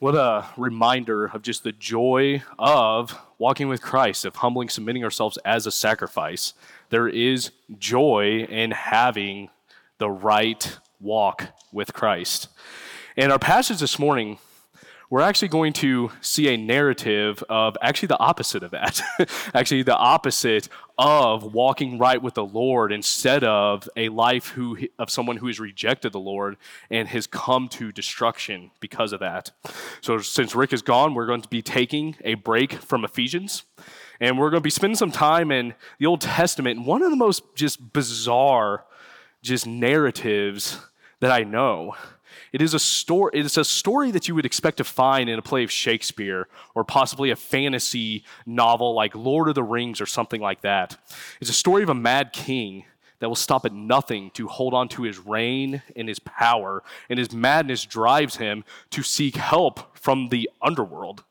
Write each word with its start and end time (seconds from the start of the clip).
What 0.00 0.14
a 0.14 0.46
reminder 0.56 1.26
of 1.26 1.42
just 1.42 1.64
the 1.64 1.72
joy 1.72 2.44
of 2.56 3.18
walking 3.36 3.66
with 3.66 3.82
Christ, 3.82 4.24
of 4.24 4.36
humbling, 4.36 4.68
submitting 4.68 5.02
ourselves 5.02 5.38
as 5.44 5.66
a 5.66 5.72
sacrifice. 5.72 6.54
There 6.90 7.08
is 7.08 7.50
joy 7.80 8.46
in 8.48 8.70
having 8.70 9.50
the 9.98 10.08
right 10.08 10.78
walk 11.00 11.48
with 11.72 11.94
Christ. 11.94 12.46
And 13.16 13.32
our 13.32 13.40
passage 13.40 13.80
this 13.80 13.98
morning 13.98 14.38
we're 15.10 15.22
actually 15.22 15.48
going 15.48 15.72
to 15.72 16.10
see 16.20 16.48
a 16.52 16.56
narrative 16.56 17.42
of 17.48 17.76
actually 17.80 18.08
the 18.08 18.18
opposite 18.18 18.62
of 18.62 18.72
that. 18.72 19.00
actually, 19.54 19.82
the 19.82 19.96
opposite 19.96 20.68
of 20.98 21.54
walking 21.54 21.98
right 21.98 22.20
with 22.20 22.34
the 22.34 22.44
Lord 22.44 22.92
instead 22.92 23.42
of 23.42 23.88
a 23.96 24.10
life 24.10 24.48
who, 24.48 24.76
of 24.98 25.10
someone 25.10 25.38
who 25.38 25.46
has 25.46 25.58
rejected 25.58 26.12
the 26.12 26.20
Lord 26.20 26.56
and 26.90 27.08
has 27.08 27.26
come 27.26 27.68
to 27.70 27.90
destruction 27.90 28.70
because 28.80 29.12
of 29.12 29.20
that. 29.20 29.50
So, 30.02 30.18
since 30.18 30.54
Rick 30.54 30.72
is 30.74 30.82
gone, 30.82 31.14
we're 31.14 31.26
going 31.26 31.42
to 31.42 31.48
be 31.48 31.62
taking 31.62 32.16
a 32.22 32.34
break 32.34 32.74
from 32.74 33.04
Ephesians. 33.04 33.64
And 34.20 34.36
we're 34.36 34.50
going 34.50 34.60
to 34.60 34.64
be 34.64 34.70
spending 34.70 34.96
some 34.96 35.12
time 35.12 35.52
in 35.52 35.74
the 35.98 36.06
Old 36.06 36.20
Testament. 36.20 36.84
One 36.84 37.02
of 37.02 37.10
the 37.10 37.16
most 37.16 37.54
just 37.54 37.92
bizarre, 37.92 38.84
just 39.42 39.66
narratives 39.66 40.80
that 41.20 41.30
I 41.30 41.44
know 41.44 41.94
it 42.52 42.62
is 42.62 42.74
a 42.74 42.78
story. 42.78 43.32
It 43.34 43.46
is 43.46 43.56
a 43.56 43.64
story 43.64 44.10
that 44.10 44.28
you 44.28 44.34
would 44.34 44.46
expect 44.46 44.78
to 44.78 44.84
find 44.84 45.28
in 45.28 45.38
a 45.38 45.42
play 45.42 45.64
of 45.64 45.70
Shakespeare 45.70 46.48
or 46.74 46.84
possibly 46.84 47.30
a 47.30 47.36
fantasy 47.36 48.24
novel 48.46 48.94
like 48.94 49.14
Lord 49.14 49.48
of 49.48 49.54
the 49.54 49.62
Rings 49.62 50.00
or 50.00 50.06
something 50.06 50.40
like 50.40 50.62
that. 50.62 50.96
It's 51.40 51.50
a 51.50 51.54
story 51.54 51.82
of 51.82 51.88
a 51.88 51.94
mad 51.94 52.32
king 52.32 52.84
that 53.20 53.28
will 53.28 53.36
stop 53.36 53.64
at 53.64 53.72
nothing 53.72 54.30
to 54.30 54.46
hold 54.48 54.74
on 54.74 54.88
to 54.88 55.02
his 55.02 55.18
reign 55.18 55.82
and 55.96 56.08
his 56.08 56.18
power, 56.20 56.82
and 57.08 57.18
his 57.18 57.32
madness 57.32 57.84
drives 57.84 58.36
him 58.36 58.64
to 58.90 59.02
seek 59.02 59.36
help 59.36 59.96
from 59.96 60.28
the 60.28 60.48
underworld, 60.62 61.24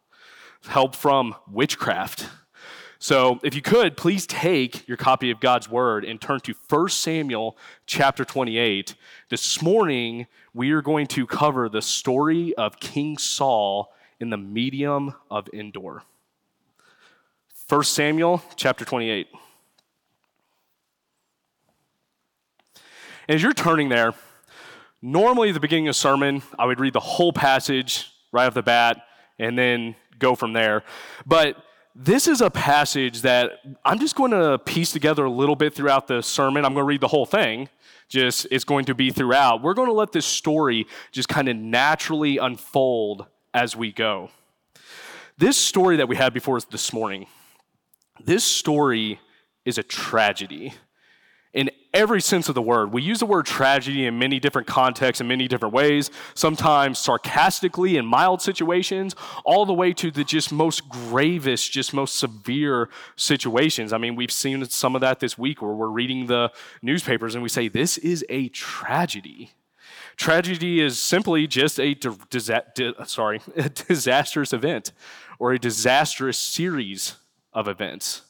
help 0.68 0.96
from 0.96 1.36
witchcraft. 1.50 2.30
So, 3.00 3.40
if 3.44 3.54
you 3.54 3.62
could, 3.62 3.96
please 3.96 4.26
take 4.26 4.88
your 4.88 4.98
copy 4.98 5.30
of 5.30 5.40
God's 5.40 5.70
Word 5.70 6.04
and 6.04 6.20
turn 6.20 6.40
to 6.42 6.56
1 6.68 6.90
Samuel 6.90 7.56
chapter 7.86 8.26
28. 8.26 8.96
This 9.30 9.62
morning, 9.62 10.26
we 10.58 10.72
are 10.72 10.82
going 10.82 11.06
to 11.06 11.28
cover 11.28 11.70
the 11.70 11.84
story 11.84 12.52
of 12.56 12.80
King 12.80 13.20
Saul 13.20 13.94
in 14.20 14.32
the 14.32 14.38
medium 14.38 15.14
of 15.30 15.48
Endor. 15.54 16.02
1 17.70 17.84
Samuel 17.84 18.42
chapter 18.56 18.84
28. 18.84 19.28
As 23.30 23.44
you're 23.44 23.54
turning 23.54 23.90
there, 23.90 24.16
normally 25.00 25.50
at 25.50 25.54
the 25.54 25.60
beginning 25.60 25.90
of 25.90 25.92
a 25.92 25.94
sermon, 25.94 26.42
I 26.58 26.66
would 26.66 26.80
read 26.80 26.94
the 26.94 27.02
whole 27.02 27.32
passage 27.32 28.08
right 28.32 28.48
off 28.48 28.56
the 28.56 28.64
bat 28.64 29.04
and 29.38 29.56
then 29.56 29.96
go 30.18 30.34
from 30.34 30.54
there. 30.54 30.84
But 31.28 31.64
this 32.00 32.28
is 32.28 32.42
a 32.42 32.52
passage 32.52 33.22
that 33.24 33.60
I'm 33.84 33.98
just 33.98 34.16
going 34.16 34.30
to 34.30 34.60
piece 34.60 34.92
together 34.92 35.26
a 35.26 35.32
little 35.32 35.56
bit 35.56 35.74
throughout 35.74 36.06
the 36.06 36.22
sermon. 36.22 36.64
I'm 36.64 36.74
going 36.74 36.84
to 36.84 36.88
read 36.88 37.02
the 37.02 37.08
whole 37.08 37.26
thing. 37.26 37.70
Just 38.08 38.46
it's 38.52 38.64
going 38.64 38.86
to 38.86 38.94
be 38.94 39.10
throughout. 39.10 39.64
We're 39.64 39.74
going 39.74 39.88
to 39.88 39.94
let 39.94 40.12
this 40.12 40.26
story 40.26 40.86
just 41.12 41.28
kind 41.28 41.50
of 41.50 41.58
naturally 41.58 42.38
unfold 42.38 43.26
as 43.52 43.76
we 43.76 43.92
go. 43.92 44.30
This 45.40 45.58
story 45.58 45.98
that 45.98 46.08
we 46.08 46.16
had 46.16 46.34
before 46.34 46.58
us 46.58 46.66
this 46.66 46.94
morning, 46.94 47.26
this 48.24 48.44
story 48.44 49.20
is 49.66 49.80
a 49.80 49.84
tragedy 49.84 50.74
every 51.94 52.22
sense 52.22 52.50
of 52.50 52.56
the 52.56 52.62
word. 52.62 52.92
We 52.92 53.02
use 53.02 53.20
the 53.20 53.26
word 53.26 53.46
tragedy 53.46 54.06
in 54.06 54.20
many 54.20 54.40
different 54.40 54.68
contexts, 54.68 55.22
in 55.22 55.28
many 55.28 55.48
different 55.48 55.74
ways, 55.74 56.12
sometimes 56.34 57.00
sarcastically 57.00 57.98
in 57.98 58.06
mild 58.06 58.42
situations, 58.42 59.16
all 59.46 59.66
the 59.66 59.74
way 59.74 59.94
to 59.94 60.12
the 60.12 60.24
just 60.24 60.52
most 60.52 60.88
gravest, 60.90 61.72
just 61.72 61.94
most 61.94 62.18
severe 62.18 62.90
situations. 63.16 63.94
I 63.94 63.98
mean, 63.98 64.16
we've 64.16 64.32
seen 64.32 64.64
some 64.66 64.96
of 64.96 65.02
that 65.02 65.20
this 65.20 65.38
week 65.38 65.62
where 65.62 65.74
we're 65.74 65.88
reading 65.88 66.28
the 66.28 66.52
newspapers 66.82 67.36
and 67.36 67.44
we 67.44 67.50
say, 67.50 67.68
This 67.68 67.98
is 67.98 68.26
a 68.30 68.50
tragedy. 68.50 69.52
Tragedy 70.18 70.82
is 70.82 71.00
simply 71.00 71.46
just 71.48 71.80
a 71.80 71.94
disa- 71.94 72.64
di- 72.76 72.94
sorry, 73.06 73.40
a 73.56 73.70
disastrous 73.70 74.52
event 74.52 74.92
or 75.40 75.54
a 75.54 75.60
disastrous 75.60 76.38
series 76.38 77.16
of 77.54 77.68
events. 77.68 78.24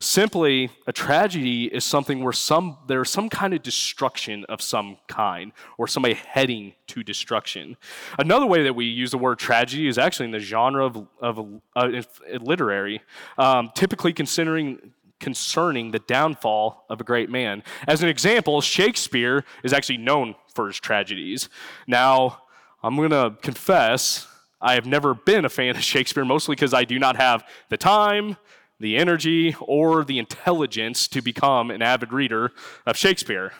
Simply, 0.00 0.70
a 0.86 0.92
tragedy 0.92 1.64
is 1.64 1.84
something 1.84 2.22
where 2.22 2.32
some, 2.32 2.78
there's 2.86 3.10
some 3.10 3.28
kind 3.28 3.52
of 3.52 3.62
destruction 3.62 4.44
of 4.48 4.62
some 4.62 4.98
kind, 5.08 5.52
or 5.76 5.88
somebody 5.88 6.14
heading 6.14 6.74
to 6.86 7.02
destruction. 7.02 7.76
Another 8.16 8.46
way 8.46 8.62
that 8.62 8.74
we 8.74 8.84
use 8.84 9.10
the 9.10 9.18
word 9.18 9.40
tragedy 9.40 9.88
is 9.88 9.98
actually 9.98 10.26
in 10.26 10.30
the 10.30 10.38
genre 10.38 10.86
of, 10.86 11.08
of 11.20 11.60
uh, 11.74 12.02
literary, 12.40 13.00
um, 13.38 13.70
typically 13.74 14.12
considering 14.12 14.92
concerning 15.20 15.90
the 15.90 15.98
downfall 15.98 16.84
of 16.88 17.00
a 17.00 17.04
great 17.04 17.28
man. 17.28 17.62
As 17.88 18.04
an 18.04 18.08
example, 18.08 18.60
Shakespeare 18.60 19.44
is 19.64 19.72
actually 19.72 19.98
known 19.98 20.36
for 20.54 20.68
his 20.68 20.78
tragedies. 20.78 21.48
Now, 21.88 22.42
I'm 22.84 22.94
going 22.94 23.10
to 23.10 23.36
confess, 23.42 24.28
I 24.60 24.74
have 24.74 24.86
never 24.86 25.14
been 25.14 25.44
a 25.44 25.48
fan 25.48 25.74
of 25.74 25.82
Shakespeare, 25.82 26.24
mostly 26.24 26.54
because 26.54 26.72
I 26.72 26.84
do 26.84 27.00
not 27.00 27.16
have 27.16 27.44
the 27.68 27.76
time, 27.76 28.36
the 28.80 28.96
energy 28.96 29.56
or 29.60 30.04
the 30.04 30.18
intelligence 30.18 31.08
to 31.08 31.20
become 31.20 31.70
an 31.70 31.82
avid 31.82 32.12
reader 32.12 32.52
of 32.86 32.96
Shakespeare. 32.96 33.52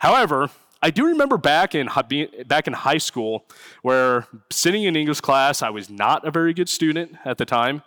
However, 0.00 0.50
I 0.82 0.90
do 0.90 1.06
remember 1.06 1.38
back 1.38 1.74
in 1.74 1.88
back 2.46 2.66
in 2.66 2.74
high 2.74 2.98
school 2.98 3.46
where 3.82 4.26
sitting 4.50 4.84
in 4.84 4.96
English 4.96 5.20
class, 5.22 5.62
I 5.62 5.70
was 5.70 5.88
not 5.88 6.26
a 6.26 6.30
very 6.30 6.52
good 6.52 6.68
student 6.68 7.16
at 7.24 7.38
the 7.38 7.46
time. 7.46 7.82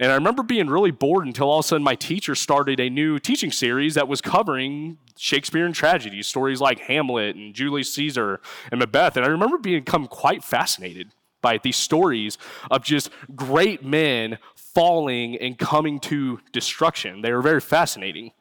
And 0.00 0.10
I 0.10 0.14
remember 0.14 0.42
being 0.42 0.68
really 0.68 0.90
bored 0.90 1.26
until 1.26 1.48
all 1.48 1.60
of 1.60 1.64
a 1.64 1.68
sudden 1.68 1.84
my 1.84 1.94
teacher 1.94 2.34
started 2.34 2.80
a 2.80 2.90
new 2.90 3.20
teaching 3.20 3.52
series 3.52 3.94
that 3.94 4.08
was 4.08 4.20
covering 4.20 4.98
Shakespearean 5.16 5.72
tragedies, 5.72 6.26
stories 6.26 6.60
like 6.60 6.80
Hamlet 6.80 7.36
and 7.36 7.54
Julius 7.54 7.94
Caesar 7.94 8.40
and 8.72 8.80
Macbeth. 8.80 9.16
And 9.16 9.24
I 9.24 9.28
remember 9.28 9.58
being 9.58 9.84
quite 9.84 10.42
fascinated 10.42 11.12
by 11.42 11.58
these 11.58 11.76
stories 11.76 12.38
of 12.70 12.82
just 12.82 13.10
great 13.34 13.84
men 13.84 14.38
falling 14.54 15.36
and 15.36 15.58
coming 15.58 16.00
to 16.00 16.40
destruction. 16.52 17.20
They 17.20 17.32
were 17.32 17.42
very 17.42 17.60
fascinating. 17.60 18.32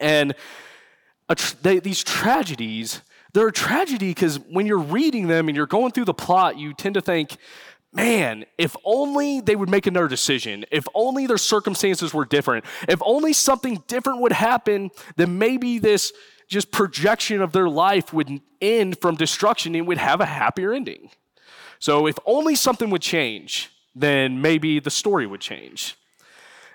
And 0.00 0.34
they, 1.62 1.78
these 1.78 2.04
tragedies, 2.04 3.00
they're 3.32 3.48
a 3.48 3.52
tragedy 3.52 4.10
because 4.10 4.38
when 4.38 4.66
you're 4.66 4.78
reading 4.78 5.28
them 5.28 5.48
and 5.48 5.56
you're 5.56 5.66
going 5.66 5.92
through 5.92 6.04
the 6.04 6.14
plot, 6.14 6.58
you 6.58 6.74
tend 6.74 6.94
to 6.94 7.00
think, 7.00 7.36
man, 7.92 8.44
if 8.58 8.76
only 8.84 9.40
they 9.40 9.56
would 9.56 9.70
make 9.70 9.86
another 9.86 10.08
decision, 10.08 10.64
if 10.70 10.86
only 10.94 11.26
their 11.26 11.38
circumstances 11.38 12.12
were 12.12 12.24
different, 12.24 12.64
if 12.88 13.00
only 13.02 13.32
something 13.32 13.82
different 13.86 14.20
would 14.20 14.32
happen, 14.32 14.90
then 15.16 15.38
maybe 15.38 15.78
this 15.78 16.12
just 16.48 16.70
projection 16.70 17.40
of 17.40 17.52
their 17.52 17.68
life 17.68 18.12
would 18.12 18.40
end 18.60 19.00
from 19.00 19.14
destruction 19.14 19.74
and 19.74 19.86
would 19.86 19.98
have 19.98 20.20
a 20.20 20.26
happier 20.26 20.72
ending. 20.72 21.08
So 21.84 22.06
if 22.06 22.16
only 22.24 22.54
something 22.54 22.88
would 22.88 23.02
change, 23.02 23.68
then 23.94 24.40
maybe 24.40 24.80
the 24.80 24.90
story 24.90 25.26
would 25.26 25.42
change. 25.42 25.98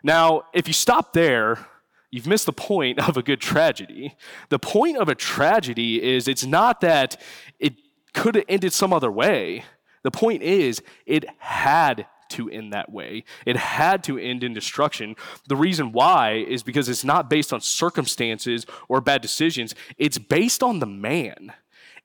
Now, 0.04 0.44
if 0.54 0.68
you 0.68 0.74
stop 0.76 1.14
there, 1.14 1.66
you've 2.12 2.28
missed 2.28 2.46
the 2.46 2.54
point 2.54 3.00
of 3.00 3.18
a 3.18 3.24
good 3.24 3.42
tragedy. 3.42 4.16
The 4.50 4.60
point 4.60 4.98
of 4.98 5.10
a 5.10 5.16
tragedy 5.16 6.00
is 6.00 6.28
it's 6.28 6.46
not 6.46 6.82
that 6.82 7.20
it 7.58 7.74
could 8.14 8.36
have 8.36 8.46
ended 8.48 8.72
some 8.72 8.94
other 8.94 9.12
way. 9.12 9.64
The 10.04 10.12
point 10.12 10.44
is 10.44 10.80
it 11.08 11.26
had 11.40 12.06
to 12.34 12.48
end 12.48 12.72
that 12.74 12.92
way. 12.92 13.24
It 13.48 13.56
had 13.56 14.04
to 14.04 14.20
end 14.20 14.44
in 14.44 14.54
destruction. 14.54 15.16
The 15.48 15.56
reason 15.56 15.92
why 15.92 16.34
is 16.48 16.62
because 16.62 16.88
it's 16.88 17.04
not 17.04 17.32
based 17.32 17.52
on 17.52 17.62
circumstances 17.62 18.68
or 18.88 19.02
bad 19.02 19.24
decisions, 19.24 19.74
it's 19.98 20.20
based 20.20 20.62
on 20.62 20.78
the 20.78 20.86
man. 20.86 21.54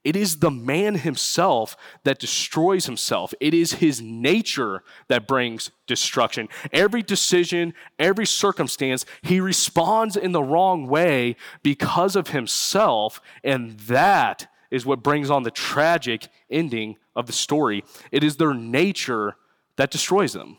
It 0.04 0.16
is 0.16 0.40
the 0.40 0.50
man 0.50 0.96
himself 0.96 1.76
that 2.04 2.18
destroys 2.18 2.84
himself. 2.84 3.32
It 3.40 3.54
is 3.54 3.74
his 3.74 4.02
nature 4.02 4.82
that 5.08 5.26
brings 5.26 5.70
destruction. 5.86 6.48
Every 6.72 7.02
decision, 7.02 7.72
every 7.98 8.26
circumstance, 8.26 9.06
he 9.22 9.40
responds 9.40 10.16
in 10.16 10.32
the 10.32 10.42
wrong 10.42 10.86
way 10.86 11.36
because 11.62 12.16
of 12.16 12.28
himself, 12.28 13.22
and 13.42 13.78
that 13.80 14.46
is 14.70 14.84
what 14.84 15.02
brings 15.02 15.30
on 15.30 15.42
the 15.42 15.50
tragic 15.50 16.28
ending 16.50 16.96
of 17.16 17.26
the 17.26 17.32
story. 17.32 17.82
It 18.12 18.22
is 18.22 18.36
their 18.36 18.52
nature 18.52 19.36
that 19.76 19.90
destroys 19.90 20.34
them. 20.34 20.58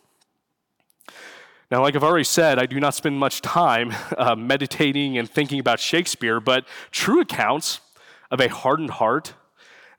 Now, 1.69 1.81
like 1.81 1.95
I've 1.95 2.03
already 2.03 2.23
said, 2.23 2.59
I 2.59 2.65
do 2.65 2.79
not 2.79 2.95
spend 2.95 3.17
much 3.17 3.41
time 3.41 3.93
uh, 4.17 4.35
meditating 4.35 5.17
and 5.17 5.29
thinking 5.29 5.59
about 5.59 5.79
Shakespeare, 5.79 6.39
but 6.39 6.65
true 6.91 7.21
accounts 7.21 7.79
of 8.31 8.39
a 8.39 8.49
hardened 8.49 8.91
heart 8.91 9.33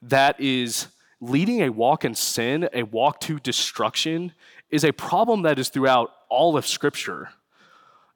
that 0.03 0.41
is 0.41 0.89
leading 1.21 1.63
a 1.63 1.71
walk 1.71 2.05
in 2.05 2.15
sin, 2.15 2.69
a 2.73 2.83
walk 2.83 3.21
to 3.21 3.39
destruction, 3.41 4.33
is 4.71 4.85
a 4.85 4.93
problem 4.93 5.43
that 5.43 5.59
is 5.59 5.69
throughout 5.69 6.13
all 6.29 6.57
of 6.57 6.67
Scripture. 6.67 7.31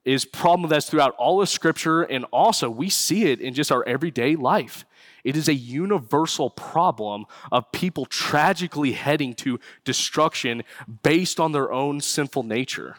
is 0.03 0.25
problem 0.25 0.69
that's 0.69 0.89
throughout 0.89 1.13
all 1.19 1.43
of 1.43 1.47
scripture 1.47 2.01
and 2.01 2.25
also 2.31 2.67
we 2.71 2.89
see 2.89 3.25
it 3.25 3.39
in 3.39 3.53
just 3.53 3.71
our 3.71 3.87
everyday 3.87 4.35
life. 4.35 4.83
It 5.23 5.37
is 5.37 5.47
a 5.47 5.53
universal 5.53 6.49
problem 6.49 7.25
of 7.51 7.71
people 7.71 8.05
tragically 8.05 8.93
heading 8.93 9.35
to 9.35 9.59
destruction 9.83 10.63
based 11.03 11.39
on 11.39 11.51
their 11.51 11.71
own 11.71 12.01
sinful 12.01 12.41
nature. 12.41 12.97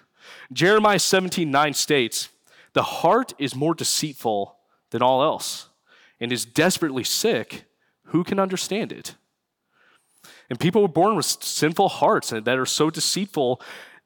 Jeremiah 0.52 1.00
17 1.00 1.50
9 1.50 1.74
states 1.74 2.28
the 2.72 2.84
heart 2.84 3.34
is 3.38 3.56
more 3.56 3.74
deceitful 3.74 4.56
than 4.90 5.02
all 5.02 5.24
else 5.24 5.68
and 6.22 6.32
is 6.32 6.46
desperately 6.46 7.04
sick 7.04 7.64
who 8.06 8.24
can 8.24 8.38
understand 8.38 8.90
it 8.92 9.16
and 10.52 10.60
people 10.60 10.82
were 10.82 10.88
born 10.88 11.16
with 11.16 11.24
sinful 11.24 11.88
hearts 11.88 12.28
that 12.28 12.46
are 12.46 12.66
so 12.66 12.90
deceitful 12.90 13.58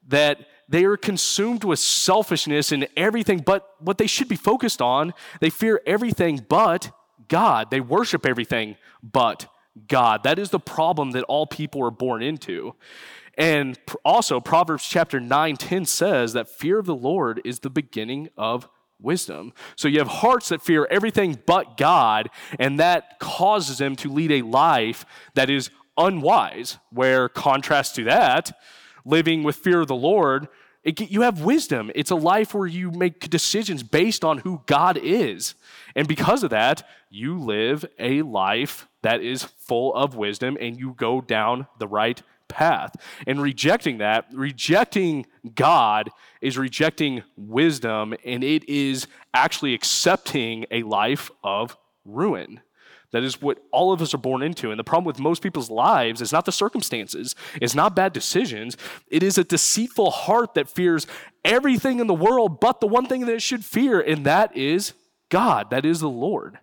that 0.06 0.46
they 0.68 0.84
are 0.84 0.96
consumed 0.96 1.64
with 1.64 1.80
selfishness 1.80 2.70
and 2.70 2.86
everything 2.96 3.38
but 3.38 3.68
what 3.80 3.98
they 3.98 4.06
should 4.06 4.28
be 4.28 4.36
focused 4.36 4.80
on. 4.80 5.12
They 5.40 5.50
fear 5.50 5.80
everything 5.86 6.46
but 6.48 6.92
God. 7.26 7.72
They 7.72 7.80
worship 7.80 8.24
everything 8.24 8.76
but 9.02 9.48
God. 9.88 10.22
That 10.22 10.38
is 10.38 10.50
the 10.50 10.60
problem 10.60 11.10
that 11.10 11.24
all 11.24 11.48
people 11.48 11.82
are 11.84 11.90
born 11.90 12.22
into. 12.22 12.76
And 13.36 13.76
also, 14.04 14.38
Proverbs 14.40 14.86
chapter 14.88 15.18
9 15.18 15.56
10 15.56 15.84
says 15.84 16.32
that 16.32 16.48
fear 16.48 16.78
of 16.78 16.86
the 16.86 16.94
Lord 16.94 17.40
is 17.44 17.58
the 17.58 17.70
beginning 17.70 18.28
of 18.36 18.68
wisdom. 19.00 19.52
So 19.76 19.88
you 19.88 19.98
have 19.98 20.08
hearts 20.08 20.48
that 20.48 20.62
fear 20.62 20.86
everything 20.90 21.38
but 21.46 21.76
God, 21.76 22.28
and 22.58 22.80
that 22.80 23.18
causes 23.18 23.78
them 23.78 23.96
to 23.96 24.12
lead 24.12 24.32
a 24.32 24.42
life 24.42 25.04
that 25.34 25.50
is 25.50 25.70
unwise. 25.96 26.78
Where, 26.90 27.28
contrast 27.28 27.94
to 27.96 28.04
that, 28.04 28.58
living 29.04 29.42
with 29.42 29.56
fear 29.56 29.80
of 29.80 29.88
the 29.88 29.94
Lord, 29.94 30.48
it, 30.86 31.10
you 31.10 31.22
have 31.22 31.40
wisdom. 31.40 31.90
It's 31.96 32.12
a 32.12 32.16
life 32.16 32.54
where 32.54 32.66
you 32.66 32.92
make 32.92 33.28
decisions 33.28 33.82
based 33.82 34.24
on 34.24 34.38
who 34.38 34.62
God 34.66 34.96
is. 34.96 35.54
And 35.96 36.06
because 36.06 36.44
of 36.44 36.50
that, 36.50 36.86
you 37.10 37.38
live 37.38 37.84
a 37.98 38.22
life 38.22 38.86
that 39.02 39.20
is 39.20 39.42
full 39.42 39.94
of 39.94 40.14
wisdom 40.14 40.56
and 40.60 40.78
you 40.78 40.94
go 40.96 41.20
down 41.20 41.66
the 41.78 41.88
right 41.88 42.22
path. 42.48 42.96
And 43.26 43.40
rejecting 43.40 43.98
that, 43.98 44.26
rejecting 44.32 45.26
God, 45.54 46.10
is 46.40 46.58
rejecting 46.58 47.22
wisdom 47.36 48.14
and 48.24 48.44
it 48.44 48.68
is 48.68 49.06
actually 49.34 49.74
accepting 49.74 50.66
a 50.70 50.82
life 50.82 51.30
of 51.42 51.76
ruin. 52.04 52.60
That 53.12 53.22
is 53.22 53.40
what 53.40 53.58
all 53.70 53.92
of 53.92 54.02
us 54.02 54.12
are 54.14 54.18
born 54.18 54.42
into. 54.42 54.70
And 54.70 54.78
the 54.78 54.84
problem 54.84 55.06
with 55.06 55.18
most 55.18 55.42
people's 55.42 55.70
lives 55.70 56.20
is 56.20 56.32
not 56.32 56.44
the 56.44 56.52
circumstances, 56.52 57.34
it's 57.60 57.74
not 57.74 57.96
bad 57.96 58.12
decisions. 58.12 58.76
It 59.08 59.22
is 59.22 59.38
a 59.38 59.44
deceitful 59.44 60.10
heart 60.10 60.54
that 60.54 60.68
fears 60.68 61.06
everything 61.44 62.00
in 62.00 62.08
the 62.08 62.14
world 62.14 62.60
but 62.60 62.80
the 62.80 62.86
one 62.86 63.06
thing 63.06 63.26
that 63.26 63.34
it 63.34 63.42
should 63.42 63.64
fear, 63.64 64.00
and 64.00 64.26
that 64.26 64.56
is 64.56 64.92
God. 65.28 65.70
That 65.70 65.86
is 65.86 66.00
the 66.00 66.10
Lord. 66.10 66.58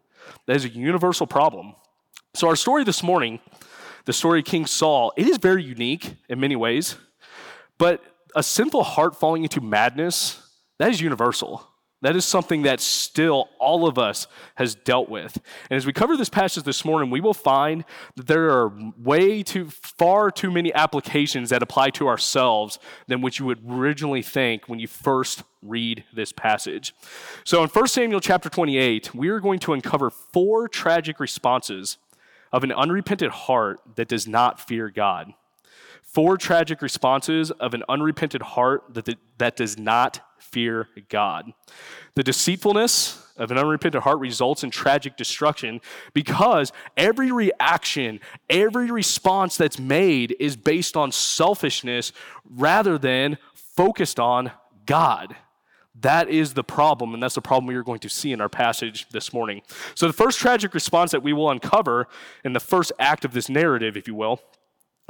That 0.45 0.55
is 0.55 0.65
a 0.65 0.69
universal 0.69 1.27
problem. 1.27 1.75
So, 2.33 2.47
our 2.47 2.55
story 2.55 2.83
this 2.83 3.03
morning, 3.03 3.39
the 4.05 4.13
story 4.13 4.39
of 4.39 4.45
King 4.45 4.65
Saul, 4.65 5.13
it 5.17 5.27
is 5.27 5.37
very 5.37 5.63
unique 5.63 6.15
in 6.29 6.39
many 6.39 6.55
ways, 6.55 6.97
but 7.77 8.03
a 8.35 8.43
sinful 8.43 8.83
heart 8.83 9.15
falling 9.15 9.43
into 9.43 9.61
madness, 9.61 10.41
that 10.79 10.89
is 10.89 11.01
universal. 11.01 11.67
That 12.03 12.17
is 12.17 12.25
something 12.25 12.63
that 12.63 12.81
still 12.81 13.47
all 13.59 13.87
of 13.87 13.97
us 13.97 14.27
has 14.55 14.75
dealt 14.75 15.07
with. 15.07 15.39
And 15.69 15.77
as 15.77 15.85
we 15.85 15.93
cover 15.93 16.17
this 16.17 16.27
passage 16.27 16.65
this 16.65 16.83
morning, 16.83 17.09
we 17.09 17.21
will 17.21 17.33
find 17.33 17.85
that 18.17 18.27
there 18.27 18.49
are 18.49 18.73
way 18.97 19.41
too 19.41 19.69
far 19.69 20.29
too 20.29 20.51
many 20.51 20.73
applications 20.73 21.49
that 21.49 21.63
apply 21.63 21.91
to 21.91 22.09
ourselves 22.09 22.77
than 23.07 23.21
what 23.21 23.39
you 23.39 23.45
would 23.45 23.63
originally 23.65 24.21
think 24.21 24.67
when 24.67 24.79
you 24.79 24.87
first 24.87 25.43
read 25.61 26.03
this 26.13 26.33
passage. 26.33 26.93
So 27.45 27.63
in 27.63 27.69
1 27.69 27.87
Samuel 27.87 28.19
chapter 28.19 28.49
28, 28.49 29.15
we 29.15 29.29
are 29.29 29.39
going 29.39 29.59
to 29.59 29.71
uncover 29.71 30.09
four 30.09 30.67
tragic 30.67 31.21
responses 31.21 31.99
of 32.53 32.63
an 32.63 32.71
unrepentant 32.71 33.33
heart 33.33 33.81
that 33.95 34.07
does 34.07 34.27
not 34.27 34.61
fear 34.61 34.89
God. 34.89 35.33
Four 36.03 36.37
tragic 36.37 36.83
responses 36.83 37.49
of 37.49 37.73
an 37.73 37.83
unrepentant 37.89 38.43
heart 38.43 38.93
that, 38.93 39.09
that 39.39 39.55
does 39.55 39.79
not 39.79 40.21
fear 40.37 40.87
God. 41.09 41.51
The 42.13 42.21
deceitfulness 42.21 43.19
of 43.35 43.49
an 43.49 43.57
unrepentant 43.57 44.03
heart 44.03 44.19
results 44.19 44.63
in 44.63 44.69
tragic 44.69 45.17
destruction 45.17 45.81
because 46.13 46.71
every 46.95 47.31
reaction, 47.31 48.19
every 48.47 48.91
response 48.91 49.57
that's 49.57 49.79
made 49.79 50.35
is 50.39 50.55
based 50.55 50.95
on 50.95 51.11
selfishness 51.11 52.11
rather 52.47 52.99
than 52.99 53.39
focused 53.55 54.19
on 54.19 54.51
God. 54.85 55.35
That 56.03 56.29
is 56.29 56.53
the 56.53 56.63
problem, 56.63 57.13
and 57.13 57.23
that's 57.23 57.35
the 57.35 57.41
problem 57.41 57.65
we 57.65 57.75
are 57.75 57.83
going 57.83 57.99
to 57.99 58.09
see 58.09 58.31
in 58.31 58.39
our 58.39 58.49
passage 58.49 59.09
this 59.09 59.33
morning. 59.33 59.61
So, 59.95 60.05
the 60.05 60.13
first 60.13 60.39
tragic 60.39 60.73
response 60.73 61.11
that 61.11 61.23
we 61.23 61.33
will 61.33 61.49
uncover 61.49 62.07
in 62.43 62.53
the 62.53 62.59
first 62.59 62.91
act 62.99 63.25
of 63.25 63.33
this 63.33 63.49
narrative, 63.49 63.97
if 63.97 64.07
you 64.07 64.13
will, 64.13 64.41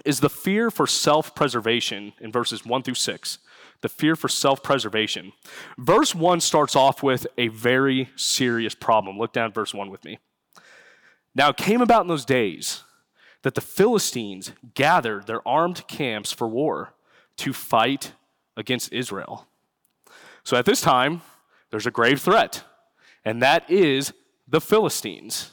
is 0.05 0.21
the 0.21 0.29
fear 0.29 0.71
for 0.71 0.87
self 0.87 1.35
preservation 1.35 2.13
in 2.21 2.31
verses 2.31 2.65
1 2.65 2.83
through 2.83 2.95
6 2.95 3.37
the 3.81 3.89
fear 3.89 4.15
for 4.15 4.29
self 4.29 4.63
preservation. 4.63 5.33
Verse 5.77 6.15
1 6.15 6.39
starts 6.39 6.75
off 6.75 7.03
with 7.03 7.27
a 7.37 7.49
very 7.49 8.09
serious 8.15 8.73
problem. 8.73 9.19
Look 9.19 9.33
down 9.33 9.51
verse 9.51 9.73
1 9.73 9.91
with 9.91 10.03
me. 10.05 10.17
Now 11.35 11.49
it 11.49 11.57
came 11.57 11.81
about 11.81 12.03
in 12.03 12.07
those 12.07 12.25
days 12.25 12.83
that 13.43 13.55
the 13.55 13.61
Philistines 13.61 14.53
gathered 14.73 15.27
their 15.27 15.45
armed 15.45 15.85
camps 15.87 16.31
for 16.31 16.47
war 16.47 16.93
to 17.37 17.51
fight 17.51 18.13
against 18.55 18.93
Israel. 18.93 19.47
So 20.43 20.57
at 20.57 20.65
this 20.65 20.81
time, 20.81 21.21
there's 21.71 21.87
a 21.87 21.91
grave 21.91 22.21
threat, 22.21 22.63
and 23.25 23.41
that 23.41 23.69
is 23.69 24.13
the 24.47 24.61
Philistines. 24.61 25.51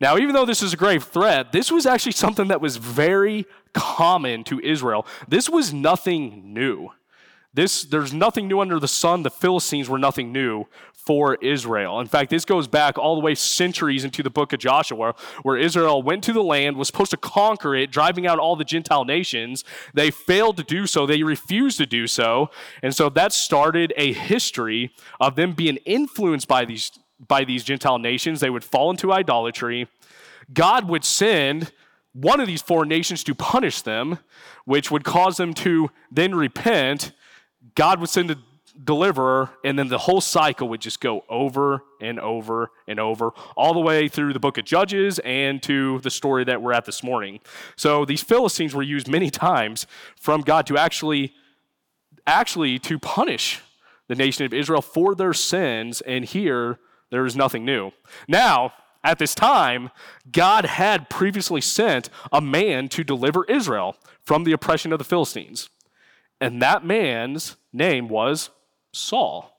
Now, 0.00 0.16
even 0.16 0.34
though 0.34 0.46
this 0.46 0.62
is 0.62 0.72
a 0.72 0.76
grave 0.76 1.04
threat, 1.04 1.52
this 1.52 1.70
was 1.70 1.86
actually 1.86 2.12
something 2.12 2.48
that 2.48 2.60
was 2.60 2.76
very 2.76 3.46
common 3.74 4.44
to 4.44 4.60
Israel. 4.60 5.06
This 5.28 5.48
was 5.48 5.72
nothing 5.72 6.54
new. 6.54 6.90
This, 7.52 7.82
there's 7.82 8.12
nothing 8.12 8.46
new 8.46 8.60
under 8.60 8.78
the 8.78 8.88
sun. 8.88 9.24
The 9.24 9.30
Philistines 9.30 9.88
were 9.88 9.98
nothing 9.98 10.32
new 10.32 10.66
for 10.94 11.36
Israel. 11.36 11.98
In 11.98 12.06
fact, 12.06 12.30
this 12.30 12.44
goes 12.44 12.68
back 12.68 12.96
all 12.98 13.16
the 13.16 13.20
way 13.20 13.34
centuries 13.34 14.04
into 14.04 14.22
the 14.22 14.30
book 14.30 14.52
of 14.52 14.60
Joshua, 14.60 15.14
where 15.42 15.56
Israel 15.56 16.02
went 16.02 16.22
to 16.24 16.32
the 16.32 16.42
land, 16.42 16.76
was 16.76 16.86
supposed 16.86 17.10
to 17.10 17.16
conquer 17.16 17.74
it, 17.74 17.90
driving 17.90 18.26
out 18.26 18.38
all 18.38 18.54
the 18.54 18.64
Gentile 18.64 19.04
nations. 19.04 19.64
They 19.94 20.10
failed 20.10 20.56
to 20.58 20.62
do 20.62 20.86
so, 20.86 21.06
they 21.06 21.22
refused 21.22 21.78
to 21.78 21.86
do 21.86 22.06
so. 22.06 22.50
And 22.82 22.94
so 22.94 23.08
that 23.08 23.32
started 23.32 23.92
a 23.96 24.12
history 24.12 24.94
of 25.18 25.34
them 25.34 25.52
being 25.52 25.78
influenced 25.78 26.46
by 26.46 26.64
these, 26.64 26.92
by 27.26 27.44
these 27.44 27.64
Gentile 27.64 27.98
nations. 27.98 28.40
They 28.40 28.50
would 28.50 28.64
fall 28.64 28.90
into 28.90 29.12
idolatry. 29.12 29.88
God 30.52 30.88
would 30.88 31.04
send 31.04 31.72
one 32.12 32.40
of 32.40 32.46
these 32.46 32.62
foreign 32.62 32.88
nations 32.88 33.24
to 33.24 33.34
punish 33.34 33.82
them, 33.82 34.18
which 34.64 34.90
would 34.90 35.04
cause 35.04 35.36
them 35.36 35.54
to 35.54 35.90
then 36.10 36.34
repent 36.34 37.12
God 37.80 37.98
would 37.98 38.10
send 38.10 38.30
a 38.30 38.36
deliverer, 38.84 39.48
and 39.64 39.78
then 39.78 39.88
the 39.88 39.96
whole 39.96 40.20
cycle 40.20 40.68
would 40.68 40.82
just 40.82 41.00
go 41.00 41.24
over 41.30 41.82
and 41.98 42.20
over 42.20 42.72
and 42.86 43.00
over, 43.00 43.30
all 43.56 43.72
the 43.72 43.80
way 43.80 44.06
through 44.06 44.34
the 44.34 44.38
book 44.38 44.58
of 44.58 44.66
Judges 44.66 45.18
and 45.20 45.62
to 45.62 45.98
the 46.00 46.10
story 46.10 46.44
that 46.44 46.60
we're 46.60 46.74
at 46.74 46.84
this 46.84 47.02
morning. 47.02 47.40
So 47.76 48.04
these 48.04 48.22
Philistines 48.22 48.74
were 48.74 48.82
used 48.82 49.08
many 49.08 49.30
times 49.48 49.86
from 50.20 50.42
God 50.42 50.66
to 50.66 50.76
actually, 50.76 51.32
actually 52.26 52.78
to 52.80 52.98
punish 52.98 53.62
the 54.08 54.14
nation 54.14 54.44
of 54.44 54.52
Israel 54.52 54.82
for 54.82 55.14
their 55.14 55.32
sins, 55.32 56.02
and 56.02 56.26
here 56.26 56.80
there 57.08 57.24
is 57.24 57.34
nothing 57.34 57.64
new. 57.64 57.92
Now, 58.28 58.74
at 59.02 59.18
this 59.18 59.34
time, 59.34 59.88
God 60.30 60.66
had 60.66 61.08
previously 61.08 61.62
sent 61.62 62.10
a 62.30 62.42
man 62.42 62.90
to 62.90 63.04
deliver 63.04 63.46
Israel 63.46 63.96
from 64.22 64.44
the 64.44 64.52
oppression 64.52 64.92
of 64.92 64.98
the 64.98 65.04
Philistines. 65.06 65.70
And 66.40 66.62
that 66.62 66.84
man's 66.84 67.56
name 67.72 68.08
was 68.08 68.50
Saul. 68.92 69.54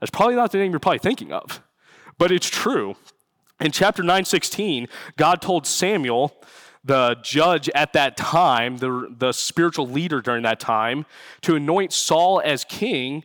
That's 0.00 0.10
probably 0.10 0.36
not 0.36 0.52
the 0.52 0.58
name 0.58 0.70
you're 0.70 0.80
probably 0.80 0.98
thinking 0.98 1.32
of, 1.32 1.62
but 2.18 2.32
it's 2.32 2.48
true. 2.48 2.96
In 3.60 3.70
chapter 3.70 4.02
9:16, 4.02 4.88
God 5.16 5.40
told 5.40 5.66
Samuel, 5.66 6.34
the 6.84 7.16
judge 7.22 7.68
at 7.70 7.92
that 7.92 8.16
time, 8.16 8.78
the, 8.78 9.14
the 9.16 9.32
spiritual 9.32 9.86
leader 9.86 10.20
during 10.20 10.42
that 10.42 10.58
time, 10.58 11.06
to 11.42 11.54
anoint 11.54 11.92
Saul 11.92 12.42
as 12.44 12.64
king 12.64 13.24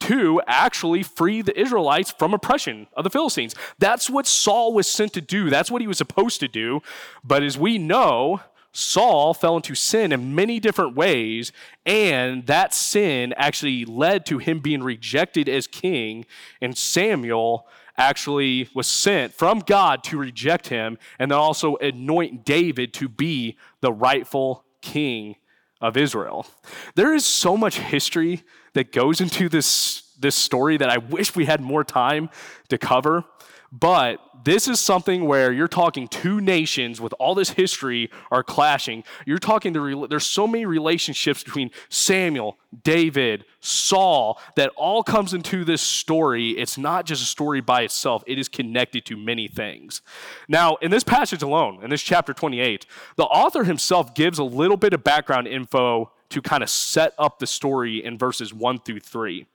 to 0.00 0.42
actually 0.46 1.02
free 1.02 1.40
the 1.40 1.58
Israelites 1.58 2.12
from 2.18 2.34
oppression 2.34 2.86
of 2.94 3.04
the 3.04 3.10
Philistines. 3.10 3.54
That's 3.78 4.10
what 4.10 4.26
Saul 4.26 4.74
was 4.74 4.86
sent 4.86 5.12
to 5.14 5.20
do. 5.20 5.48
That's 5.48 5.70
what 5.70 5.80
he 5.80 5.86
was 5.86 5.98
supposed 5.98 6.40
to 6.40 6.48
do. 6.48 6.82
But 7.24 7.42
as 7.42 7.56
we 7.56 7.78
know, 7.78 8.40
Saul 8.76 9.32
fell 9.32 9.56
into 9.56 9.74
sin 9.74 10.12
in 10.12 10.34
many 10.34 10.60
different 10.60 10.94
ways, 10.94 11.50
and 11.84 12.46
that 12.46 12.74
sin 12.74 13.32
actually 13.36 13.84
led 13.84 14.26
to 14.26 14.38
him 14.38 14.60
being 14.60 14.82
rejected 14.82 15.48
as 15.48 15.66
king, 15.66 16.26
and 16.60 16.76
Samuel 16.76 17.66
actually 17.96 18.68
was 18.74 18.86
sent 18.86 19.32
from 19.32 19.60
God 19.60 20.04
to 20.04 20.18
reject 20.18 20.68
him 20.68 20.98
and 21.18 21.30
then 21.30 21.38
also 21.38 21.76
anoint 21.76 22.44
David 22.44 22.92
to 22.94 23.08
be 23.08 23.56
the 23.80 23.92
rightful 23.92 24.64
king 24.82 25.36
of 25.80 25.96
Israel. 25.96 26.46
There 26.94 27.14
is 27.14 27.24
so 27.24 27.56
much 27.56 27.78
history 27.78 28.42
that 28.74 28.92
goes 28.92 29.20
into 29.20 29.48
this 29.48 30.02
this 30.18 30.34
story 30.34 30.78
that 30.78 30.88
I 30.88 30.98
wish 30.98 31.36
we 31.36 31.44
had 31.44 31.60
more 31.60 31.84
time 31.84 32.30
to 32.68 32.78
cover. 32.78 33.24
But 33.72 34.20
this 34.44 34.68
is 34.68 34.80
something 34.80 35.24
where 35.24 35.52
you're 35.52 35.68
talking 35.68 36.08
two 36.08 36.40
nations 36.40 37.00
with 37.00 37.12
all 37.18 37.34
this 37.34 37.50
history 37.50 38.10
are 38.30 38.42
clashing. 38.42 39.02
You're 39.24 39.38
talking 39.38 39.72
the 39.72 40.06
there's 40.08 40.26
so 40.26 40.46
many 40.46 40.66
relationships 40.66 41.42
between 41.42 41.70
Samuel, 41.88 42.58
David, 42.84 43.44
Saul 43.60 44.40
that 44.54 44.70
all 44.76 45.02
comes 45.02 45.34
into 45.34 45.64
this 45.64 45.82
story. 45.82 46.50
It's 46.50 46.78
not 46.78 47.06
just 47.06 47.22
a 47.22 47.26
story 47.26 47.60
by 47.60 47.82
itself. 47.82 48.22
It 48.26 48.38
is 48.38 48.48
connected 48.48 49.04
to 49.06 49.16
many 49.16 49.48
things. 49.48 50.02
Now, 50.48 50.76
in 50.76 50.90
this 50.90 51.04
passage 51.04 51.42
alone, 51.42 51.82
in 51.82 51.90
this 51.90 52.02
chapter 52.02 52.32
28, 52.32 52.86
the 53.16 53.24
author 53.24 53.64
himself 53.64 54.14
gives 54.14 54.38
a 54.38 54.44
little 54.44 54.76
bit 54.76 54.92
of 54.92 55.02
background 55.02 55.48
info 55.48 56.12
to 56.28 56.42
kind 56.42 56.62
of 56.62 56.70
set 56.70 57.14
up 57.18 57.38
the 57.38 57.46
story 57.46 58.04
in 58.04 58.18
verses 58.18 58.52
1 58.52 58.80
through 58.80 59.00
3. 59.00 59.46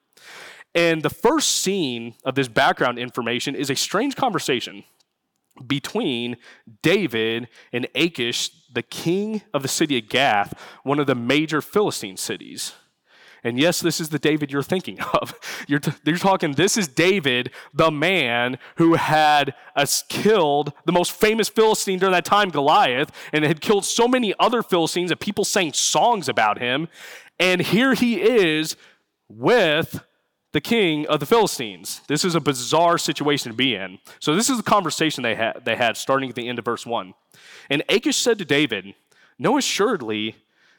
And 0.73 1.03
the 1.03 1.09
first 1.09 1.51
scene 1.51 2.15
of 2.23 2.35
this 2.35 2.47
background 2.47 2.97
information 2.97 3.55
is 3.55 3.69
a 3.69 3.75
strange 3.75 4.15
conversation 4.15 4.83
between 5.67 6.37
David 6.81 7.49
and 7.73 7.87
Achish, 7.93 8.51
the 8.73 8.81
king 8.81 9.41
of 9.53 9.61
the 9.63 9.67
city 9.67 9.97
of 9.97 10.07
Gath, 10.07 10.57
one 10.83 10.99
of 10.99 11.07
the 11.07 11.15
major 11.15 11.61
Philistine 11.61 12.17
cities. 12.17 12.73
And 13.43 13.59
yes, 13.59 13.79
this 13.81 13.99
is 13.99 14.09
the 14.09 14.19
David 14.19 14.51
you're 14.51 14.63
thinking 14.63 14.99
of. 15.13 15.33
You're, 15.67 15.79
t- 15.79 15.91
you're 16.05 16.17
talking, 16.17 16.53
this 16.53 16.77
is 16.77 16.87
David, 16.87 17.51
the 17.73 17.91
man 17.91 18.59
who 18.75 18.93
had 18.93 19.53
uh, 19.75 19.85
killed 20.09 20.73
the 20.85 20.91
most 20.91 21.11
famous 21.11 21.49
Philistine 21.49 21.99
during 21.99 22.13
that 22.13 22.25
time, 22.25 22.49
Goliath, 22.49 23.11
and 23.33 23.43
had 23.43 23.61
killed 23.61 23.83
so 23.83 24.07
many 24.07 24.33
other 24.39 24.61
Philistines 24.61 25.09
that 25.09 25.19
people 25.19 25.43
sang 25.43 25.73
songs 25.73 26.29
about 26.29 26.59
him. 26.59 26.87
And 27.39 27.61
here 27.61 27.93
he 27.93 28.21
is 28.21 28.75
with 29.27 30.03
the 30.51 30.61
king 30.61 31.07
of 31.07 31.19
the 31.19 31.25
Philistines. 31.25 32.01
This 32.07 32.25
is 32.25 32.35
a 32.35 32.41
bizarre 32.41 32.97
situation 32.97 33.51
to 33.51 33.55
be 33.55 33.75
in. 33.75 33.99
So 34.19 34.35
this 34.35 34.49
is 34.49 34.57
the 34.57 34.63
conversation 34.63 35.23
they 35.23 35.35
had, 35.35 35.63
they 35.63 35.75
had 35.75 35.95
starting 35.97 36.29
at 36.29 36.35
the 36.35 36.47
end 36.47 36.59
of 36.59 36.65
verse 36.65 36.85
1. 36.85 37.13
And 37.69 37.83
Achish 37.87 38.17
said 38.17 38.37
to 38.39 38.45
David, 38.45 38.93
Know 39.39 39.57
assuredly 39.57 40.35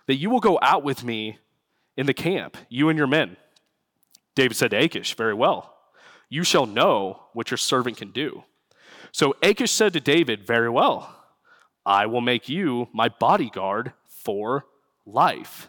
that 0.06 0.16
you 0.16 0.30
will 0.30 0.40
go 0.40 0.58
out 0.60 0.84
with 0.84 1.04
me 1.04 1.38
in 1.96 2.06
the 2.06 2.14
camp, 2.14 2.56
you 2.68 2.88
and 2.88 2.98
your 2.98 3.06
men. 3.06 3.36
David 4.34 4.56
said 4.56 4.70
to 4.72 4.76
Achish, 4.78 5.14
Very 5.14 5.34
well. 5.34 5.74
You 6.28 6.44
shall 6.44 6.66
know 6.66 7.24
what 7.32 7.50
your 7.50 7.58
servant 7.58 7.96
can 7.96 8.10
do. 8.10 8.44
So 9.10 9.36
Achish 9.42 9.70
said 9.70 9.92
to 9.94 10.00
David, 10.00 10.46
Very 10.46 10.70
well. 10.70 11.18
I 11.84 12.06
will 12.06 12.20
make 12.20 12.48
you 12.48 12.88
my 12.92 13.08
bodyguard 13.08 13.92
for 14.06 14.66
life. 15.04 15.68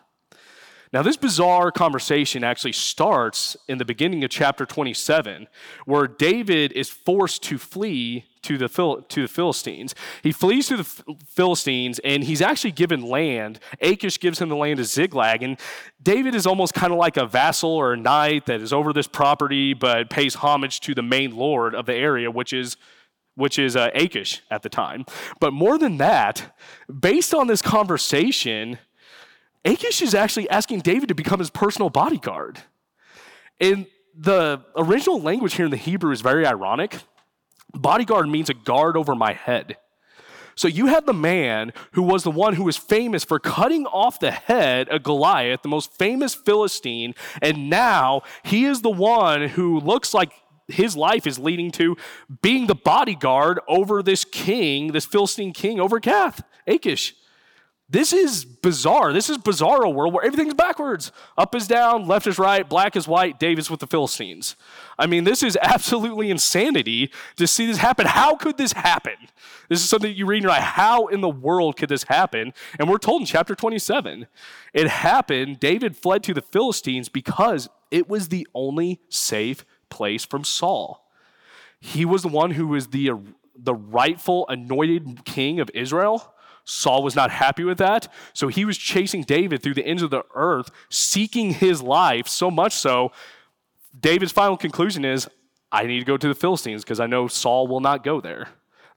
Now, 0.93 1.01
this 1.01 1.17
bizarre 1.17 1.71
conversation 1.71 2.43
actually 2.43 2.73
starts 2.73 3.57
in 3.67 3.79
the 3.79 3.85
beginning 3.85 4.23
of 4.23 4.29
chapter 4.29 4.63
27, 4.63 5.47
where 5.85 6.05
David 6.05 6.71
is 6.73 6.87
forced 6.87 7.41
to 7.43 7.57
flee 7.57 8.25
to 8.43 8.59
the, 8.59 8.67
to 8.67 9.21
the 9.23 9.27
Philistines. 9.27 9.95
He 10.21 10.31
flees 10.31 10.67
to 10.67 10.77
the 10.77 10.83
Philistines 11.25 11.97
and 12.03 12.23
he's 12.23 12.43
actually 12.43 12.73
given 12.73 13.01
land. 13.01 13.59
Achish 13.81 14.19
gives 14.19 14.39
him 14.39 14.49
the 14.49 14.55
land 14.55 14.79
of 14.79 14.85
Ziklag. 14.85 15.41
And 15.41 15.59
David 16.01 16.35
is 16.35 16.45
almost 16.45 16.75
kind 16.75 16.93
of 16.93 16.99
like 16.99 17.17
a 17.17 17.25
vassal 17.25 17.71
or 17.71 17.93
a 17.93 17.97
knight 17.97 18.45
that 18.45 18.61
is 18.61 18.71
over 18.71 18.93
this 18.93 19.07
property 19.07 19.73
but 19.73 20.11
pays 20.11 20.35
homage 20.35 20.79
to 20.81 20.93
the 20.93 21.01
main 21.01 21.35
lord 21.35 21.73
of 21.73 21.87
the 21.87 21.95
area, 21.95 22.29
which 22.29 22.53
is 22.53 22.77
which 23.35 23.57
is 23.57 23.75
uh, 23.75 23.89
Achish 23.95 24.43
at 24.51 24.61
the 24.61 24.69
time. 24.69 25.05
But 25.39 25.53
more 25.53 25.79
than 25.79 25.97
that, 25.97 26.55
based 26.99 27.33
on 27.33 27.47
this 27.47 27.63
conversation, 27.63 28.77
Achish 29.65 30.01
is 30.01 30.13
actually 30.13 30.49
asking 30.49 30.81
David 30.81 31.09
to 31.09 31.15
become 31.15 31.39
his 31.39 31.49
personal 31.49 31.89
bodyguard. 31.89 32.59
And 33.59 33.85
the 34.15 34.63
original 34.75 35.21
language 35.21 35.55
here 35.55 35.65
in 35.65 35.71
the 35.71 35.77
Hebrew 35.77 36.11
is 36.11 36.21
very 36.21 36.45
ironic. 36.45 36.97
Bodyguard 37.73 38.29
means 38.29 38.49
a 38.49 38.53
guard 38.53 38.97
over 38.97 39.15
my 39.15 39.33
head. 39.33 39.77
So 40.55 40.67
you 40.67 40.87
have 40.87 41.05
the 41.05 41.13
man 41.13 41.73
who 41.93 42.03
was 42.03 42.23
the 42.23 42.31
one 42.31 42.53
who 42.53 42.63
was 42.63 42.77
famous 42.77 43.23
for 43.23 43.39
cutting 43.39 43.87
off 43.87 44.19
the 44.19 44.31
head 44.31 44.87
of 44.89 45.01
Goliath, 45.01 45.63
the 45.63 45.69
most 45.69 45.97
famous 45.97 46.35
Philistine, 46.35 47.15
and 47.41 47.69
now 47.69 48.21
he 48.43 48.65
is 48.65 48.81
the 48.81 48.91
one 48.91 49.49
who 49.49 49.79
looks 49.79 50.13
like 50.13 50.31
his 50.67 50.95
life 50.95 51.25
is 51.25 51.39
leading 51.39 51.71
to 51.71 51.97
being 52.41 52.67
the 52.67 52.75
bodyguard 52.75 53.59
over 53.67 54.03
this 54.03 54.23
king, 54.23 54.91
this 54.91 55.05
Philistine 55.05 55.53
king 55.53 55.79
over 55.79 55.99
Gath, 55.99 56.43
Achish. 56.67 57.15
This 57.93 58.11
is 58.11 58.43
bizarre. 58.43 59.13
This 59.13 59.29
is 59.29 59.37
bizarre 59.37 59.83
a 59.83 59.89
world 59.89 60.15
where 60.15 60.25
everything's 60.25 60.55
backwards. 60.55 61.11
Up 61.37 61.53
is 61.53 61.67
down, 61.67 62.07
left 62.07 62.25
is 62.25 62.39
right, 62.39 62.67
black 62.67 62.95
is 62.95 63.07
white, 63.07 63.39
David's 63.39 63.69
with 63.69 63.81
the 63.81 63.85
Philistines. 63.87 64.55
I 64.97 65.05
mean, 65.05 65.25
this 65.25 65.43
is 65.43 65.55
absolutely 65.61 66.31
insanity 66.31 67.11
to 67.35 67.45
see 67.45 67.67
this 67.67 67.77
happen. 67.77 68.07
How 68.07 68.35
could 68.35 68.57
this 68.57 68.73
happen? 68.73 69.13
This 69.69 69.83
is 69.83 69.89
something 69.89 70.11
you 70.11 70.25
read 70.25 70.37
and 70.37 70.45
you're 70.45 70.51
like, 70.51 70.63
how 70.63 71.05
in 71.05 71.21
the 71.21 71.29
world 71.29 71.77
could 71.77 71.89
this 71.89 72.05
happen? 72.05 72.55
And 72.79 72.89
we're 72.89 72.97
told 72.97 73.21
in 73.21 73.27
chapter 73.27 73.53
27, 73.53 74.25
it 74.73 74.87
happened, 74.87 75.59
David 75.59 75.95
fled 75.95 76.23
to 76.23 76.33
the 76.33 76.41
Philistines 76.41 77.09
because 77.09 77.69
it 77.91 78.09
was 78.09 78.29
the 78.29 78.47
only 78.55 79.01
safe 79.09 79.65
place 79.89 80.25
from 80.25 80.43
Saul. 80.43 81.07
He 81.79 82.05
was 82.05 82.23
the 82.23 82.27
one 82.27 82.51
who 82.51 82.69
was 82.69 82.87
the, 82.87 83.11
the 83.55 83.75
rightful 83.75 84.47
anointed 84.49 85.25
king 85.25 85.59
of 85.59 85.69
Israel 85.75 86.32
Saul 86.65 87.03
was 87.03 87.15
not 87.15 87.29
happy 87.29 87.63
with 87.63 87.77
that, 87.79 88.11
so 88.33 88.47
he 88.47 88.63
was 88.63 88.77
chasing 88.77 89.23
David 89.23 89.61
through 89.61 89.73
the 89.73 89.85
ends 89.85 90.01
of 90.01 90.11
the 90.11 90.23
earth, 90.33 90.71
seeking 90.89 91.53
his 91.53 91.81
life, 91.81 92.27
so 92.27 92.49
much 92.49 92.73
so, 92.73 93.11
David's 93.99 94.31
final 94.31 94.57
conclusion 94.57 95.05
is 95.05 95.29
I 95.71 95.85
need 95.85 95.99
to 95.99 96.05
go 96.05 96.17
to 96.17 96.27
the 96.27 96.35
Philistines 96.35 96.83
because 96.83 96.99
I 96.99 97.07
know 97.07 97.27
Saul 97.27 97.67
will 97.67 97.79
not 97.79 98.03
go 98.03 98.21
there. 98.21 98.49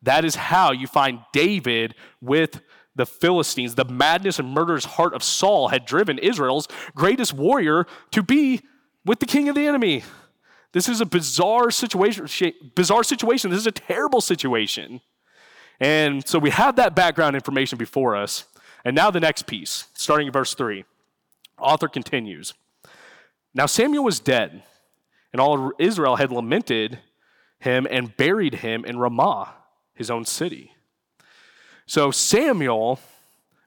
That 0.02 0.24
is 0.24 0.36
how 0.36 0.72
you 0.72 0.86
find 0.86 1.20
David 1.32 1.94
with 2.20 2.60
the 2.94 3.06
Philistines. 3.06 3.74
The 3.74 3.84
madness 3.84 4.38
and 4.38 4.50
murderous 4.50 4.84
heart 4.84 5.14
of 5.14 5.22
Saul 5.22 5.68
had 5.68 5.84
driven 5.84 6.18
Israel's 6.18 6.68
greatest 6.94 7.32
warrior 7.32 7.86
to 8.12 8.22
be 8.22 8.62
with 9.04 9.20
the 9.20 9.26
king 9.26 9.48
of 9.48 9.54
the 9.54 9.66
enemy. 9.66 10.04
This 10.72 10.88
is 10.88 11.00
a 11.00 11.06
bizarre 11.06 11.70
situation. 11.70 12.26
Bizarre 12.74 13.04
situation. 13.04 13.50
This 13.50 13.60
is 13.60 13.66
a 13.66 13.72
terrible 13.72 14.20
situation. 14.20 15.00
And 15.80 16.26
so 16.26 16.38
we 16.38 16.50
have 16.50 16.76
that 16.76 16.94
background 16.94 17.36
information 17.36 17.78
before 17.78 18.16
us. 18.16 18.44
And 18.84 18.94
now 18.94 19.10
the 19.10 19.20
next 19.20 19.46
piece, 19.46 19.86
starting 19.94 20.28
in 20.28 20.32
verse 20.32 20.54
3. 20.54 20.84
Author 21.58 21.88
continues 21.88 22.54
Now 23.54 23.66
Samuel 23.66 24.04
was 24.04 24.20
dead, 24.20 24.62
and 25.32 25.40
all 25.40 25.72
Israel 25.78 26.16
had 26.16 26.30
lamented 26.30 26.98
him 27.58 27.86
and 27.90 28.16
buried 28.16 28.56
him 28.56 28.84
in 28.84 28.98
Ramah, 28.98 29.54
his 29.94 30.10
own 30.10 30.24
city. 30.24 30.72
So 31.86 32.10
Samuel, 32.10 33.00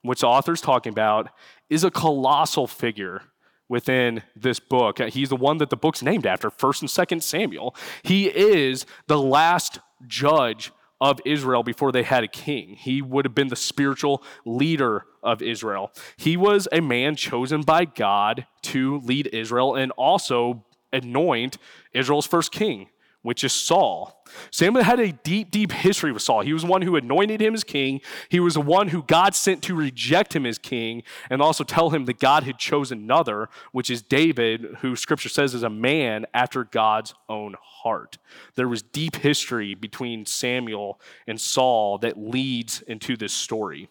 which 0.03 0.21
the 0.21 0.27
author 0.27 0.53
is 0.53 0.61
talking 0.61 0.91
about, 0.91 1.29
is 1.69 1.83
a 1.83 1.91
colossal 1.91 2.67
figure 2.67 3.23
within 3.67 4.23
this 4.35 4.59
book. 4.59 4.99
He's 4.99 5.29
the 5.29 5.35
one 5.35 5.57
that 5.59 5.69
the 5.69 5.77
book's 5.77 6.01
named 6.01 6.25
after, 6.25 6.49
1st 6.49 6.81
and 6.81 7.19
2nd 7.19 7.23
Samuel. 7.23 7.75
He 8.03 8.27
is 8.27 8.85
the 9.07 9.19
last 9.19 9.79
judge 10.07 10.71
of 11.01 11.19
Israel 11.25 11.63
before 11.63 11.91
they 11.91 12.03
had 12.03 12.23
a 12.23 12.27
king. 12.27 12.75
He 12.75 13.01
would 13.01 13.25
have 13.25 13.35
been 13.35 13.47
the 13.47 13.55
spiritual 13.55 14.23
leader 14.45 15.05
of 15.23 15.41
Israel. 15.41 15.91
He 16.17 16.37
was 16.37 16.67
a 16.71 16.81
man 16.81 17.15
chosen 17.15 17.61
by 17.61 17.85
God 17.85 18.45
to 18.63 18.99
lead 19.01 19.27
Israel 19.27 19.75
and 19.75 19.91
also 19.93 20.65
anoint 20.91 21.57
Israel's 21.93 22.25
first 22.25 22.51
king 22.51 22.89
which 23.21 23.43
is 23.43 23.51
Saul. 23.51 24.23
Samuel 24.49 24.83
had 24.83 24.99
a 24.99 25.11
deep, 25.11 25.51
deep 25.51 25.71
history 25.71 26.11
with 26.11 26.21
Saul. 26.21 26.41
He 26.41 26.53
was 26.53 26.63
one 26.63 26.81
who 26.81 26.95
anointed 26.95 27.41
him 27.41 27.53
as 27.53 27.63
king. 27.63 27.99
He 28.29 28.39
was 28.39 28.53
the 28.53 28.61
one 28.61 28.89
who 28.89 29.03
God 29.03 29.35
sent 29.35 29.61
to 29.63 29.75
reject 29.75 30.35
him 30.35 30.45
as 30.45 30.57
king 30.57 31.03
and 31.29 31.41
also 31.41 31.63
tell 31.63 31.89
him 31.89 32.05
that 32.05 32.19
God 32.19 32.43
had 32.43 32.57
chosen 32.57 32.99
another, 32.99 33.49
which 33.71 33.89
is 33.89 34.01
David, 34.01 34.77
who 34.79 34.95
scripture 34.95 35.29
says 35.29 35.53
is 35.53 35.63
a 35.63 35.69
man 35.69 36.25
after 36.33 36.63
God's 36.63 37.13
own 37.27 37.55
heart. 37.61 38.17
There 38.55 38.69
was 38.69 38.81
deep 38.81 39.17
history 39.17 39.75
between 39.75 40.25
Samuel 40.25 40.99
and 41.27 41.39
Saul 41.41 41.97
that 41.99 42.17
leads 42.17 42.81
into 42.83 43.17
this 43.17 43.33
story. 43.33 43.89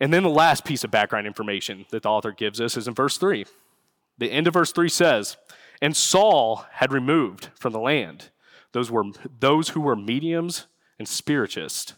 And 0.00 0.12
then 0.12 0.22
the 0.22 0.28
last 0.28 0.64
piece 0.64 0.84
of 0.84 0.90
background 0.90 1.26
information 1.26 1.86
that 1.90 2.02
the 2.02 2.08
author 2.08 2.32
gives 2.32 2.60
us 2.60 2.76
is 2.76 2.88
in 2.88 2.94
verse 2.94 3.18
3. 3.18 3.44
The 4.18 4.30
end 4.30 4.46
of 4.46 4.54
verse 4.54 4.72
3 4.72 4.88
says, 4.88 5.36
and 5.80 5.96
Saul 5.96 6.66
had 6.72 6.92
removed 6.92 7.50
from 7.54 7.72
the 7.72 7.80
land 7.80 8.30
those, 8.72 8.90
were, 8.90 9.04
those 9.40 9.70
who 9.70 9.80
were 9.80 9.96
mediums 9.96 10.66
and 10.98 11.08
spiritists. 11.08 11.94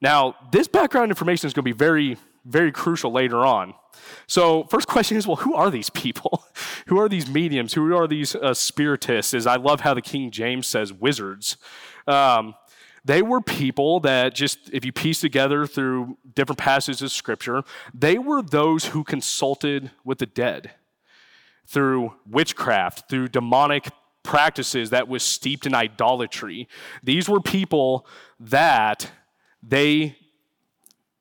Now, 0.00 0.34
this 0.52 0.68
background 0.68 1.10
information 1.10 1.46
is 1.46 1.54
going 1.54 1.64
to 1.64 1.72
be 1.74 1.76
very, 1.76 2.16
very 2.44 2.72
crucial 2.72 3.12
later 3.12 3.38
on. 3.46 3.74
So, 4.26 4.64
first 4.64 4.88
question 4.88 5.16
is 5.16 5.26
well, 5.26 5.36
who 5.36 5.54
are 5.54 5.70
these 5.70 5.90
people? 5.90 6.44
who 6.86 6.98
are 6.98 7.08
these 7.08 7.28
mediums? 7.28 7.74
Who 7.74 7.96
are 7.96 8.08
these 8.08 8.34
uh, 8.34 8.52
spiritists? 8.52 9.32
Is 9.32 9.46
I 9.46 9.56
love 9.56 9.80
how 9.80 9.94
the 9.94 10.02
King 10.02 10.30
James 10.30 10.66
says 10.66 10.92
wizards. 10.92 11.56
Um, 12.06 12.54
they 13.04 13.22
were 13.22 13.40
people 13.40 14.00
that 14.00 14.34
just, 14.34 14.70
if 14.72 14.84
you 14.84 14.92
piece 14.92 15.20
together 15.20 15.66
through 15.66 16.16
different 16.34 16.58
passages 16.58 17.02
of 17.02 17.12
scripture, 17.12 17.62
they 17.92 18.18
were 18.18 18.40
those 18.42 18.86
who 18.86 19.04
consulted 19.04 19.90
with 20.04 20.18
the 20.18 20.26
dead. 20.26 20.72
Through 21.66 22.14
witchcraft, 22.28 23.08
through 23.08 23.28
demonic 23.28 23.88
practices 24.22 24.90
that 24.90 25.08
was 25.08 25.22
steeped 25.22 25.66
in 25.66 25.74
idolatry. 25.74 26.68
These 27.02 27.28
were 27.28 27.40
people 27.40 28.06
that 28.40 29.10
they 29.62 30.16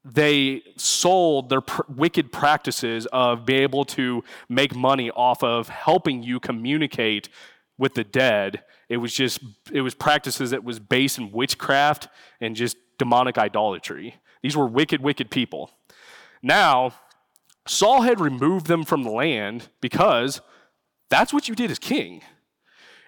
they 0.06 0.62
sold 0.76 1.50
their 1.50 1.62
pr- 1.62 1.84
wicked 1.88 2.32
practices 2.32 3.06
of 3.14 3.46
being 3.46 3.62
able 3.62 3.86
to 3.86 4.22
make 4.50 4.76
money 4.76 5.10
off 5.12 5.42
of 5.44 5.70
helping 5.70 6.22
you 6.22 6.42
communicate 6.42 7.30
with 7.78 7.94
the 7.94 8.04
dead. 8.04 8.64
It 8.90 8.98
was 8.98 9.14
just 9.14 9.40
it 9.72 9.82
was 9.82 9.94
practices 9.94 10.52
that 10.52 10.64
was 10.64 10.80
based 10.80 11.18
in 11.18 11.32
witchcraft 11.32 12.10
and 12.42 12.56
just 12.56 12.78
demonic 12.98 13.38
idolatry. 13.38 14.16
These 14.42 14.58
were 14.58 14.68
wicked, 14.68 15.02
wicked 15.02 15.32
people. 15.32 15.72
Now, 16.42 16.94
Saul 17.66 18.02
had 18.02 18.20
removed 18.20 18.68
them 18.68 18.84
from 18.84 19.04
the 19.04 19.12
land 19.12 19.70
because 19.82 20.42
that's 21.10 21.34
what 21.34 21.48
you 21.48 21.56
did 21.56 21.72
as 21.72 21.80
king. 21.80 22.22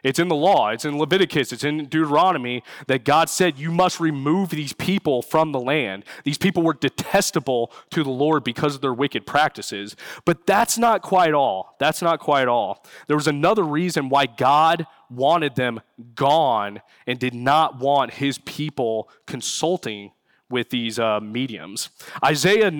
It's 0.05 0.19
in 0.19 0.27
the 0.27 0.35
law, 0.35 0.69
it's 0.69 0.85
in 0.85 0.99
Leviticus, 0.99 1.51
it's 1.51 1.63
in 1.63 1.85
Deuteronomy 1.85 2.61
that 2.85 3.05
God 3.05 3.27
said 3.27 3.57
you 3.57 3.71
must 3.71 3.99
remove 3.99 4.51
these 4.51 4.71
people 4.71 5.23
from 5.23 5.51
the 5.51 5.59
land. 5.59 6.05
These 6.23 6.37
people 6.37 6.61
were 6.61 6.75
detestable 6.75 7.71
to 7.89 8.03
the 8.03 8.11
Lord 8.11 8.43
because 8.43 8.75
of 8.75 8.81
their 8.81 8.93
wicked 8.93 9.25
practices. 9.25 9.95
But 10.23 10.45
that's 10.45 10.77
not 10.77 11.01
quite 11.01 11.33
all. 11.33 11.75
That's 11.79 12.03
not 12.03 12.19
quite 12.19 12.47
all. 12.47 12.85
There 13.07 13.17
was 13.17 13.27
another 13.27 13.63
reason 13.63 14.09
why 14.09 14.27
God 14.27 14.85
wanted 15.09 15.55
them 15.55 15.81
gone 16.13 16.81
and 17.07 17.17
did 17.17 17.33
not 17.33 17.79
want 17.79 18.13
his 18.13 18.37
people 18.37 19.09
consulting 19.25 20.11
with 20.49 20.69
these 20.69 20.99
uh, 20.99 21.19
mediums. 21.19 21.89
Isaiah 22.23 22.71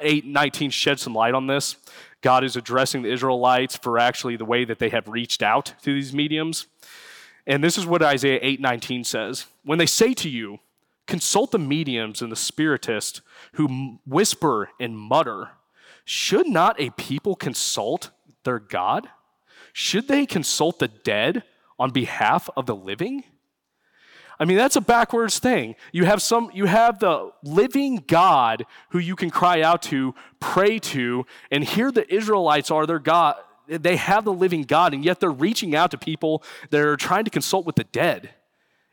8 0.00 0.26
19 0.26 0.70
sheds 0.70 1.02
some 1.02 1.14
light 1.14 1.34
on 1.34 1.46
this. 1.46 1.76
God 2.20 2.42
is 2.44 2.56
addressing 2.56 3.02
the 3.02 3.12
Israelites 3.12 3.76
for 3.76 3.98
actually 3.98 4.36
the 4.36 4.44
way 4.44 4.64
that 4.64 4.78
they 4.78 4.88
have 4.88 5.08
reached 5.08 5.42
out 5.42 5.74
to 5.82 5.92
these 5.92 6.14
mediums. 6.14 6.66
And 7.46 7.62
this 7.62 7.76
is 7.76 7.86
what 7.86 8.02
Isaiah 8.02 8.40
8:19 8.42 9.04
says. 9.04 9.46
When 9.62 9.78
they 9.78 9.86
say 9.86 10.14
to 10.14 10.28
you, 10.28 10.60
consult 11.06 11.50
the 11.50 11.58
mediums 11.58 12.22
and 12.22 12.32
the 12.32 12.36
spiritists 12.36 13.20
who 13.52 13.98
whisper 14.06 14.70
and 14.80 14.98
mutter, 14.98 15.50
should 16.04 16.46
not 16.46 16.80
a 16.80 16.90
people 16.90 17.34
consult 17.36 18.10
their 18.44 18.58
God? 18.58 19.08
Should 19.72 20.08
they 20.08 20.24
consult 20.24 20.78
the 20.78 20.88
dead 20.88 21.44
on 21.78 21.90
behalf 21.90 22.48
of 22.56 22.66
the 22.66 22.76
living? 22.76 23.24
I 24.38 24.44
mean, 24.44 24.56
that's 24.56 24.76
a 24.76 24.80
backwards 24.80 25.38
thing. 25.38 25.76
You 25.92 26.04
have 26.04 26.20
some 26.20 26.50
you 26.52 26.66
have 26.66 26.98
the 26.98 27.30
living 27.42 28.04
God 28.06 28.66
who 28.90 28.98
you 28.98 29.16
can 29.16 29.30
cry 29.30 29.62
out 29.62 29.82
to, 29.82 30.14
pray 30.40 30.78
to, 30.80 31.26
and 31.50 31.64
here 31.64 31.92
the 31.92 32.12
Israelites 32.12 32.70
are 32.70 32.86
their 32.86 32.98
God 32.98 33.36
they 33.66 33.96
have 33.96 34.24
the 34.24 34.32
living 34.32 34.62
God, 34.62 34.94
and 34.94 35.04
yet 35.04 35.20
they're 35.20 35.30
reaching 35.30 35.74
out 35.74 35.90
to 35.92 35.98
people 35.98 36.42
that 36.70 36.80
are 36.80 36.96
trying 36.96 37.24
to 37.24 37.30
consult 37.30 37.66
with 37.66 37.76
the 37.76 37.84
dead. 37.84 38.30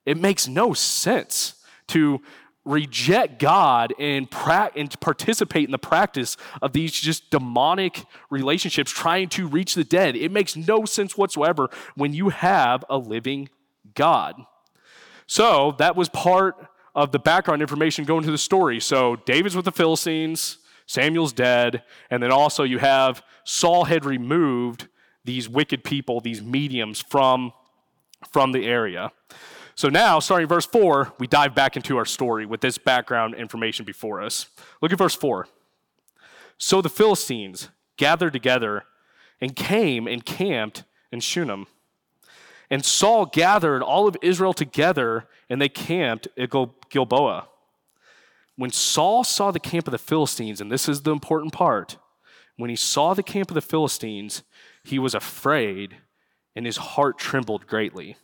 It 0.06 0.18
makes 0.18 0.48
no 0.48 0.74
sense 0.74 1.56
to 1.88 2.22
reject 2.64 3.40
God 3.40 3.94
and, 4.00 4.30
pra- 4.30 4.72
and 4.76 4.98
participate 5.00 5.66
in 5.66 5.72
the 5.72 5.80
practice 5.80 6.38
of 6.62 6.74
these 6.74 6.94
just 6.94 7.30
demonic 7.32 8.06
relationships 8.30 8.92
trying 8.92 9.30
to 9.30 9.48
reach 9.48 9.74
the 9.74 9.84
dead. 9.84 10.16
It 10.16 10.32
makes 10.32 10.56
no 10.56 10.86
sense 10.86 11.18
whatsoever 11.18 11.70
when 11.96 12.14
you 12.14 12.30
have 12.30 12.86
a 12.90 12.98
living 12.98 13.50
God. 13.96 14.36
So 15.32 15.76
that 15.78 15.96
was 15.96 16.10
part 16.10 16.58
of 16.94 17.14
the 17.14 17.20
background 17.20 17.62
information 17.62 18.04
going 18.04 18.26
to 18.26 18.32
the 18.32 18.38
story. 18.38 18.82
So 18.82 19.16
David's 19.16 19.56
with 19.56 19.64
the 19.64 19.72
Philistines. 19.72 20.58
Samuel's 20.86 21.32
dead, 21.32 21.84
and 22.10 22.22
then 22.22 22.34
also 22.34 22.64
you 22.64 22.80
have 22.80 23.24
Saul 23.46 23.86
had 23.86 24.04
removed 24.04 24.90
these 25.24 25.48
wicked 25.48 25.86
people, 25.86 26.20
these 26.20 26.42
mediums 26.42 27.00
from, 27.00 27.54
from 28.30 28.52
the 28.52 28.66
area. 28.66 29.14
So 29.74 29.88
now, 29.88 30.20
starting 30.20 30.50
verse 30.50 30.66
4, 30.66 31.14
we 31.18 31.28
dive 31.28 31.56
back 31.56 31.78
into 31.78 31.96
our 31.96 32.04
story 32.04 32.46
with 32.46 32.60
this 32.60 32.78
background 32.78 33.36
information 33.36 33.86
before 33.86 34.22
us. 34.22 34.48
Look 34.82 34.92
at 34.92 34.98
verse 34.98 35.16
4. 35.16 35.48
So 36.58 36.82
the 36.82 36.90
Philistines 36.90 37.70
gathered 37.96 38.34
together 38.34 38.84
and 39.40 39.56
came 39.56 40.08
and 40.08 40.26
camped 40.26 40.84
in 41.10 41.22
Shunem. 41.22 41.68
And 42.72 42.84
Saul 42.84 43.28
gathered 43.28 43.84
all 43.84 44.08
of 44.08 44.18
Israel 44.24 44.54
together, 44.54 45.28
and 45.50 45.62
they 45.62 45.70
camped 45.70 46.28
at 46.36 46.50
Gilboa 46.90 47.48
when 48.62 48.72
Saul 48.72 49.24
saw 49.24 49.50
the 49.50 49.60
camp 49.60 49.88
of 49.88 49.92
the 49.92 49.98
Philistines, 49.98 50.62
and 50.62 50.72
this 50.72 50.88
is 50.88 51.02
the 51.02 51.12
important 51.12 51.52
part, 51.52 51.98
when 52.58 52.70
he 52.70 52.76
saw 52.76 53.16
the 53.16 53.24
camp 53.24 53.50
of 53.50 53.56
the 53.56 53.62
Philistines, 53.62 54.44
he 54.84 55.00
was 55.00 55.16
afraid 55.16 55.98
and 56.56 56.68
his 56.68 56.78
heart 56.78 57.18
trembled 57.18 57.66
greatly. 57.66 58.18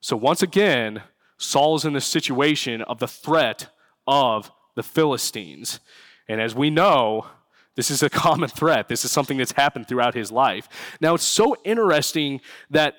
So 0.00 0.16
once 0.16 0.42
again, 0.42 1.02
Saul 1.36 1.74
is 1.76 1.84
in 1.84 1.92
the 1.92 2.00
situation 2.00 2.80
of 2.80 2.98
the 2.98 3.06
threat 3.06 3.68
of 4.06 4.50
the 4.74 4.82
Philistines. 4.82 5.80
And 6.26 6.40
as 6.40 6.54
we 6.54 6.70
know, 6.70 7.26
this 7.74 7.90
is 7.90 8.02
a 8.02 8.08
common 8.24 8.48
threat. 8.48 8.88
This 8.88 9.04
is 9.04 9.10
something 9.10 9.36
that's 9.36 9.52
happened 9.52 9.86
throughout 9.86 10.14
his 10.14 10.32
life. 10.32 10.66
Now, 10.98 11.14
it's 11.14 11.24
so 11.24 11.56
interesting 11.64 12.40
that 12.70 12.94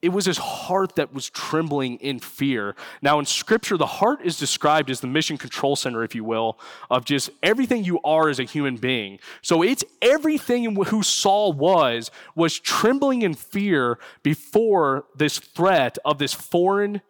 it 0.00 0.10
was 0.10 0.26
his 0.26 0.38
heart 0.38 0.94
that 0.94 1.12
was 1.12 1.28
trembling 1.28 1.96
in 1.96 2.20
fear. 2.20 2.76
Now, 3.02 3.18
in 3.18 3.26
scripture, 3.26 3.76
the 3.76 3.86
heart 3.86 4.20
is 4.22 4.38
described 4.38 4.90
as 4.90 5.00
the 5.00 5.08
mission 5.08 5.36
control 5.36 5.74
center, 5.74 6.04
if 6.04 6.14
you 6.14 6.22
will, 6.22 6.58
of 6.88 7.04
just 7.04 7.30
everything 7.42 7.84
you 7.84 8.00
are 8.02 8.28
as 8.28 8.38
a 8.38 8.44
human 8.44 8.76
being. 8.76 9.18
So 9.42 9.62
it's 9.62 9.84
everything 10.00 10.76
who 10.76 11.02
Saul 11.02 11.52
was, 11.52 12.12
was 12.36 12.60
trembling 12.60 13.22
in 13.22 13.34
fear 13.34 13.98
before 14.22 15.04
this 15.16 15.38
threat 15.38 15.98
of 16.04 16.18
this 16.18 16.32
foreign 16.32 17.02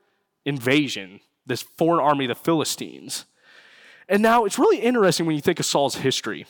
invasion, 0.47 1.21
this 1.45 1.61
foreign 1.63 2.01
army, 2.01 2.27
the 2.27 2.35
Philistines. 2.35 3.27
And 4.09 4.23
now 4.23 4.47
it's 4.47 4.59
really 4.59 4.79
interesting 4.79 5.27
when 5.27 5.37
you 5.37 5.43
think 5.43 5.61
of 5.61 5.67
Saul's 5.67 5.97
history. 5.97 6.47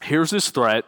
Here's 0.00 0.30
this 0.30 0.50
threat 0.50 0.86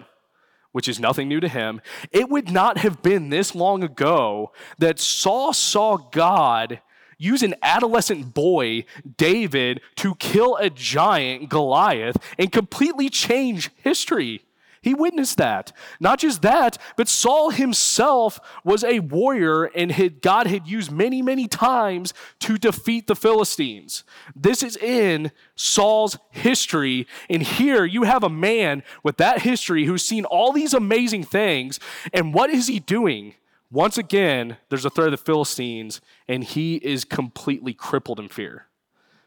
which 0.74 0.88
is 0.88 0.98
nothing 0.98 1.28
new 1.28 1.38
to 1.38 1.46
him, 1.46 1.80
it 2.10 2.28
would 2.28 2.50
not 2.50 2.78
have 2.78 3.00
been 3.00 3.28
this 3.28 3.54
long 3.54 3.84
ago 3.84 4.50
that 4.78 4.98
Saul 4.98 5.52
saw 5.52 5.96
God 5.96 6.80
use 7.16 7.44
an 7.44 7.54
adolescent 7.62 8.34
boy, 8.34 8.84
David, 9.16 9.80
to 9.94 10.16
kill 10.16 10.56
a 10.56 10.68
giant, 10.68 11.48
Goliath, 11.48 12.16
and 12.40 12.50
completely 12.50 13.08
change 13.08 13.70
history. 13.76 14.43
He 14.84 14.92
witnessed 14.92 15.38
that. 15.38 15.72
Not 15.98 16.18
just 16.18 16.42
that, 16.42 16.76
but 16.94 17.08
Saul 17.08 17.48
himself 17.48 18.38
was 18.64 18.84
a 18.84 19.00
warrior 19.00 19.64
and 19.64 19.90
had, 19.90 20.20
God 20.20 20.46
had 20.46 20.68
used 20.68 20.92
many, 20.92 21.22
many 21.22 21.48
times 21.48 22.12
to 22.40 22.58
defeat 22.58 23.06
the 23.06 23.16
Philistines. 23.16 24.04
This 24.36 24.62
is 24.62 24.76
in 24.76 25.32
Saul's 25.56 26.18
history. 26.30 27.06
And 27.30 27.42
here 27.42 27.86
you 27.86 28.02
have 28.02 28.22
a 28.22 28.28
man 28.28 28.82
with 29.02 29.16
that 29.16 29.40
history 29.40 29.86
who's 29.86 30.04
seen 30.04 30.26
all 30.26 30.52
these 30.52 30.74
amazing 30.74 31.24
things. 31.24 31.80
And 32.12 32.34
what 32.34 32.50
is 32.50 32.66
he 32.66 32.78
doing? 32.78 33.36
Once 33.70 33.96
again, 33.96 34.58
there's 34.68 34.84
a 34.84 34.90
threat 34.90 35.06
of 35.06 35.12
the 35.12 35.16
Philistines, 35.16 36.02
and 36.28 36.44
he 36.44 36.76
is 36.76 37.06
completely 37.06 37.72
crippled 37.72 38.20
in 38.20 38.28
fear. 38.28 38.66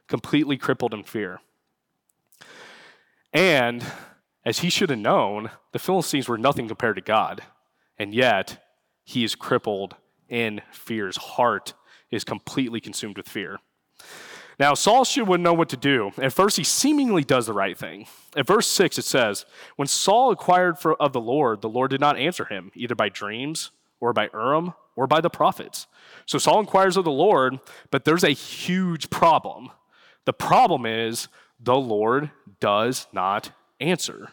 Completely 0.08 0.56
crippled 0.56 0.94
in 0.94 1.02
fear. 1.02 1.40
And 3.34 3.84
as 4.48 4.60
he 4.60 4.70
should 4.70 4.90
have 4.90 4.98
known, 4.98 5.52
the 5.74 5.80
Philistines 5.80 6.30
were 6.30 6.38
nothing 6.38 6.70
compared 6.70 6.96
to 6.96 7.02
God. 7.02 7.44
And 8.00 8.14
yet, 8.14 8.64
he 9.04 9.26
is 9.26 9.36
crippled 9.36 9.98
in 10.30 10.62
fear. 10.72 11.08
His 11.08 11.18
heart 11.18 11.74
is 12.12 12.24
completely 12.24 12.80
consumed 12.80 13.18
with 13.18 13.28
fear. 13.28 13.58
Now, 14.58 14.74
Saul 14.74 15.04
should 15.04 15.28
would 15.28 15.42
know 15.42 15.54
what 15.54 15.68
to 15.70 15.76
do. 15.76 16.12
At 16.18 16.32
first, 16.32 16.56
he 16.56 16.64
seemingly 16.64 17.26
does 17.26 17.48
the 17.48 17.52
right 17.52 17.78
thing. 17.78 18.08
At 18.38 18.48
verse 18.48 18.68
6, 18.70 18.98
it 18.98 19.04
says, 19.04 19.46
When 19.76 19.90
Saul 19.90 20.30
inquired 20.30 20.80
for, 20.80 20.96
of 20.96 21.12
the 21.12 21.20
Lord, 21.20 21.62
the 21.62 21.68
Lord 21.68 21.92
did 21.92 22.00
not 22.00 22.18
answer 22.18 22.46
him, 22.46 22.72
either 22.74 22.96
by 22.96 23.10
dreams 23.10 23.72
or 24.00 24.14
by 24.14 24.30
Urim 24.34 24.76
or 24.96 25.08
by 25.08 25.20
the 25.20 25.30
prophets. 25.30 25.88
So 26.26 26.38
Saul 26.38 26.62
inquires 26.62 26.96
of 26.96 27.04
the 27.04 27.12
Lord, 27.12 27.60
but 27.92 28.06
there's 28.06 28.24
a 28.24 28.30
huge 28.30 29.10
problem. 29.10 29.72
The 30.24 30.32
problem 30.32 30.86
is 30.86 31.28
the 31.60 31.76
Lord 31.76 32.32
does 32.62 33.08
not 33.12 33.52
answer. 33.82 34.30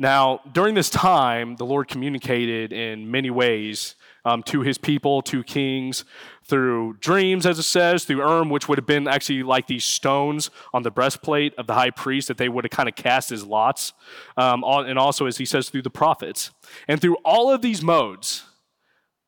Now, 0.00 0.40
during 0.52 0.76
this 0.76 0.90
time, 0.90 1.56
the 1.56 1.66
Lord 1.66 1.88
communicated 1.88 2.72
in 2.72 3.10
many 3.10 3.30
ways 3.30 3.96
um, 4.24 4.44
to 4.44 4.60
his 4.60 4.78
people, 4.78 5.22
to 5.22 5.42
kings, 5.42 6.04
through 6.44 6.98
dreams, 7.00 7.44
as 7.44 7.58
it 7.58 7.64
says, 7.64 8.04
through 8.04 8.18
Urim, 8.18 8.48
which 8.48 8.68
would 8.68 8.78
have 8.78 8.86
been 8.86 9.08
actually 9.08 9.42
like 9.42 9.66
these 9.66 9.84
stones 9.84 10.50
on 10.72 10.84
the 10.84 10.90
breastplate 10.90 11.52
of 11.58 11.66
the 11.66 11.74
high 11.74 11.90
priest 11.90 12.28
that 12.28 12.36
they 12.36 12.48
would 12.48 12.64
have 12.64 12.70
kind 12.70 12.88
of 12.88 12.94
cast 12.94 13.32
as 13.32 13.44
lots, 13.44 13.92
um, 14.36 14.62
and 14.64 14.98
also, 14.98 15.26
as 15.26 15.38
he 15.38 15.44
says, 15.44 15.68
through 15.68 15.82
the 15.82 15.90
prophets. 15.90 16.52
And 16.86 17.00
through 17.00 17.16
all 17.24 17.50
of 17.50 17.60
these 17.60 17.82
modes, 17.82 18.44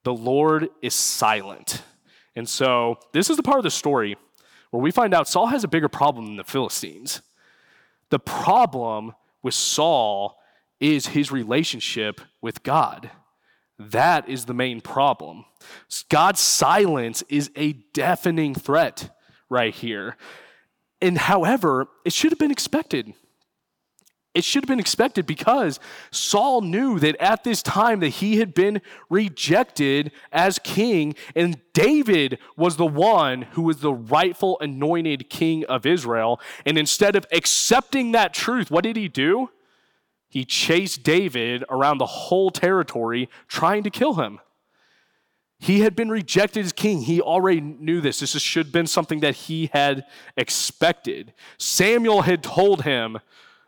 the 0.05 0.15
Lord 0.15 0.69
is 0.83 0.95
silent. 0.95 1.83
And 2.37 2.49
so, 2.49 2.99
this 3.13 3.29
is 3.29 3.37
the 3.37 3.43
part 3.43 3.59
of 3.59 3.65
the 3.65 3.71
story 3.73 4.17
where 4.71 4.83
we 4.83 4.93
find 4.93 5.15
out 5.15 5.27
Saul 5.27 5.47
has 5.47 5.65
a 5.65 5.69
bigger 5.69 5.89
problem 5.89 6.27
than 6.27 6.37
the 6.37 6.45
Philistines. 6.45 7.23
The 8.11 8.21
problem 8.21 9.15
with 9.43 9.55
Saul 9.55 10.40
is 10.81 11.09
his 11.09 11.31
relationship 11.31 12.21
with 12.41 12.63
God. 12.63 13.11
That 13.79 14.29
is 14.29 14.45
the 14.45 14.55
main 14.55 14.81
problem. 14.81 15.45
God's 16.09 16.41
silence 16.41 17.23
is 17.29 17.51
a 17.57 17.73
deafening 17.95 18.55
threat 18.55 19.17
right 19.49 19.75
here. 19.75 20.17
And 21.01 21.17
however, 21.17 21.89
it 22.05 22.13
should 22.13 22.33
have 22.33 22.39
been 22.39 22.51
expected. 22.51 23.15
It 24.33 24.45
should 24.45 24.63
have 24.63 24.69
been 24.69 24.79
expected 24.79 25.27
because 25.27 25.81
Saul 26.13 26.61
knew 26.61 27.01
that 27.01 27.17
at 27.21 27.43
this 27.43 27.63
time 27.63 27.99
that 28.01 28.09
he 28.09 28.39
had 28.39 28.55
been 28.55 28.81
rejected 29.09 30.13
as 30.31 30.61
king 30.61 31.17
and 31.35 31.61
David 31.73 32.39
was 32.57 32.77
the 32.77 32.87
one 32.87 33.43
who 33.43 33.63
was 33.63 33.79
the 33.79 33.93
rightful 33.93 34.57
anointed 34.61 35.31
king 35.31 35.65
of 35.65 35.85
Israel 35.85 36.41
and 36.65 36.79
instead 36.79 37.17
of 37.17 37.27
accepting 37.33 38.13
that 38.13 38.33
truth 38.33 38.71
what 38.71 38.85
did 38.85 38.97
he 38.97 39.09
do? 39.09 39.51
He 40.31 40.45
chased 40.45 41.03
David 41.03 41.65
around 41.69 41.99
the 41.99 42.07
whole 42.07 42.51
territory 42.51 43.29
trying 43.49 43.83
to 43.83 43.91
kill 43.91 44.15
him. 44.15 44.39
He 45.59 45.81
had 45.81 45.95
been 45.95 46.09
rejected 46.09 46.65
as 46.65 46.73
king. 46.73 47.03
He 47.03 47.21
already 47.21 47.61
knew 47.61 48.01
this. 48.01 48.21
This 48.21 48.31
should 48.41 48.67
have 48.67 48.73
been 48.73 48.87
something 48.87 49.21
that 49.21 49.35
he 49.35 49.69
had 49.75 50.07
expected. 50.37 51.35
Samuel 51.59 52.23
had 52.23 52.43
told 52.43 52.83
him 52.85 53.19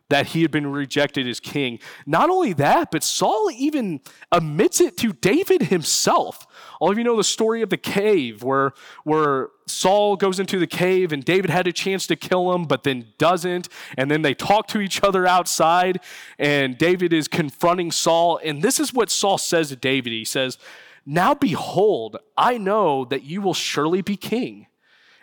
that 0.09 0.27
he 0.27 0.41
had 0.41 0.51
been 0.51 0.67
rejected 0.67 1.27
as 1.27 1.39
king. 1.39 1.79
Not 2.05 2.29
only 2.29 2.53
that, 2.53 2.91
but 2.91 3.03
Saul 3.03 3.51
even 3.51 4.01
admits 4.31 4.81
it 4.81 4.97
to 4.97 5.13
David 5.13 5.63
himself. 5.63 6.47
All 6.83 6.91
of 6.91 6.97
you 6.97 7.05
know 7.05 7.15
the 7.15 7.23
story 7.23 7.61
of 7.61 7.69
the 7.69 7.77
cave 7.77 8.43
where, 8.43 8.73
where 9.05 9.51
Saul 9.67 10.17
goes 10.17 10.37
into 10.37 10.59
the 10.59 10.67
cave 10.67 11.13
and 11.13 11.23
David 11.23 11.49
had 11.49 11.65
a 11.65 11.71
chance 11.71 12.05
to 12.07 12.17
kill 12.17 12.53
him, 12.53 12.65
but 12.65 12.83
then 12.83 13.05
doesn't. 13.17 13.69
And 13.97 14.11
then 14.11 14.21
they 14.21 14.33
talk 14.33 14.67
to 14.67 14.81
each 14.81 15.01
other 15.01 15.25
outside, 15.25 16.01
and 16.37 16.77
David 16.77 17.13
is 17.13 17.29
confronting 17.29 17.89
Saul. 17.89 18.37
And 18.43 18.61
this 18.61 18.81
is 18.81 18.93
what 18.93 19.09
Saul 19.09 19.37
says 19.37 19.69
to 19.69 19.77
David 19.77 20.11
He 20.11 20.25
says, 20.25 20.57
Now 21.05 21.33
behold, 21.33 22.17
I 22.35 22.57
know 22.57 23.05
that 23.05 23.23
you 23.23 23.41
will 23.41 23.53
surely 23.53 24.01
be 24.01 24.17
king, 24.17 24.67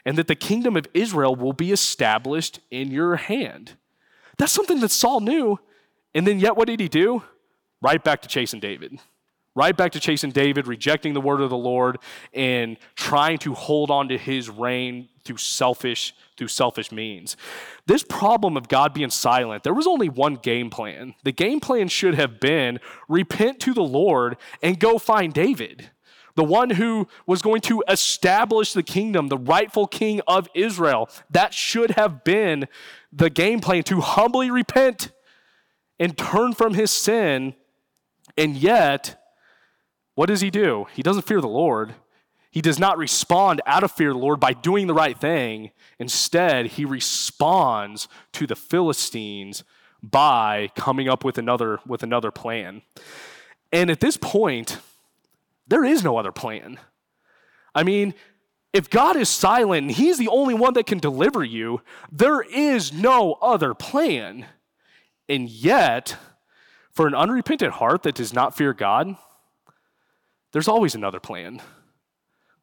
and 0.06 0.16
that 0.16 0.28
the 0.28 0.34
kingdom 0.34 0.78
of 0.78 0.86
Israel 0.94 1.36
will 1.36 1.52
be 1.52 1.72
established 1.72 2.60
in 2.70 2.90
your 2.90 3.16
hand. 3.16 3.76
That's 4.38 4.52
something 4.52 4.80
that 4.80 4.92
Saul 4.92 5.20
knew. 5.20 5.60
And 6.14 6.26
then, 6.26 6.40
yet, 6.40 6.56
what 6.56 6.68
did 6.68 6.80
he 6.80 6.88
do? 6.88 7.22
Right 7.82 8.02
back 8.02 8.22
to 8.22 8.28
chasing 8.28 8.60
David. 8.60 8.98
Right 9.60 9.76
back 9.76 9.92
to 9.92 10.00
chasing 10.00 10.30
David, 10.30 10.66
rejecting 10.66 11.12
the 11.12 11.20
word 11.20 11.42
of 11.42 11.50
the 11.50 11.56
Lord, 11.58 11.98
and 12.32 12.78
trying 12.96 13.36
to 13.40 13.52
hold 13.52 13.90
on 13.90 14.08
to 14.08 14.16
his 14.16 14.48
reign 14.48 15.10
through 15.22 15.36
selfish, 15.36 16.14
through 16.38 16.48
selfish 16.48 16.90
means. 16.90 17.36
This 17.84 18.02
problem 18.02 18.56
of 18.56 18.68
God 18.68 18.94
being 18.94 19.10
silent, 19.10 19.62
there 19.62 19.74
was 19.74 19.86
only 19.86 20.08
one 20.08 20.36
game 20.36 20.70
plan. 20.70 21.14
The 21.24 21.32
game 21.32 21.60
plan 21.60 21.88
should 21.88 22.14
have 22.14 22.40
been 22.40 22.80
repent 23.06 23.60
to 23.60 23.74
the 23.74 23.82
Lord 23.82 24.38
and 24.62 24.80
go 24.80 24.96
find 24.96 25.30
David 25.30 25.90
the 26.36 26.44
one 26.44 26.70
who 26.70 27.06
was 27.26 27.42
going 27.42 27.60
to 27.60 27.84
establish 27.86 28.72
the 28.72 28.82
kingdom, 28.82 29.28
the 29.28 29.36
rightful 29.36 29.86
king 29.86 30.22
of 30.26 30.48
Israel. 30.54 31.10
That 31.28 31.52
should 31.52 31.90
have 31.90 32.24
been 32.24 32.66
the 33.12 33.28
game 33.28 33.60
plan 33.60 33.82
to 33.82 34.00
humbly 34.00 34.50
repent 34.50 35.12
and 35.98 36.16
turn 36.16 36.54
from 36.54 36.72
his 36.72 36.90
sin. 36.90 37.52
And 38.38 38.56
yet, 38.56 39.19
what 40.14 40.26
does 40.26 40.40
he 40.40 40.50
do? 40.50 40.86
He 40.94 41.02
doesn't 41.02 41.26
fear 41.26 41.40
the 41.40 41.48
Lord. 41.48 41.94
He 42.50 42.60
does 42.60 42.78
not 42.78 42.98
respond 42.98 43.60
out 43.64 43.84
of 43.84 43.92
fear 43.92 44.10
of 44.10 44.16
the 44.16 44.22
Lord 44.22 44.40
by 44.40 44.52
doing 44.52 44.86
the 44.86 44.94
right 44.94 45.16
thing. 45.16 45.70
Instead, 45.98 46.66
he 46.66 46.84
responds 46.84 48.08
to 48.32 48.46
the 48.46 48.56
Philistines 48.56 49.62
by 50.02 50.70
coming 50.74 51.08
up 51.08 51.24
with 51.24 51.38
another, 51.38 51.78
with 51.86 52.02
another 52.02 52.30
plan. 52.30 52.82
And 53.72 53.90
at 53.90 54.00
this 54.00 54.16
point, 54.16 54.78
there 55.68 55.84
is 55.84 56.02
no 56.02 56.16
other 56.16 56.32
plan. 56.32 56.78
I 57.74 57.84
mean, 57.84 58.14
if 58.72 58.90
God 58.90 59.16
is 59.16 59.28
silent 59.28 59.82
and 59.82 59.90
He's 59.90 60.18
the 60.18 60.28
only 60.28 60.54
one 60.54 60.74
that 60.74 60.86
can 60.86 60.98
deliver 60.98 61.44
you, 61.44 61.82
there 62.10 62.40
is 62.40 62.92
no 62.92 63.34
other 63.34 63.74
plan. 63.74 64.46
And 65.28 65.48
yet, 65.48 66.16
for 66.92 67.06
an 67.06 67.14
unrepentant 67.14 67.74
heart 67.74 68.02
that 68.02 68.16
does 68.16 68.32
not 68.32 68.56
fear 68.56 68.72
God, 68.72 69.16
there's 70.52 70.68
always 70.68 70.94
another 70.94 71.20
plan. 71.20 71.60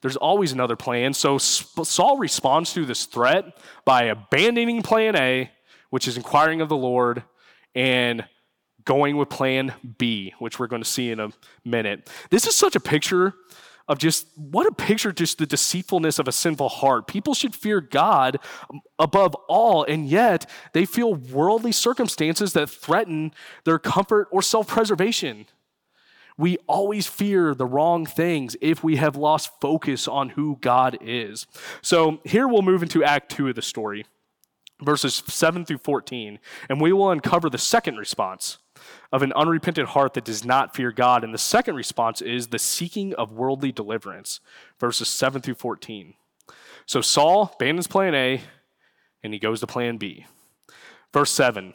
There's 0.01 0.17
always 0.17 0.51
another 0.51 0.75
plan. 0.75 1.13
So 1.13 1.37
Saul 1.37 2.17
responds 2.17 2.73
to 2.73 2.85
this 2.85 3.05
threat 3.05 3.57
by 3.83 4.03
abandoning 4.03 4.83
plan 4.83 5.15
A, 5.15 5.51
which 5.89 6.07
is 6.07 6.17
inquiring 6.17 6.61
of 6.61 6.69
the 6.69 6.77
Lord, 6.77 7.23
and 7.73 8.25
going 8.83 9.17
with 9.17 9.29
plan 9.29 9.73
B, 9.97 10.33
which 10.39 10.59
we're 10.59 10.67
going 10.67 10.83
to 10.83 10.89
see 10.89 11.11
in 11.11 11.19
a 11.19 11.29
minute. 11.65 12.09
This 12.29 12.47
is 12.47 12.55
such 12.55 12.75
a 12.75 12.79
picture 12.79 13.33
of 13.87 13.97
just 13.97 14.27
what 14.35 14.67
a 14.67 14.71
picture 14.71 15.11
just 15.11 15.37
the 15.37 15.45
deceitfulness 15.45 16.19
of 16.19 16.27
a 16.27 16.31
sinful 16.31 16.69
heart. 16.69 17.07
People 17.07 17.33
should 17.33 17.55
fear 17.55 17.81
God 17.81 18.37
above 18.99 19.33
all, 19.47 19.83
and 19.83 20.07
yet 20.07 20.49
they 20.73 20.85
feel 20.85 21.15
worldly 21.15 21.71
circumstances 21.71 22.53
that 22.53 22.69
threaten 22.69 23.33
their 23.63 23.79
comfort 23.79 24.27
or 24.31 24.41
self 24.41 24.67
preservation. 24.67 25.47
We 26.37 26.57
always 26.67 27.07
fear 27.07 27.55
the 27.55 27.65
wrong 27.65 28.05
things 28.05 28.55
if 28.61 28.83
we 28.83 28.97
have 28.97 29.15
lost 29.15 29.59
focus 29.59 30.07
on 30.07 30.29
who 30.29 30.57
God 30.61 30.97
is. 31.01 31.47
So 31.81 32.19
here 32.23 32.47
we'll 32.47 32.61
move 32.61 32.83
into 32.83 33.03
Act 33.03 33.31
2 33.31 33.49
of 33.49 33.55
the 33.55 33.61
story, 33.61 34.05
verses 34.81 35.23
7 35.25 35.65
through 35.65 35.79
14, 35.79 36.37
and 36.69 36.79
we 36.79 36.93
will 36.93 37.09
uncover 37.09 37.49
the 37.49 37.57
second 37.57 37.97
response 37.97 38.59
of 39.11 39.23
an 39.23 39.33
unrepentant 39.33 39.89
heart 39.89 40.13
that 40.13 40.25
does 40.25 40.45
not 40.45 40.75
fear 40.75 40.91
God. 40.91 41.23
And 41.23 41.33
the 41.33 41.39
second 41.39 41.75
response 41.75 42.21
is 42.21 42.47
the 42.47 42.59
seeking 42.59 43.13
of 43.15 43.31
worldly 43.31 43.71
deliverance, 43.71 44.39
verses 44.79 45.07
7 45.07 45.41
through 45.41 45.55
14. 45.55 46.13
So 46.85 47.01
Saul 47.01 47.51
abandons 47.55 47.87
plan 47.87 48.13
A 48.13 48.41
and 49.23 49.33
he 49.33 49.39
goes 49.39 49.59
to 49.61 49.67
plan 49.67 49.97
B. 49.97 50.25
Verse 51.11 51.31
7 51.31 51.73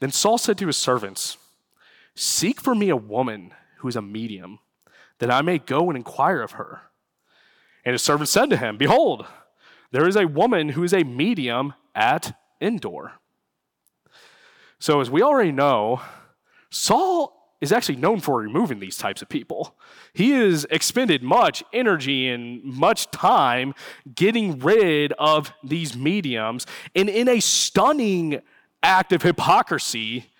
Then 0.00 0.10
Saul 0.10 0.38
said 0.38 0.58
to 0.58 0.66
his 0.66 0.76
servants, 0.76 1.36
Seek 2.14 2.60
for 2.60 2.74
me 2.74 2.88
a 2.88 2.96
woman 2.96 3.52
who 3.80 3.88
is 3.88 3.96
a 3.96 4.02
medium, 4.02 4.58
that 5.18 5.30
I 5.30 5.42
may 5.42 5.58
go 5.58 5.88
and 5.88 5.96
inquire 5.96 6.40
of 6.40 6.52
her. 6.52 6.82
And 7.84 7.92
his 7.92 8.02
servant 8.02 8.28
said 8.28 8.50
to 8.50 8.56
him, 8.56 8.76
Behold, 8.76 9.26
there 9.90 10.06
is 10.06 10.16
a 10.16 10.26
woman 10.26 10.70
who 10.70 10.84
is 10.84 10.92
a 10.92 11.04
medium 11.04 11.74
at 11.94 12.36
Endor. 12.60 13.12
So, 14.78 15.00
as 15.00 15.10
we 15.10 15.22
already 15.22 15.52
know, 15.52 16.00
Saul 16.70 17.40
is 17.60 17.72
actually 17.72 17.96
known 17.96 18.20
for 18.20 18.38
removing 18.38 18.80
these 18.80 18.96
types 18.96 19.20
of 19.20 19.28
people. 19.28 19.76
He 20.14 20.30
has 20.30 20.66
expended 20.70 21.22
much 21.22 21.62
energy 21.72 22.28
and 22.28 22.64
much 22.64 23.10
time 23.10 23.74
getting 24.14 24.58
rid 24.60 25.12
of 25.14 25.52
these 25.62 25.96
mediums. 25.96 26.66
And 26.94 27.08
in 27.08 27.28
a 27.28 27.40
stunning 27.40 28.40
act 28.82 29.12
of 29.12 29.22
hypocrisy, 29.22 30.30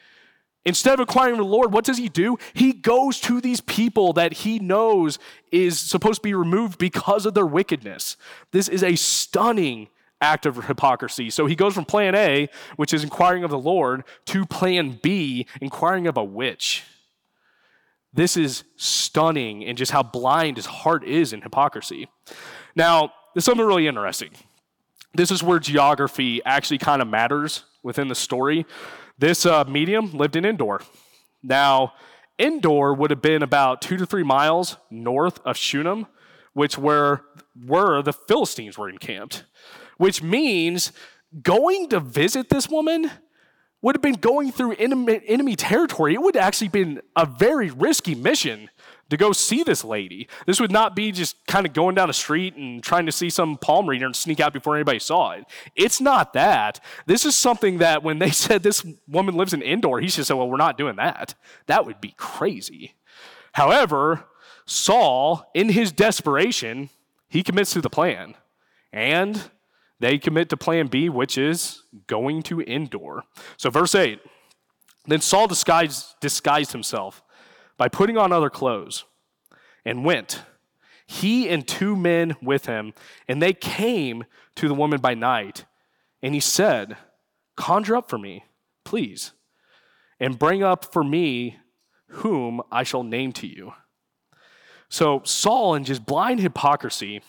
instead 0.64 0.94
of 0.94 1.01
acquiring 1.01 1.37
the 1.37 1.44
Lord, 1.44 1.73
what 1.73 1.85
does 1.85 1.99
he 1.99 2.09
do? 2.09 2.38
He 2.53 2.73
goes 2.73 3.20
to 3.20 3.40
these 3.40 3.61
people 3.61 4.12
that 4.14 4.33
he 4.33 4.59
knows 4.59 5.18
is 5.51 5.79
supposed 5.79 6.16
to 6.16 6.23
be 6.23 6.35
removed 6.35 6.79
because 6.79 7.27
of 7.27 7.35
their 7.35 7.46
wickedness. 7.46 8.16
This 8.53 8.68
is 8.68 8.83
a 8.83 8.96
stunning 8.96 9.88
act 10.20 10.44
of 10.46 10.64
hypocrisy. 10.66 11.31
So 11.31 11.46
he 11.46 11.57
goes 11.57 11.75
from 11.75 11.87
plan 11.87 12.14
A, 12.14 12.49
which 12.77 12.92
is 12.92 13.03
inquiring 13.03 13.42
of 13.44 13.51
the 13.51 13.59
Lord, 13.59 14.05
to 14.27 14.44
plan 14.44 14.99
B, 15.03 15.46
inquiring 15.61 16.07
of 16.07 16.16
a 16.16 16.25
witch. 16.25 16.85
This 18.12 18.37
is 18.37 18.64
stunning 18.77 19.64
and 19.64 19.79
just 19.79 19.92
how 19.92 20.03
blind 20.03 20.57
his 20.57 20.66
heart 20.66 21.05
is 21.05 21.33
in 21.33 21.42
hypocrisy. 21.42 22.09
Now, 22.75 23.12
there's 23.35 23.44
something 23.44 23.64
really 23.64 23.87
interesting. 23.87 24.31
This 25.14 25.31
is 25.31 25.42
where 25.42 25.59
geography 25.59 26.42
actually 26.44 26.79
kind 26.79 27.01
of 27.01 27.09
matters 27.09 27.64
within 27.83 28.09
the 28.09 28.14
story. 28.14 28.66
This 29.20 29.46
uh, 29.46 29.64
medium 29.64 30.12
lived 30.12 30.35
in 30.35 30.44
Endor. 30.44 30.80
Now, 31.42 31.92
Endor 32.38 32.94
would 32.94 33.11
have 33.11 33.22
been 33.22 33.42
about 33.42 33.80
two 33.80 33.96
to 33.96 34.06
three 34.06 34.24
miles 34.24 34.76
north 34.90 35.38
of 35.44 35.56
Shunem, 35.56 36.06
which 36.54 36.76
were 36.76 37.22
where 37.54 38.02
the 38.02 38.12
Philistines 38.12 38.76
were 38.76 38.88
encamped 38.88 39.44
which 40.00 40.22
means 40.22 40.92
going 41.42 41.87
to 41.87 42.00
visit 42.00 42.48
this 42.48 42.70
woman 42.70 43.11
would 43.83 43.94
have 43.94 44.00
been 44.00 44.14
going 44.14 44.50
through 44.50 44.72
enemy, 44.76 45.20
enemy 45.26 45.54
territory. 45.54 46.14
It 46.14 46.22
would 46.22 46.37
have 46.37 46.44
actually 46.44 46.68
been 46.68 47.02
a 47.14 47.26
very 47.26 47.70
risky 47.70 48.14
mission 48.14 48.70
to 49.11 49.16
go 49.16 49.33
see 49.33 49.62
this 49.62 49.85
lady. 49.85 50.29
This 50.46 50.61
would 50.61 50.73
not 50.73 50.96
be 50.96 51.12
just 51.12 51.44
kind 51.46 51.66
of 51.66 51.73
going 51.73 51.94
down 51.94 52.09
the 52.09 52.14
street 52.14 52.57
and 52.57 52.83
trying 52.83 53.07
to 53.07 53.12
see 53.12 53.29
some 53.29 53.57
palm 53.57 53.88
reader 53.88 54.07
and 54.07 54.16
sneak 54.16 54.40
out 54.40 54.53
before 54.53 54.77
anybody 54.77 54.99
saw 55.01 55.33
it. 55.33 55.44
It's 55.77 56.01
not 56.01 56.33
that. 56.33 56.81
This 57.07 57.25
is 57.25 57.35
something 57.35 57.79
that 57.79 58.03
when 58.03 58.18
they 58.18 58.31
said 58.31 58.62
this 58.62 58.85
woman 59.07 59.37
lives 59.37 59.53
in 59.53 59.62
Endor, 59.62 59.99
he 59.99 60.07
just 60.07 60.29
said, 60.29 60.35
well, 60.35 60.49
we're 60.49 60.57
not 60.57 60.79
doing 60.79 60.96
that. 60.96 61.35
That 61.66 61.85
would 61.85 62.01
be 62.01 62.14
crazy. 62.16 62.94
However, 63.53 64.25
Saul, 64.64 65.51
in 65.55 65.70
his 65.70 65.90
desperation, 65.92 66.90
he 67.29 67.42
commits 67.42 67.73
to 67.73 67.81
the 67.81 67.90
plan. 67.90 68.35
And 68.92 69.51
they 69.99 70.18
commit 70.18 70.49
to 70.51 70.57
plan 70.57 70.87
B, 70.87 71.09
which 71.09 71.37
is 71.37 71.83
going 72.07 72.42
to 72.44 72.61
Endor. 72.61 73.23
So, 73.57 73.70
verse 73.70 73.94
8 73.94 74.20
Then 75.07 75.20
Saul 75.20 75.46
disguised, 75.46 76.14
disguised 76.20 76.73
himself 76.73 77.23
by 77.80 77.88
putting 77.88 78.18
on 78.18 78.30
other 78.30 78.50
clothes 78.50 79.06
and 79.86 80.04
went, 80.04 80.42
he 81.06 81.48
and 81.48 81.66
two 81.66 81.96
men 81.96 82.36
with 82.42 82.66
him, 82.66 82.92
and 83.26 83.40
they 83.40 83.54
came 83.54 84.24
to 84.56 84.68
the 84.68 84.74
woman 84.74 85.00
by 85.00 85.14
night. 85.14 85.64
And 86.22 86.34
he 86.34 86.40
said, 86.40 86.98
Conjure 87.56 87.96
up 87.96 88.10
for 88.10 88.18
me, 88.18 88.44
please, 88.84 89.32
and 90.20 90.38
bring 90.38 90.62
up 90.62 90.92
for 90.92 91.02
me 91.02 91.56
whom 92.08 92.60
I 92.70 92.82
shall 92.82 93.02
name 93.02 93.32
to 93.32 93.46
you. 93.46 93.72
So, 94.90 95.22
Saul, 95.24 95.74
in 95.74 95.84
just 95.84 96.04
blind 96.04 96.40
hypocrisy, 96.40 97.22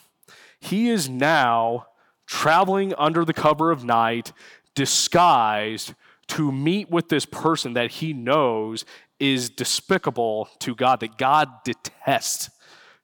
he 0.59 0.89
is 0.89 1.07
now 1.07 1.87
traveling 2.27 2.93
under 2.97 3.23
the 3.23 3.33
cover 3.33 3.71
of 3.71 3.85
night, 3.85 4.33
disguised 4.75 5.93
to 6.27 6.51
meet 6.51 6.89
with 6.89 7.07
this 7.07 7.25
person 7.25 7.71
that 7.73 7.91
he 7.91 8.11
knows 8.11 8.83
is 9.21 9.51
despicable 9.51 10.49
to 10.59 10.73
God, 10.73 10.99
that 10.99 11.17
God 11.17 11.47
detests, 11.63 12.49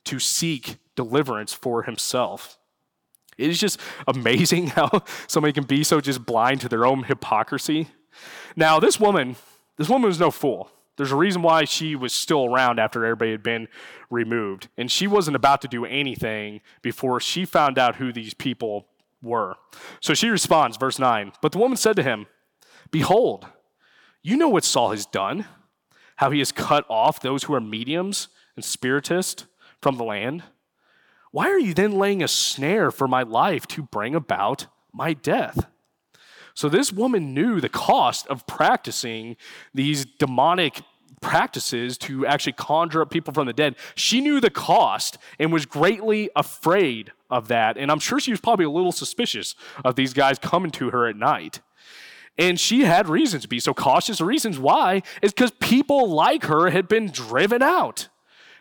to 0.06 0.20
seek 0.20 0.78
deliverance 0.96 1.54
for 1.54 1.84
himself. 1.84 2.58
It 3.38 3.50
is 3.50 3.60
just 3.60 3.80
amazing 4.08 4.68
how 4.76 5.04
somebody 5.28 5.54
can 5.54 5.66
be 5.66 5.84
so 5.84 6.02
just 6.02 6.26
blind 6.26 6.62
to 6.62 6.70
their 6.70 6.86
own 6.86 7.04
hypocrisy. 7.04 7.90
Now, 8.56 8.80
this 8.80 9.00
woman, 9.00 9.36
this 9.78 9.90
woman 9.90 10.08
was 10.08 10.20
no 10.20 10.32
fool. 10.32 10.72
There's 10.98 11.12
a 11.12 11.16
reason 11.16 11.44
why 11.44 11.66
she 11.66 11.96
was 11.96 12.14
still 12.14 12.46
around 12.46 12.80
after 12.80 13.06
everybody 13.06 13.30
had 13.30 13.44
been 13.44 13.68
removed. 14.10 14.70
And 14.76 14.90
she 14.90 15.06
wasn't 15.06 15.36
about 15.36 15.62
to 15.62 15.68
do 15.68 15.86
anything 15.86 16.62
before 16.82 17.20
she 17.20 17.46
found 17.46 17.78
out 17.78 17.98
who 17.98 18.12
these 18.12 18.34
people 18.34 18.88
were. 19.22 19.56
So 20.00 20.16
she 20.16 20.30
responds, 20.30 20.78
verse 20.78 20.98
9. 20.98 21.34
But 21.44 21.52
the 21.52 21.60
woman 21.60 21.78
said 21.78 21.96
to 21.98 22.04
him, 22.04 22.26
Behold, 22.90 23.46
you 24.24 24.36
know 24.36 24.50
what 24.50 24.64
Saul 24.64 24.90
has 24.90 25.06
done, 25.06 25.46
how 26.18 26.30
he 26.32 26.40
has 26.40 26.52
cut 26.52 26.86
off 26.90 27.20
those 27.20 27.44
who 27.44 27.54
are 27.54 27.62
mediums 27.62 28.28
and 28.56 28.64
spiritists 28.64 29.46
from 29.82 29.98
the 29.98 30.04
land. 30.04 30.44
Why 31.32 31.50
are 31.50 31.60
you 31.60 31.74
then 31.74 31.94
laying 31.94 32.24
a 32.24 32.28
snare 32.28 32.92
for 32.92 33.08
my 33.08 33.24
life 33.24 33.68
to 33.68 33.84
bring 33.84 34.16
about 34.16 34.68
my 34.94 35.14
death? 35.14 35.68
So 36.54 36.70
this 36.70 36.92
woman 36.92 37.34
knew 37.34 37.62
the 37.62 37.70
cost 37.70 38.26
of 38.28 38.48
practicing 38.48 39.38
these 39.74 40.06
demonic 40.06 40.82
practices 41.22 41.98
to 42.00 42.26
actually 42.26 42.54
conjure 42.54 43.02
up 43.02 43.12
people 43.12 43.34
from 43.34 43.48
the 43.48 43.54
dead. 43.54 43.76
She 43.96 44.22
knew 44.22 44.40
the 44.40 44.50
cost 44.50 45.18
and 45.40 45.52
was 45.52 45.66
greatly 45.66 46.30
afraid 46.36 47.12
of 47.30 47.48
that. 47.50 47.78
And 47.78 47.92
I'm 47.92 48.00
sure 48.00 48.20
she 48.20 48.32
was 48.32 48.42
probably 48.42 48.66
a 48.66 48.70
little 48.70 48.92
suspicious 48.92 49.56
of 49.84 49.96
these 49.96 50.14
guys 50.14 50.40
coming 50.40 50.72
to 50.72 50.90
her 50.90 51.08
at 51.08 51.16
night. 51.16 51.62
And 52.38 52.60
she 52.60 52.84
had 52.84 53.10
reasons 53.10 53.44
to 53.44 53.48
be 53.48 53.60
so 53.60 53.74
cautious. 53.74 54.20
The 54.20 54.26
reasons 54.26 54.60
why 54.60 55.02
is 55.22 55.34
because 55.34 55.52
people 55.60 56.10
like 56.10 56.46
her 56.46 56.70
had 56.70 56.88
been 56.88 57.10
driven 57.10 57.62
out. 57.62 58.10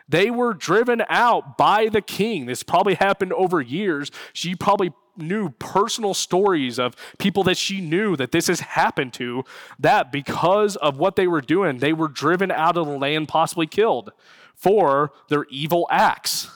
They 0.08 0.30
were 0.30 0.54
driven 0.54 1.02
out 1.08 1.58
by 1.58 1.88
the 1.88 2.00
king. 2.00 2.46
This 2.46 2.62
probably 2.62 2.94
happened 2.94 3.32
over 3.32 3.60
years. 3.60 4.10
She 4.32 4.54
probably 4.54 4.92
knew 5.16 5.50
personal 5.50 6.14
stories 6.14 6.78
of 6.78 6.94
people 7.18 7.42
that 7.44 7.56
she 7.56 7.80
knew 7.80 8.16
that 8.16 8.32
this 8.32 8.46
has 8.46 8.60
happened 8.60 9.12
to, 9.14 9.44
that 9.78 10.12
because 10.12 10.76
of 10.76 10.98
what 10.98 11.16
they 11.16 11.26
were 11.26 11.40
doing, 11.40 11.78
they 11.78 11.92
were 11.92 12.08
driven 12.08 12.50
out 12.50 12.76
of 12.76 12.86
the 12.86 12.98
land, 12.98 13.28
possibly 13.28 13.66
killed 13.66 14.12
for 14.54 15.12
their 15.28 15.44
evil 15.50 15.86
acts. 15.90 16.50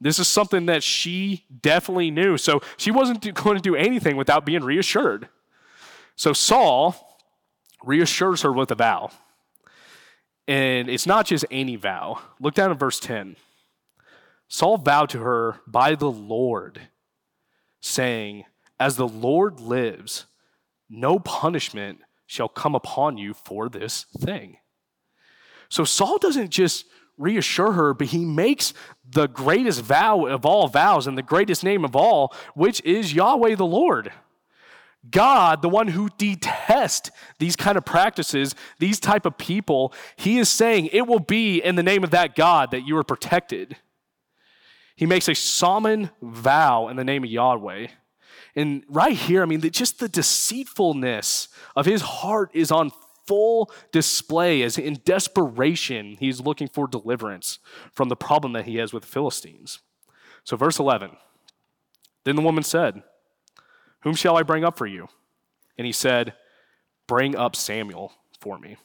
This 0.00 0.18
is 0.18 0.28
something 0.28 0.66
that 0.66 0.82
she 0.82 1.44
definitely 1.60 2.10
knew. 2.10 2.36
So 2.36 2.60
she 2.76 2.90
wasn't 2.90 3.22
going 3.34 3.56
to 3.56 3.62
do 3.62 3.74
anything 3.74 4.16
without 4.16 4.44
being 4.44 4.62
reassured. 4.62 5.28
So 6.18 6.32
Saul 6.32 6.96
reassures 7.84 8.42
her 8.42 8.52
with 8.52 8.72
a 8.72 8.74
vow. 8.74 9.10
And 10.48 10.90
it's 10.90 11.06
not 11.06 11.26
just 11.26 11.44
any 11.48 11.76
vow. 11.76 12.20
Look 12.40 12.54
down 12.54 12.72
at 12.72 12.78
verse 12.78 12.98
10. 12.98 13.36
Saul 14.48 14.78
vowed 14.78 15.10
to 15.10 15.20
her 15.20 15.60
by 15.66 15.94
the 15.94 16.10
Lord 16.10 16.80
saying, 17.80 18.44
As 18.80 18.96
the 18.96 19.06
Lord 19.06 19.60
lives, 19.60 20.26
no 20.90 21.20
punishment 21.20 22.00
shall 22.26 22.48
come 22.48 22.74
upon 22.74 23.16
you 23.16 23.32
for 23.32 23.68
this 23.68 24.04
thing. 24.18 24.56
So 25.68 25.84
Saul 25.84 26.18
doesn't 26.18 26.50
just 26.50 26.86
reassure 27.16 27.72
her, 27.72 27.94
but 27.94 28.08
he 28.08 28.24
makes 28.24 28.74
the 29.08 29.28
greatest 29.28 29.82
vow 29.82 30.26
of 30.26 30.44
all 30.44 30.66
vows 30.66 31.06
and 31.06 31.16
the 31.16 31.22
greatest 31.22 31.62
name 31.62 31.84
of 31.84 31.94
all, 31.94 32.34
which 32.54 32.80
is 32.84 33.14
Yahweh 33.14 33.54
the 33.54 33.64
Lord. 33.64 34.12
God, 35.10 35.62
the 35.62 35.68
one 35.68 35.88
who 35.88 36.08
detests 36.18 37.10
these 37.38 37.56
kind 37.56 37.78
of 37.78 37.84
practices, 37.84 38.54
these 38.78 38.98
type 38.98 39.26
of 39.26 39.38
people, 39.38 39.92
he 40.16 40.38
is 40.38 40.48
saying 40.48 40.86
it 40.86 41.06
will 41.06 41.20
be 41.20 41.62
in 41.62 41.76
the 41.76 41.82
name 41.82 42.04
of 42.04 42.10
that 42.10 42.34
God 42.34 42.72
that 42.72 42.86
you 42.86 42.96
are 42.96 43.04
protected. 43.04 43.76
He 44.96 45.06
makes 45.06 45.28
a 45.28 45.34
solemn 45.34 46.10
vow 46.20 46.88
in 46.88 46.96
the 46.96 47.04
name 47.04 47.22
of 47.22 47.30
Yahweh. 47.30 47.86
And 48.56 48.82
right 48.88 49.14
here, 49.14 49.42
I 49.42 49.46
mean, 49.46 49.60
just 49.70 50.00
the 50.00 50.08
deceitfulness 50.08 51.48
of 51.76 51.86
his 51.86 52.02
heart 52.02 52.50
is 52.52 52.72
on 52.72 52.90
full 53.24 53.70
display 53.92 54.62
as 54.62 54.78
in 54.78 55.00
desperation 55.04 56.16
he's 56.18 56.40
looking 56.40 56.66
for 56.66 56.88
deliverance 56.88 57.58
from 57.92 58.08
the 58.08 58.16
problem 58.16 58.54
that 58.54 58.64
he 58.64 58.76
has 58.76 58.92
with 58.92 59.04
the 59.04 59.08
Philistines. 59.08 59.80
So, 60.42 60.56
verse 60.56 60.78
11 60.78 61.10
Then 62.24 62.36
the 62.36 62.42
woman 62.42 62.64
said, 62.64 63.02
Whom 64.00 64.14
shall 64.14 64.36
I 64.36 64.42
bring 64.42 64.64
up 64.64 64.78
for 64.78 64.86
you? 64.86 65.08
And 65.76 65.86
he 65.86 65.92
said, 65.92 66.34
Bring 67.06 67.36
up 67.36 67.56
Samuel 67.56 68.12
for 68.40 68.58
me. 68.58 68.76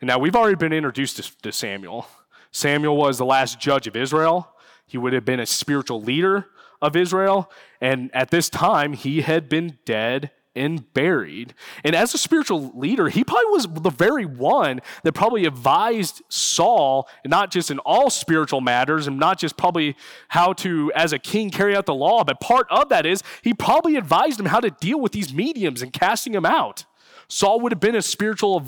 And 0.00 0.08
now 0.08 0.18
we've 0.18 0.36
already 0.36 0.56
been 0.56 0.72
introduced 0.72 1.16
to, 1.16 1.38
to 1.42 1.52
Samuel. 1.52 2.06
Samuel 2.50 2.96
was 2.96 3.18
the 3.18 3.24
last 3.24 3.58
judge 3.58 3.86
of 3.86 3.96
Israel. 3.96 4.50
He 4.86 4.98
would 4.98 5.12
have 5.12 5.24
been 5.24 5.40
a 5.40 5.46
spiritual 5.46 6.02
leader 6.02 6.46
of 6.82 6.94
Israel. 6.94 7.50
And 7.80 8.14
at 8.14 8.30
this 8.30 8.50
time, 8.50 8.92
he 8.92 9.22
had 9.22 9.48
been 9.48 9.78
dead 9.86 10.30
and 10.56 10.92
buried. 10.94 11.54
And 11.82 11.94
as 11.94 12.14
a 12.14 12.18
spiritual 12.18 12.72
leader, 12.78 13.08
he 13.08 13.24
probably 13.24 13.50
was 13.50 13.66
the 13.66 13.90
very 13.90 14.24
one 14.24 14.80
that 15.02 15.12
probably 15.12 15.44
advised 15.46 16.22
Saul, 16.28 17.08
not 17.24 17.50
just 17.50 17.70
in 17.70 17.78
all 17.80 18.10
spiritual 18.10 18.60
matters, 18.60 19.06
and 19.06 19.18
not 19.18 19.38
just 19.38 19.56
probably 19.56 19.96
how 20.28 20.52
to, 20.54 20.92
as 20.94 21.12
a 21.12 21.18
king, 21.18 21.50
carry 21.50 21.76
out 21.76 21.86
the 21.86 21.94
law, 21.94 22.24
but 22.24 22.40
part 22.40 22.66
of 22.70 22.88
that 22.88 23.06
is 23.06 23.22
he 23.42 23.52
probably 23.52 23.96
advised 23.96 24.38
him 24.38 24.46
how 24.46 24.60
to 24.60 24.70
deal 24.70 25.00
with 25.00 25.12
these 25.12 25.32
mediums 25.32 25.82
and 25.82 25.92
casting 25.92 26.32
them 26.32 26.46
out. 26.46 26.84
Saul 27.28 27.60
would 27.60 27.72
have 27.72 27.80
been 27.80 27.96
a 27.96 28.02
spiritual 28.02 28.62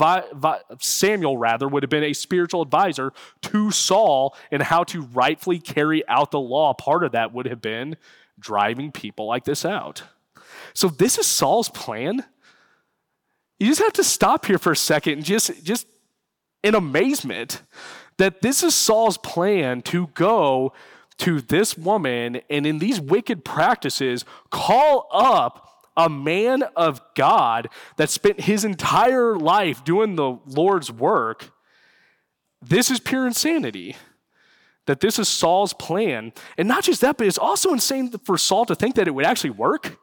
Samuel 0.81 1.39
rather 1.39 1.69
would 1.69 1.83
have 1.83 1.91
been 1.91 2.05
a 2.05 2.13
spiritual 2.13 2.63
advisor 2.63 3.13
to 3.43 3.71
Saul 3.71 4.35
in 4.51 4.63
how 4.63 4.85
to 4.85 5.03
rightfully 5.03 5.59
carry 5.59 6.07
out 6.09 6.31
the 6.31 6.41
law. 6.41 6.73
Part 6.75 7.05
of 7.05 7.13
that 7.13 7.33
would 7.33 7.47
have 7.47 7.61
been 7.61 7.97
driving 8.39 8.93
people 8.93 9.27
like 9.27 9.45
this 9.45 9.65
out. 9.65 10.03
So 10.77 10.89
this 10.89 11.17
is 11.17 11.27
Saul's 11.27 11.71
plan. 11.71 12.23
You 13.59 13.69
just 13.69 13.81
have 13.81 13.95
to 13.95 14.05
stop 14.05 14.45
here 14.45 14.59
for 14.59 14.73
a 14.73 14.77
second 14.77 15.15
and 15.15 15.25
just 15.25 15.65
just 15.65 15.87
in 16.63 16.75
amazement 16.75 17.63
that 18.19 18.43
this 18.43 18.63
is 18.63 18.75
Saul's 18.75 19.17
plan 19.17 19.81
to 19.83 20.09
go 20.09 20.75
to 21.19 21.41
this 21.41 21.79
woman 21.79 22.43
and 22.51 22.67
in 22.67 22.79
these 22.79 23.01
wicked 23.01 23.43
practices 23.43 24.27
call 24.51 25.09
up 25.11 25.87
a 25.97 26.11
man 26.11 26.63
of 26.77 27.01
God 27.15 27.71
that 27.97 28.11
spent 28.11 28.43
his 28.43 28.63
entire 28.63 29.35
life 29.35 29.83
doing 29.83 30.17
the 30.17 30.39
Lord's 30.45 30.93
work, 30.93 31.53
this 32.61 32.91
is 32.91 33.01
pure 33.01 33.27
insanity. 33.27 33.97
That 34.85 35.01
this 35.01 35.19
is 35.19 35.27
Saul's 35.27 35.73
plan. 35.73 36.35
And 36.59 36.69
not 36.69 36.85
just 36.85 37.01
that, 37.01 37.17
but 37.17 37.27
it's 37.27 37.39
also 37.39 37.73
insane 37.73 38.11
for 38.25 38.37
Saul 38.37 38.67
to 38.67 38.75
think 38.75 38.95
that 38.97 39.09
it 39.09 39.13
would 39.13 39.25
actually 39.25 39.51
work. 39.51 39.99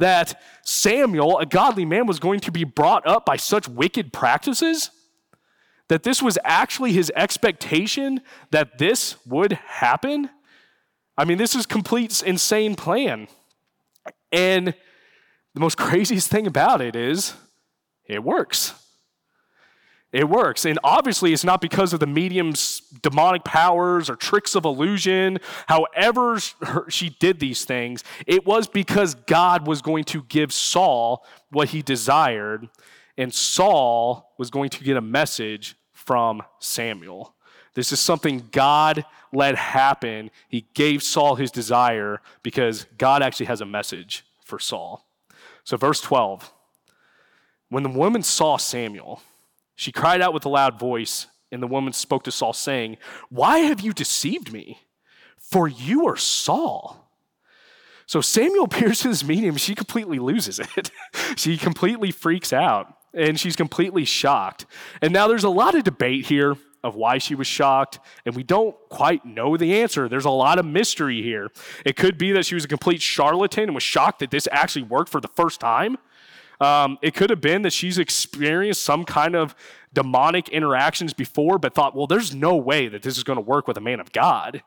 That 0.00 0.40
Samuel, 0.64 1.38
a 1.38 1.46
godly 1.46 1.84
man, 1.84 2.06
was 2.06 2.18
going 2.18 2.40
to 2.40 2.52
be 2.52 2.64
brought 2.64 3.06
up 3.06 3.24
by 3.24 3.36
such 3.36 3.68
wicked 3.68 4.12
practices. 4.12 4.90
That 5.88 6.02
this 6.02 6.22
was 6.22 6.38
actually 6.44 6.92
his 6.92 7.10
expectation 7.16 8.20
that 8.50 8.78
this 8.78 9.16
would 9.26 9.52
happen. 9.52 10.30
I 11.16 11.24
mean, 11.24 11.38
this 11.38 11.54
is 11.54 11.66
complete 11.66 12.22
insane 12.22 12.74
plan. 12.76 13.28
And 14.32 14.74
the 15.54 15.60
most 15.60 15.76
craziest 15.78 16.28
thing 16.28 16.46
about 16.46 16.80
it 16.80 16.94
is 16.96 17.34
it 18.04 18.22
works. 18.22 18.74
It 20.12 20.28
works. 20.28 20.64
And 20.64 20.78
obviously, 20.82 21.32
it's 21.32 21.44
not 21.44 21.60
because 21.60 21.92
of 21.92 22.00
the 22.00 22.06
medium's 22.06 22.79
demonic 23.02 23.44
powers 23.44 24.10
or 24.10 24.16
tricks 24.16 24.54
of 24.54 24.64
illusion. 24.64 25.38
However, 25.66 26.38
she 26.88 27.10
did 27.10 27.40
these 27.40 27.64
things, 27.64 28.04
it 28.26 28.44
was 28.46 28.66
because 28.66 29.14
God 29.14 29.66
was 29.66 29.82
going 29.82 30.04
to 30.04 30.22
give 30.24 30.52
Saul 30.52 31.24
what 31.50 31.70
he 31.70 31.82
desired, 31.82 32.68
and 33.16 33.32
Saul 33.32 34.32
was 34.38 34.50
going 34.50 34.70
to 34.70 34.84
get 34.84 34.96
a 34.96 35.02
message 35.02 35.76
from 35.92 36.42
Samuel. 36.58 37.34
This 37.74 37.92
is 37.92 38.00
something 38.00 38.48
God 38.50 39.04
let 39.32 39.54
happen. 39.54 40.30
He 40.48 40.66
gave 40.74 41.02
Saul 41.02 41.36
his 41.36 41.50
desire 41.50 42.20
because 42.42 42.86
God 42.98 43.22
actually 43.22 43.46
has 43.46 43.60
a 43.60 43.66
message 43.66 44.24
for 44.44 44.58
Saul. 44.58 45.06
So, 45.64 45.76
verse 45.76 46.00
12 46.00 46.52
When 47.68 47.82
the 47.82 47.88
woman 47.88 48.22
saw 48.22 48.56
Samuel, 48.56 49.22
She 49.76 49.92
cried 49.92 50.20
out 50.20 50.34
with 50.34 50.44
a 50.44 50.48
loud 50.48 50.78
voice, 50.78 51.28
and 51.52 51.62
the 51.62 51.66
woman 51.66 51.92
spoke 51.92 52.24
to 52.24 52.30
Saul, 52.30 52.52
saying, 52.52 52.96
Why 53.28 53.58
have 53.58 53.80
you 53.80 53.92
deceived 53.92 54.52
me? 54.52 54.80
For 55.38 55.66
you 55.66 56.06
are 56.06 56.16
Saul. 56.16 57.10
So 58.06 58.20
Samuel 58.20 58.66
this 58.70 59.24
meeting, 59.24 59.54
she 59.56 59.74
completely 59.74 60.18
loses 60.18 60.58
it. 60.58 60.90
she 61.36 61.56
completely 61.56 62.10
freaks 62.10 62.52
out, 62.52 62.92
and 63.14 63.38
she's 63.38 63.56
completely 63.56 64.04
shocked. 64.04 64.66
And 65.00 65.12
now 65.12 65.28
there's 65.28 65.44
a 65.44 65.50
lot 65.50 65.74
of 65.74 65.84
debate 65.84 66.26
here 66.26 66.56
of 66.82 66.94
why 66.94 67.18
she 67.18 67.34
was 67.34 67.46
shocked, 67.46 68.00
and 68.24 68.34
we 68.34 68.42
don't 68.42 68.74
quite 68.88 69.24
know 69.24 69.56
the 69.56 69.80
answer. 69.80 70.08
There's 70.08 70.24
a 70.24 70.30
lot 70.30 70.58
of 70.58 70.64
mystery 70.64 71.22
here. 71.22 71.50
It 71.84 71.96
could 71.96 72.16
be 72.18 72.32
that 72.32 72.46
she 72.46 72.54
was 72.54 72.64
a 72.64 72.68
complete 72.68 73.02
charlatan 73.02 73.64
and 73.64 73.74
was 73.74 73.82
shocked 73.82 74.20
that 74.20 74.30
this 74.30 74.48
actually 74.50 74.82
worked 74.82 75.10
for 75.10 75.20
the 75.20 75.28
first 75.28 75.60
time. 75.60 75.98
Um, 76.60 76.98
it 77.00 77.14
could 77.14 77.30
have 77.30 77.40
been 77.40 77.62
that 77.62 77.72
she's 77.72 77.98
experienced 77.98 78.82
some 78.82 79.04
kind 79.04 79.34
of 79.34 79.54
demonic 79.92 80.48
interactions 80.50 81.14
before, 81.14 81.58
but 81.58 81.74
thought, 81.74 81.96
well, 81.96 82.06
there's 82.06 82.34
no 82.34 82.56
way 82.56 82.88
that 82.88 83.02
this 83.02 83.16
is 83.16 83.24
going 83.24 83.38
to 83.38 83.42
work 83.42 83.66
with 83.66 83.76
a 83.76 83.80
man 83.80 83.98
of 83.98 84.12
God. 84.12 84.62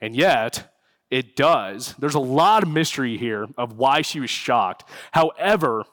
And 0.00 0.14
yet, 0.14 0.74
it 1.10 1.36
does. 1.36 1.94
There's 1.98 2.14
a 2.14 2.20
lot 2.20 2.62
of 2.62 2.68
mystery 2.68 3.16
here 3.16 3.46
of 3.56 3.78
why 3.78 4.02
she 4.02 4.20
was 4.20 4.30
shocked. 4.30 4.88
However, 5.12 5.84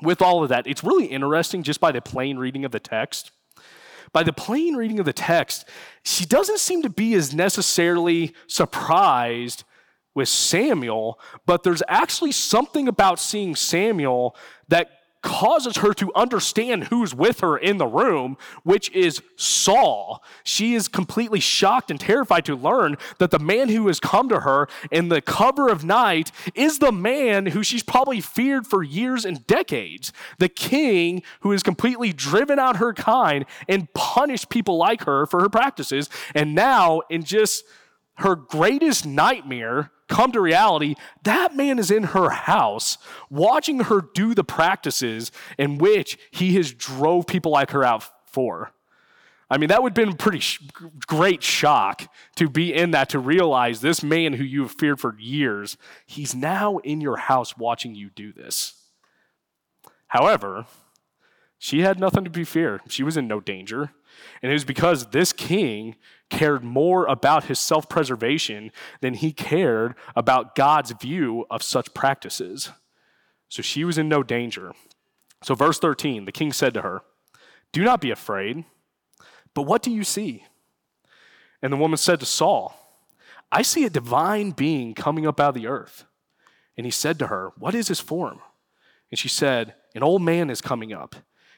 with 0.00 0.22
all 0.22 0.42
of 0.42 0.48
that, 0.48 0.66
it's 0.66 0.84
really 0.84 1.06
interesting 1.06 1.62
just 1.62 1.80
by 1.80 1.92
the 1.92 2.00
plain 2.00 2.38
reading 2.38 2.64
of 2.64 2.72
the 2.72 2.80
text. 2.80 3.32
By 4.12 4.22
the 4.22 4.32
plain 4.32 4.74
reading 4.74 4.98
of 4.98 5.06
the 5.06 5.12
text, 5.12 5.68
she 6.02 6.24
doesn't 6.24 6.58
seem 6.58 6.82
to 6.82 6.90
be 6.90 7.14
as 7.14 7.32
necessarily 7.32 8.34
surprised 8.46 9.64
with 10.14 10.28
Samuel, 10.28 11.18
but 11.46 11.62
there's 11.62 11.82
actually 11.88 12.32
something 12.32 12.88
about 12.88 13.18
seeing 13.18 13.54
Samuel 13.54 14.36
that 14.68 14.88
causes 15.22 15.78
her 15.78 15.92
to 15.92 16.12
understand 16.14 16.84
who's 16.84 17.14
with 17.14 17.40
her 17.40 17.56
in 17.56 17.76
the 17.76 17.86
room, 17.86 18.36
which 18.62 18.90
is 18.92 19.20
Saul. 19.36 20.22
She 20.44 20.74
is 20.74 20.88
completely 20.88 21.40
shocked 21.40 21.90
and 21.90 22.00
terrified 22.00 22.44
to 22.46 22.56
learn 22.56 22.96
that 23.18 23.30
the 23.30 23.38
man 23.38 23.68
who 23.68 23.86
has 23.88 24.00
come 24.00 24.28
to 24.30 24.40
her 24.40 24.68
in 24.90 25.08
the 25.08 25.20
cover 25.20 25.68
of 25.68 25.84
night 25.84 26.32
is 26.54 26.78
the 26.78 26.92
man 26.92 27.46
who 27.46 27.62
she's 27.62 27.82
probably 27.82 28.20
feared 28.20 28.66
for 28.66 28.82
years 28.82 29.24
and 29.24 29.46
decades. 29.46 30.12
The 30.38 30.48
king 30.48 31.22
who 31.40 31.50
has 31.50 31.62
completely 31.62 32.12
driven 32.12 32.58
out 32.58 32.76
her 32.76 32.94
kind 32.94 33.44
and 33.68 33.92
punished 33.92 34.48
people 34.48 34.78
like 34.78 35.04
her 35.04 35.26
for 35.26 35.40
her 35.40 35.50
practices. 35.50 36.08
And 36.34 36.54
now, 36.54 37.02
in 37.10 37.24
just 37.24 37.64
her 38.14 38.36
greatest 38.36 39.06
nightmare, 39.06 39.90
come 40.10 40.32
to 40.32 40.40
reality, 40.40 40.96
that 41.22 41.56
man 41.56 41.78
is 41.78 41.90
in 41.90 42.02
her 42.02 42.28
house 42.28 42.98
watching 43.30 43.80
her 43.80 44.02
do 44.12 44.34
the 44.34 44.44
practices 44.44 45.32
in 45.56 45.78
which 45.78 46.18
he 46.30 46.56
has 46.56 46.72
drove 46.72 47.26
people 47.26 47.52
like 47.52 47.70
her 47.70 47.84
out 47.84 48.04
for. 48.26 48.72
I 49.48 49.58
mean, 49.58 49.68
that 49.68 49.82
would 49.82 49.90
have 49.90 50.06
been 50.06 50.14
a 50.14 50.16
pretty 50.16 50.38
sh- 50.38 50.60
great 51.06 51.42
shock 51.42 52.12
to 52.36 52.48
be 52.48 52.72
in 52.72 52.92
that, 52.92 53.08
to 53.10 53.18
realize 53.18 53.80
this 53.80 54.02
man 54.02 54.34
who 54.34 54.44
you 54.44 54.62
have 54.62 54.72
feared 54.72 55.00
for 55.00 55.18
years, 55.18 55.76
he's 56.06 56.34
now 56.34 56.78
in 56.78 57.00
your 57.00 57.16
house 57.16 57.56
watching 57.56 57.94
you 57.94 58.10
do 58.10 58.32
this. 58.32 58.74
However, 60.08 60.66
she 61.58 61.80
had 61.80 61.98
nothing 61.98 62.24
to 62.24 62.30
be 62.30 62.44
feared. 62.44 62.80
She 62.88 63.02
was 63.02 63.16
in 63.16 63.26
no 63.26 63.40
danger. 63.40 63.90
And 64.42 64.50
it 64.50 64.54
was 64.54 64.64
because 64.64 65.06
this 65.10 65.32
king 65.32 65.96
cared 66.30 66.64
more 66.64 67.06
about 67.06 67.44
his 67.44 67.58
self 67.58 67.88
preservation 67.88 68.72
than 69.00 69.14
he 69.14 69.32
cared 69.32 69.94
about 70.16 70.54
God's 70.54 70.92
view 70.92 71.44
of 71.50 71.62
such 71.62 71.92
practices. 71.92 72.70
So 73.48 73.62
she 73.62 73.84
was 73.84 73.98
in 73.98 74.08
no 74.08 74.22
danger. 74.22 74.72
So, 75.42 75.54
verse 75.54 75.78
13, 75.78 76.24
the 76.24 76.32
king 76.32 76.52
said 76.52 76.74
to 76.74 76.82
her, 76.82 77.02
Do 77.72 77.82
not 77.82 78.00
be 78.00 78.10
afraid, 78.10 78.64
but 79.54 79.62
what 79.62 79.82
do 79.82 79.90
you 79.90 80.04
see? 80.04 80.44
And 81.62 81.72
the 81.72 81.78
woman 81.78 81.96
said 81.96 82.20
to 82.20 82.26
Saul, 82.26 82.74
I 83.52 83.62
see 83.62 83.84
a 83.84 83.90
divine 83.90 84.52
being 84.52 84.94
coming 84.94 85.26
up 85.26 85.40
out 85.40 85.50
of 85.50 85.54
the 85.54 85.66
earth. 85.66 86.04
And 86.76 86.86
he 86.86 86.90
said 86.90 87.18
to 87.18 87.26
her, 87.26 87.52
What 87.58 87.74
is 87.74 87.88
his 87.88 88.00
form? 88.00 88.40
And 89.10 89.18
she 89.18 89.28
said, 89.28 89.74
An 89.94 90.02
old 90.02 90.22
man 90.22 90.50
is 90.50 90.60
coming 90.60 90.92
up, 90.92 91.16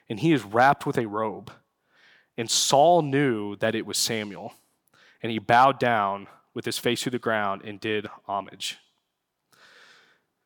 and 0.09 0.19
he 0.19 0.33
is 0.33 0.45
wrapped 0.45 0.87
with 0.87 0.97
a 0.97 1.07
robe. 1.07 1.53
And 2.37 2.51
Saul 2.51 3.03
knew 3.03 3.57
that 3.57 3.75
it 3.75 3.85
was 3.85 3.99
Samuel, 3.99 4.55
and 5.23 5.31
he 5.31 5.39
bowed 5.39 5.79
down 5.79 6.27
with 6.55 6.65
his 6.65 6.79
face 6.79 7.03
to 7.03 7.11
the 7.11 7.19
ground 7.19 7.63
and 7.65 7.81
did 7.81 8.07
homage. 8.27 8.79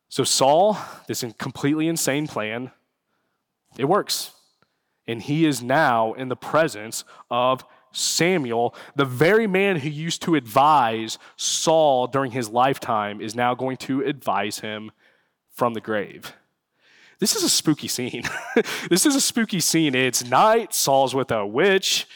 So, 0.09 0.23
Saul, 0.23 0.77
this 1.07 1.23
completely 1.37 1.87
insane 1.87 2.27
plan, 2.27 2.71
it 3.77 3.85
works. 3.85 4.31
And 5.05 5.21
he 5.21 5.45
is 5.45 5.61
now 5.61 6.13
in 6.13 6.29
the 6.29 6.35
presence 6.35 7.03
of 7.29 7.65
Samuel, 7.91 8.75
the 8.95 9.05
very 9.05 9.47
man 9.47 9.77
who 9.77 9.89
used 9.89 10.21
to 10.23 10.35
advise 10.35 11.17
Saul 11.35 12.07
during 12.07 12.31
his 12.31 12.49
lifetime, 12.49 13.21
is 13.21 13.35
now 13.35 13.55
going 13.55 13.77
to 13.77 14.01
advise 14.01 14.59
him 14.59 14.91
from 15.51 15.73
the 15.73 15.81
grave. 15.81 16.33
This 17.19 17.35
is 17.35 17.43
a 17.43 17.49
spooky 17.49 17.87
scene. 17.87 18.23
this 18.89 19.05
is 19.05 19.15
a 19.15 19.21
spooky 19.21 19.59
scene. 19.59 19.95
It's 19.95 20.23
night, 20.23 20.73
Saul's 20.73 21.15
with 21.15 21.31
a 21.31 21.45
witch, 21.45 22.07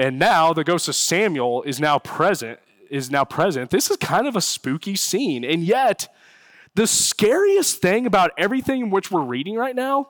and 0.00 0.18
now 0.18 0.54
the 0.54 0.64
ghost 0.64 0.88
of 0.88 0.94
Samuel 0.94 1.62
is 1.64 1.78
now 1.78 1.98
present, 1.98 2.58
is 2.88 3.10
now 3.10 3.22
present. 3.22 3.68
This 3.68 3.90
is 3.90 3.98
kind 3.98 4.26
of 4.26 4.34
a 4.34 4.40
spooky 4.40 4.96
scene. 4.96 5.44
And 5.44 5.62
yet, 5.62 6.08
the 6.74 6.86
scariest 6.86 7.82
thing 7.82 8.06
about 8.06 8.30
everything 8.38 8.88
which 8.88 9.10
we're 9.10 9.20
reading 9.20 9.56
right 9.56 9.76
now 9.76 10.08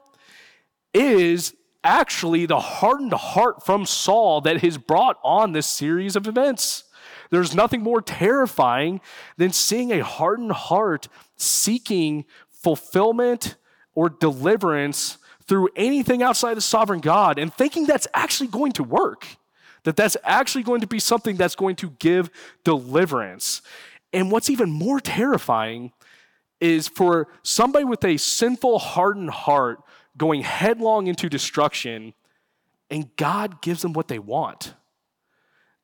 is 0.95 1.57
actually 1.83 2.47
the 2.47 2.61
hardened 2.61 3.15
heart 3.15 3.67
from 3.67 3.85
Saul 3.85 4.41
that 4.43 4.59
has 4.59 4.79
brought 4.79 5.19
on 5.25 5.51
this 5.51 5.67
series 5.67 6.15
of 6.15 6.29
events. 6.29 6.85
There's 7.31 7.53
nothing 7.53 7.83
more 7.83 8.01
terrifying 8.01 9.01
than 9.39 9.51
seeing 9.51 9.91
a 9.91 10.05
hardened 10.05 10.53
heart 10.53 11.09
seeking 11.37 12.27
fulfillment 12.49 13.57
or 13.97 14.09
deliverance 14.09 15.19
through 15.49 15.69
anything 15.75 16.23
outside 16.23 16.55
the 16.55 16.61
sovereign 16.61 17.01
God 17.01 17.41
and 17.41 17.53
thinking 17.53 17.87
that's 17.87 18.07
actually 18.15 18.51
going 18.51 18.71
to 18.75 18.85
work, 18.85 19.27
that 19.85 19.97
that's 19.97 20.17
actually 20.25 20.63
going 20.63 20.81
to 20.81 20.87
be 20.87 20.99
something 20.99 21.37
that's 21.37 21.55
going 21.55 21.77
to 21.77 21.91
give 21.99 22.31
deliverance. 22.65 23.63
And 24.13 24.31
what's 24.31 24.51
even 24.51 24.71
more 24.71 25.01
terrifying 25.01 25.93
is 26.61 26.89
for 26.89 27.29
somebody 27.43 27.85
with 27.85 28.05
a 28.05 28.17
sinful, 28.17 28.79
hardened 28.79 29.31
heart 29.31 29.81
going 30.17 30.43
headlong 30.43 31.07
into 31.07 31.29
destruction, 31.29 32.13
and 32.91 33.15
God 33.17 33.63
gives 33.63 33.83
them 33.83 33.93
what 33.93 34.09
they 34.09 34.19
want. 34.19 34.75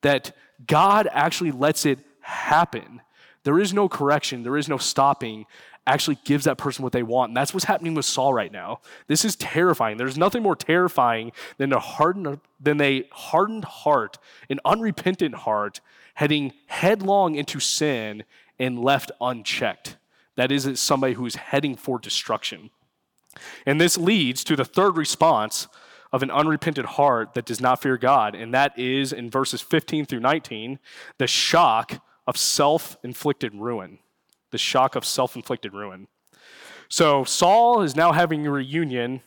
That 0.01 0.35
God 0.65 1.07
actually 1.11 1.51
lets 1.51 1.85
it 1.85 1.99
happen. 2.21 3.01
There 3.43 3.59
is 3.59 3.73
no 3.73 3.89
correction, 3.89 4.43
there 4.43 4.57
is 4.57 4.69
no 4.69 4.77
stopping 4.77 5.45
actually 5.87 6.19
gives 6.25 6.43
that 6.45 6.57
person 6.57 6.83
what 6.83 6.91
they 6.91 7.03
want. 7.03 7.29
And 7.29 7.37
that's 7.37 7.53
what's 7.53 7.65
happening 7.65 7.95
with 7.95 8.05
Saul 8.05 8.33
right 8.33 8.51
now. 8.51 8.81
This 9.07 9.25
is 9.25 9.35
terrifying. 9.35 9.97
There's 9.97 10.17
nothing 10.17 10.43
more 10.43 10.55
terrifying 10.55 11.31
than 11.57 11.73
a 11.73 11.79
hardened, 11.79 12.41
than 12.59 12.79
a 12.81 13.07
hardened 13.11 13.65
heart, 13.65 14.17
an 14.49 14.59
unrepentant 14.65 15.35
heart, 15.35 15.79
heading 16.15 16.53
headlong 16.67 17.35
into 17.35 17.59
sin 17.59 18.23
and 18.59 18.79
left 18.79 19.11
unchecked. 19.21 19.97
That 20.35 20.51
is 20.51 20.79
somebody 20.79 21.13
who 21.13 21.25
is 21.25 21.35
heading 21.35 21.75
for 21.75 21.97
destruction. 21.97 22.69
And 23.65 23.79
this 23.79 23.97
leads 23.97 24.43
to 24.45 24.55
the 24.55 24.65
third 24.65 24.97
response 24.97 25.67
of 26.11 26.23
an 26.23 26.31
unrepentant 26.31 26.87
heart 26.87 27.33
that 27.33 27.45
does 27.45 27.61
not 27.61 27.81
fear 27.81 27.97
God, 27.97 28.35
and 28.35 28.53
that 28.53 28.77
is 28.77 29.11
in 29.11 29.29
verses 29.29 29.61
15 29.61 30.05
through 30.05 30.21
19, 30.21 30.79
the 31.17 31.27
shock 31.27 32.01
of 32.25 32.37
self 32.37 32.97
inflicted 33.03 33.53
ruin 33.55 33.99
the 34.51 34.57
shock 34.57 34.95
of 34.95 35.05
self 35.05 35.35
inflicted 35.35 35.73
ruin. 35.73 36.07
So 36.89 37.23
Saul 37.23 37.81
is 37.81 37.95
now 37.95 38.11
having 38.13 38.45
a 38.47 38.51
reunion 38.51 39.21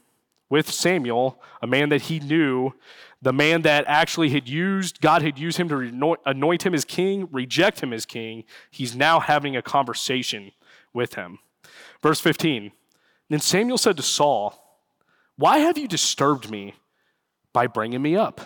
with 0.48 0.70
Samuel, 0.70 1.40
a 1.62 1.66
man 1.66 1.90
that 1.90 2.02
he 2.02 2.18
knew, 2.18 2.72
the 3.22 3.32
man 3.32 3.62
that 3.62 3.84
actually 3.86 4.30
had 4.30 4.48
used, 4.48 5.00
God 5.00 5.22
had 5.22 5.38
used 5.38 5.58
him 5.58 5.68
to 5.68 6.16
anoint 6.26 6.66
him 6.66 6.74
as 6.74 6.84
king, 6.84 7.28
reject 7.30 7.80
him 7.80 7.92
as 7.92 8.06
king. 8.06 8.44
He's 8.70 8.96
now 8.96 9.20
having 9.20 9.56
a 9.56 9.62
conversation 9.62 10.52
with 10.92 11.14
him. 11.14 11.38
Verse 12.02 12.20
15 12.20 12.72
Then 13.28 13.40
Samuel 13.40 13.78
said 13.78 13.96
to 13.98 14.02
Saul, 14.02 14.80
Why 15.36 15.58
have 15.58 15.78
you 15.78 15.86
disturbed 15.86 16.50
me 16.50 16.74
by 17.52 17.66
bringing 17.66 18.02
me 18.02 18.16
up? 18.16 18.40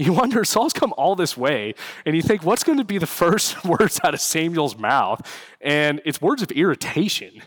You 0.06 0.14
wonder, 0.14 0.44
Saul's 0.44 0.72
come 0.72 0.94
all 0.96 1.14
this 1.14 1.36
way, 1.36 1.74
and 2.06 2.16
you 2.16 2.22
think, 2.22 2.42
what's 2.42 2.64
going 2.64 2.78
to 2.78 2.84
be 2.84 2.96
the 2.96 3.06
first 3.06 3.62
words 3.66 4.00
out 4.02 4.14
of 4.14 4.20
Samuel's 4.20 4.78
mouth? 4.78 5.20
And 5.60 6.00
it's 6.06 6.22
words 6.22 6.40
of 6.40 6.50
irritation. 6.52 7.42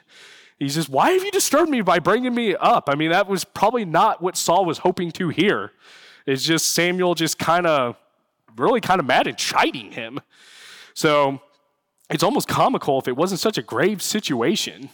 He 0.59 0.69
says, 0.69 0.87
Why 0.87 1.11
have 1.11 1.23
you 1.23 1.31
disturbed 1.31 1.71
me 1.71 1.81
by 1.81 1.97
bringing 1.97 2.35
me 2.35 2.55
up? 2.55 2.89
I 2.89 2.95
mean, 2.95 3.09
that 3.09 3.27
was 3.27 3.43
probably 3.43 3.85
not 3.85 4.21
what 4.21 4.37
Saul 4.37 4.65
was 4.65 4.77
hoping 4.77 5.11
to 5.13 5.29
hear. 5.29 5.71
It's 6.27 6.43
just 6.43 6.73
Samuel 6.73 7.15
just 7.15 7.39
kind 7.39 7.65
of, 7.65 7.97
really 8.55 8.81
kind 8.81 8.99
of 8.99 9.07
mad 9.07 9.25
and 9.25 9.35
chiding 9.35 9.91
him. 9.91 10.19
So 10.93 11.41
it's 12.11 12.21
almost 12.21 12.47
comical 12.47 12.99
if 12.99 13.07
it 13.07 13.17
wasn't 13.17 13.39
such 13.39 13.57
a 13.57 13.63
grave 13.63 13.99
situation. 13.99 14.89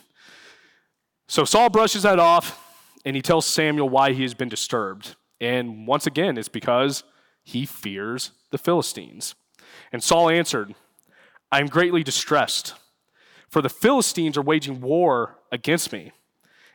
So 1.28 1.44
Saul 1.44 1.70
brushes 1.70 2.04
that 2.04 2.20
off 2.20 2.58
and 3.04 3.18
he 3.18 3.22
tells 3.22 3.46
Samuel 3.46 3.90
why 3.90 4.14
he 4.14 4.22
has 4.22 4.34
been 4.34 4.48
disturbed. 4.48 5.18
And 5.42 5.86
once 5.86 6.08
again, 6.08 6.38
it's 6.38 6.48
because 6.48 7.04
he 7.50 7.66
fears 7.66 8.32
the 8.52 8.58
Philistines. 8.58 9.36
And 9.92 10.04
Saul 10.04 10.30
answered, 10.30 10.76
I 11.52 11.60
am 11.60 11.68
greatly 11.68 12.04
distressed, 12.04 12.76
for 13.50 13.62
the 13.62 13.70
Philistines 13.70 14.38
are 14.38 14.42
waging 14.44 14.82
war 14.82 15.38
against 15.52 15.92
me. 15.92 16.12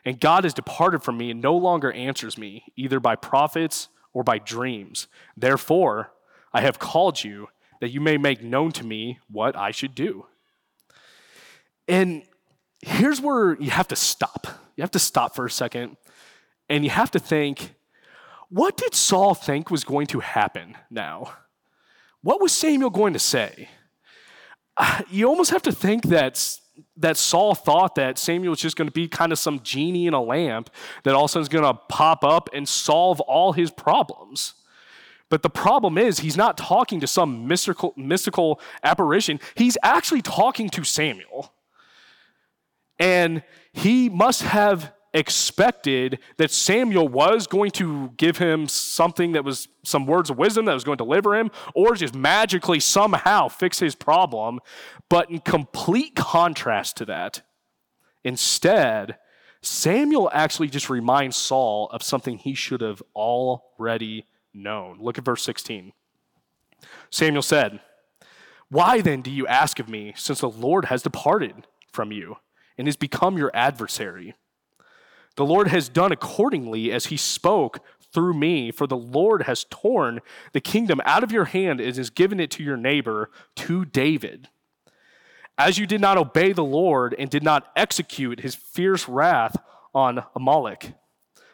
And 0.03 0.19
God 0.19 0.43
has 0.43 0.53
departed 0.53 1.01
from 1.01 1.17
me 1.17 1.31
and 1.31 1.41
no 1.41 1.55
longer 1.55 1.91
answers 1.93 2.37
me, 2.37 2.65
either 2.75 2.99
by 2.99 3.15
prophets 3.15 3.87
or 4.13 4.23
by 4.23 4.37
dreams. 4.37 5.07
Therefore, 5.37 6.11
I 6.53 6.61
have 6.61 6.77
called 6.77 7.23
you 7.23 7.47
that 7.79 7.89
you 7.89 8.01
may 8.01 8.17
make 8.17 8.43
known 8.43 8.71
to 8.73 8.85
me 8.85 9.19
what 9.31 9.55
I 9.55 9.71
should 9.71 9.95
do. 9.95 10.25
And 11.87 12.23
here's 12.81 13.21
where 13.21 13.55
you 13.61 13.71
have 13.71 13.87
to 13.89 13.95
stop. 13.95 14.47
You 14.75 14.81
have 14.81 14.91
to 14.91 14.99
stop 14.99 15.35
for 15.35 15.45
a 15.45 15.51
second 15.51 15.95
and 16.69 16.83
you 16.83 16.89
have 16.89 17.11
to 17.11 17.19
think 17.19 17.75
what 18.49 18.77
did 18.77 18.93
Saul 18.93 19.33
think 19.33 19.69
was 19.69 19.83
going 19.83 20.07
to 20.07 20.19
happen 20.19 20.77
now? 20.89 21.33
What 22.21 22.41
was 22.41 22.51
Samuel 22.51 22.89
going 22.89 23.13
to 23.13 23.19
say? 23.19 23.69
Uh, 24.77 25.01
you 25.09 25.27
almost 25.27 25.51
have 25.51 25.61
to 25.63 25.71
think 25.71 26.05
that, 26.05 26.57
that 26.97 27.17
Saul 27.17 27.55
thought 27.55 27.95
that 27.95 28.17
Samuel 28.17 28.51
was 28.51 28.59
just 28.59 28.75
going 28.75 28.87
to 28.87 28.93
be 28.93 29.07
kind 29.07 29.31
of 29.31 29.39
some 29.39 29.59
genie 29.61 30.07
in 30.07 30.13
a 30.13 30.21
lamp 30.21 30.69
that 31.03 31.15
all 31.15 31.25
of 31.25 31.29
a 31.29 31.33
sudden 31.33 31.43
is 31.43 31.49
going 31.49 31.63
to 31.63 31.79
pop 31.87 32.23
up 32.23 32.49
and 32.53 32.67
solve 32.67 33.19
all 33.21 33.53
his 33.53 33.71
problems. 33.71 34.55
But 35.29 35.43
the 35.43 35.49
problem 35.49 35.97
is, 35.97 36.19
he's 36.19 36.37
not 36.37 36.57
talking 36.57 36.99
to 36.99 37.07
some 37.07 37.47
mystical, 37.47 37.93
mystical 37.97 38.59
apparition. 38.83 39.39
He's 39.55 39.77
actually 39.83 40.21
talking 40.21 40.69
to 40.69 40.83
Samuel. 40.83 41.53
And 42.99 43.43
he 43.73 44.07
must 44.09 44.43
have 44.43 44.93
expected 45.15 46.19
that 46.35 46.51
Samuel 46.51 47.07
was 47.07 47.47
going 47.47 47.71
to 47.71 48.11
give 48.17 48.37
him 48.37 48.67
something 48.67 49.31
that 49.31 49.45
was 49.45 49.69
some 49.83 50.05
words 50.05 50.29
of 50.29 50.37
wisdom 50.37 50.65
that 50.65 50.73
was 50.73 50.83
going 50.83 50.97
to 50.97 51.03
deliver 51.03 51.35
him, 51.35 51.49
or 51.73 51.95
just 51.95 52.13
magically 52.13 52.81
somehow 52.81 53.47
fix 53.47 53.79
his 53.79 53.95
problem. 53.95 54.59
But 55.09 55.31
in 55.31 55.39
complete 55.39 56.15
contrast 56.15 56.97
to 56.97 57.05
that, 57.05 57.41
instead, 58.25 59.17
Samuel 59.61 60.29
actually 60.33 60.67
just 60.67 60.89
reminds 60.89 61.37
Saul 61.37 61.89
of 61.91 62.03
something 62.03 62.37
he 62.37 62.53
should 62.53 62.81
have 62.81 63.01
already 63.15 64.25
known. 64.53 64.97
Look 64.99 65.17
at 65.17 65.25
verse 65.25 65.43
16. 65.43 65.93
Samuel 67.09 67.41
said, 67.41 67.79
Why 68.69 68.99
then 68.99 69.21
do 69.21 69.31
you 69.31 69.47
ask 69.47 69.79
of 69.79 69.87
me, 69.87 70.13
since 70.17 70.41
the 70.41 70.49
Lord 70.49 70.85
has 70.85 71.03
departed 71.03 71.67
from 71.93 72.11
you 72.11 72.35
and 72.77 72.87
has 72.87 72.97
become 72.97 73.37
your 73.37 73.51
adversary? 73.53 74.35
The 75.35 75.45
Lord 75.45 75.67
has 75.67 75.89
done 75.89 76.11
accordingly 76.11 76.91
as 76.91 77.07
he 77.07 77.17
spoke 77.17 77.79
through 78.13 78.33
me, 78.33 78.71
for 78.71 78.87
the 78.87 78.97
Lord 78.97 79.43
has 79.43 79.65
torn 79.69 80.21
the 80.53 80.61
kingdom 80.61 81.01
out 81.05 81.23
of 81.23 81.31
your 81.31 81.45
hand 81.45 81.81
and 81.81 81.95
has 81.95 82.09
given 82.09 82.39
it 82.39 82.49
to 82.51 82.63
your 82.63 82.77
neighbor, 82.77 83.29
to 83.57 83.83
David. 83.83 84.47
As 85.57 85.77
you 85.77 85.85
did 85.85 86.01
not 86.01 86.17
obey 86.17 86.53
the 86.53 86.63
Lord 86.63 87.15
and 87.17 87.29
did 87.29 87.43
not 87.43 87.71
execute 87.75 88.39
his 88.39 88.55
fierce 88.55 89.07
wrath 89.07 89.57
on 89.93 90.23
Amalek, 90.35 90.93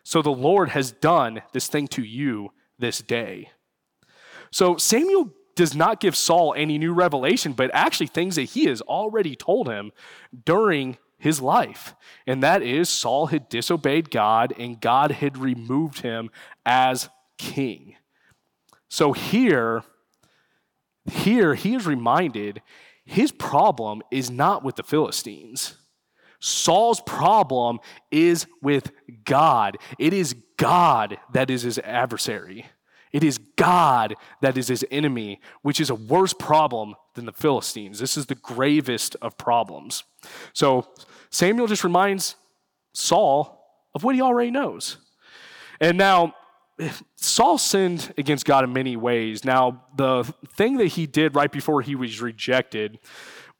so 0.03 0.21
the 0.21 0.31
Lord 0.31 0.69
has 0.69 0.91
done 0.91 1.41
this 1.51 1.67
thing 1.67 1.87
to 1.89 2.03
you 2.03 2.51
this 2.77 2.99
day. 2.99 3.51
So 4.51 4.77
Samuel 4.77 5.31
does 5.55 5.75
not 5.75 5.99
give 5.99 6.15
Saul 6.15 6.53
any 6.55 6.77
new 6.77 6.93
revelation, 6.93 7.53
but 7.53 7.71
actually 7.73 8.07
things 8.07 8.35
that 8.35 8.43
he 8.43 8.65
has 8.65 8.81
already 8.81 9.35
told 9.35 9.67
him 9.67 9.91
during 10.45 10.97
his 11.21 11.39
life. 11.39 11.95
And 12.25 12.41
that 12.41 12.63
is 12.63 12.89
Saul 12.89 13.27
had 13.27 13.47
disobeyed 13.47 14.09
God 14.09 14.53
and 14.57 14.81
God 14.81 15.11
had 15.11 15.37
removed 15.37 16.01
him 16.01 16.31
as 16.65 17.09
king. 17.37 17.95
So 18.89 19.13
here, 19.13 19.83
here 21.05 21.53
he 21.53 21.75
is 21.75 21.85
reminded 21.85 22.61
his 23.05 23.31
problem 23.31 24.01
is 24.11 24.31
not 24.31 24.63
with 24.63 24.75
the 24.75 24.83
Philistines. 24.83 25.77
Saul's 26.39 27.01
problem 27.01 27.79
is 28.09 28.47
with 28.61 28.91
God. 29.23 29.77
It 29.99 30.13
is 30.13 30.35
God 30.57 31.17
that 31.33 31.51
is 31.51 31.61
his 31.61 31.77
adversary. 31.79 32.65
It 33.11 33.23
is 33.23 33.37
God 33.57 34.15
that 34.41 34.57
is 34.57 34.69
his 34.69 34.85
enemy, 34.89 35.39
which 35.61 35.79
is 35.79 35.89
a 35.89 35.95
worse 35.95 36.33
problem 36.33 36.95
than 37.13 37.25
the 37.25 37.33
Philistines. 37.33 37.99
This 37.99 38.17
is 38.17 38.25
the 38.25 38.35
gravest 38.35 39.15
of 39.21 39.37
problems. 39.37 40.03
So 40.53 40.87
Samuel 41.31 41.67
just 41.67 41.83
reminds 41.83 42.35
Saul 42.93 43.65
of 43.95 44.03
what 44.03 44.15
he 44.15 44.21
already 44.21 44.51
knows. 44.51 44.97
And 45.79 45.97
now, 45.97 46.35
Saul 47.15 47.57
sinned 47.57 48.13
against 48.17 48.45
God 48.45 48.63
in 48.63 48.73
many 48.73 48.95
ways. 48.95 49.45
Now, 49.45 49.83
the 49.95 50.23
thing 50.55 50.77
that 50.77 50.87
he 50.87 51.05
did 51.05 51.35
right 51.35 51.51
before 51.51 51.81
he 51.81 51.95
was 51.95 52.21
rejected 52.21 52.99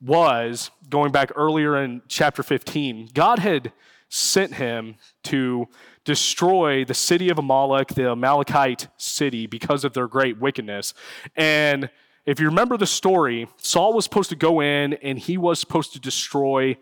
was 0.02 0.72
going 0.90 1.12
back 1.12 1.32
earlier 1.36 1.82
in 1.82 2.02
chapter 2.08 2.44
15, 2.44 3.10
God 3.14 3.40
had 3.40 3.72
sent 4.10 4.56
him 4.56 4.96
to 5.24 5.68
destroy 6.04 6.84
the 6.84 6.94
city 6.94 7.30
of 7.30 7.38
Amalek, 7.38 7.90
the 7.90 8.10
Amalekite 8.10 8.88
city, 8.98 9.46
because 9.46 9.84
of 9.86 9.94
their 9.94 10.08
great 10.08 10.40
wickedness. 10.40 10.94
And 11.36 11.90
if 12.26 12.40
you 12.40 12.48
remember 12.48 12.78
the 12.78 12.88
story, 12.88 13.48
Saul 13.58 13.94
was 13.94 14.04
supposed 14.04 14.30
to 14.30 14.36
go 14.36 14.62
in 14.62 14.94
and 14.96 15.18
he 15.18 15.38
was 15.38 15.60
supposed 15.60 15.94
to 15.94 16.00
destroy 16.00 16.78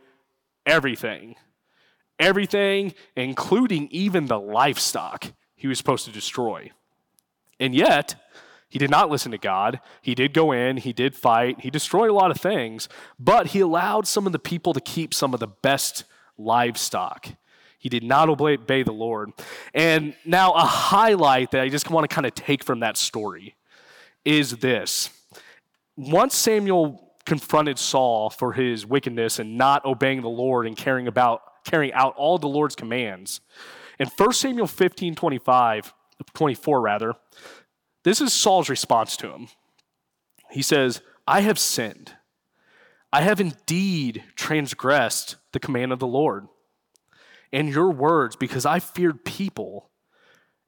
everything. 0.70 1.36
Everything, 2.20 2.94
including 3.16 3.88
even 3.92 4.28
the 4.28 4.40
livestock, 4.40 5.32
he 5.56 5.68
was 5.68 5.78
supposed 5.78 6.06
to 6.06 6.12
destroy. 6.12 6.72
And 7.60 7.74
yet, 7.74 8.16
he 8.70 8.78
did 8.78 8.90
not 8.90 9.10
listen 9.10 9.32
to 9.32 9.38
God. 9.38 9.80
He 10.02 10.16
did 10.16 10.34
go 10.34 10.52
in, 10.52 10.78
he 10.78 10.94
did 10.94 11.16
fight, 11.16 11.62
he 11.62 11.70
destroyed 11.70 12.10
a 12.10 12.14
lot 12.14 12.30
of 12.30 12.38
things, 12.38 12.88
but 13.18 13.48
he 13.48 13.62
allowed 13.62 14.08
some 14.08 14.26
of 14.28 14.32
the 14.32 14.40
people 14.40 14.74
to 14.74 14.82
keep 14.82 15.14
some 15.14 15.34
of 15.34 15.40
the 15.40 15.48
best 15.48 16.04
livestock. 16.38 17.30
He 17.80 17.90
did 17.90 18.04
not 18.04 18.30
obey 18.30 18.84
the 18.84 18.92
Lord. 18.92 19.32
And 19.74 20.14
now, 20.26 20.52
a 20.52 20.66
highlight 20.66 21.52
that 21.52 21.62
I 21.62 21.70
just 21.70 21.90
want 21.90 22.10
to 22.10 22.14
kind 22.14 22.28
of 22.28 22.36
take 22.36 22.64
from 22.64 22.82
that 22.82 22.98
story 22.98 23.56
is 24.26 24.58
this. 24.58 25.10
Once 25.96 26.36
Samuel 26.36 27.09
confronted 27.30 27.78
Saul 27.78 28.32
for 28.32 28.54
his 28.54 28.88
wickedness 28.88 29.38
and 29.38 29.56
not 29.56 29.86
obeying 29.86 30.24
the 30.24 30.30
Lord 30.30 30.66
and 30.66 30.76
caring 30.76 31.08
about 31.08 31.44
carrying 31.64 31.94
out 31.94 32.16
all 32.18 32.40
the 32.40 32.48
Lord's 32.48 32.76
commands, 32.76 33.40
in 34.00 34.08
1 34.08 34.34
Samuel 34.34 34.66
15 34.66 35.14
25, 35.14 35.94
24 36.34 36.82
rather, 36.82 37.14
this 38.04 38.20
is 38.20 38.34
Saul's 38.34 38.68
response 38.68 39.16
to 39.18 39.32
him. 39.32 39.48
He 40.50 40.64
says, 40.64 41.02
I 41.28 41.42
have 41.42 41.60
sinned. 41.60 42.16
I 43.14 43.22
have 43.22 43.40
indeed 43.40 44.24
transgressed 44.36 45.36
the 45.52 45.60
command 45.60 45.92
of 45.92 46.00
the 46.00 46.08
Lord 46.08 46.48
and 47.54 47.70
your 47.70 47.92
words 47.92 48.36
because 48.36 48.66
I 48.66 48.80
feared 48.80 49.24
people 49.24 49.92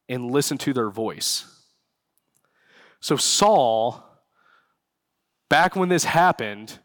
and 0.08 0.30
listened 0.30 0.60
to 0.60 0.74
their 0.74 0.92
voice. 0.92 1.46
So, 3.00 3.16
Saul, 3.16 4.11
back 5.52 5.76
when 5.76 5.90
this 5.90 6.06
happened, 6.06 6.80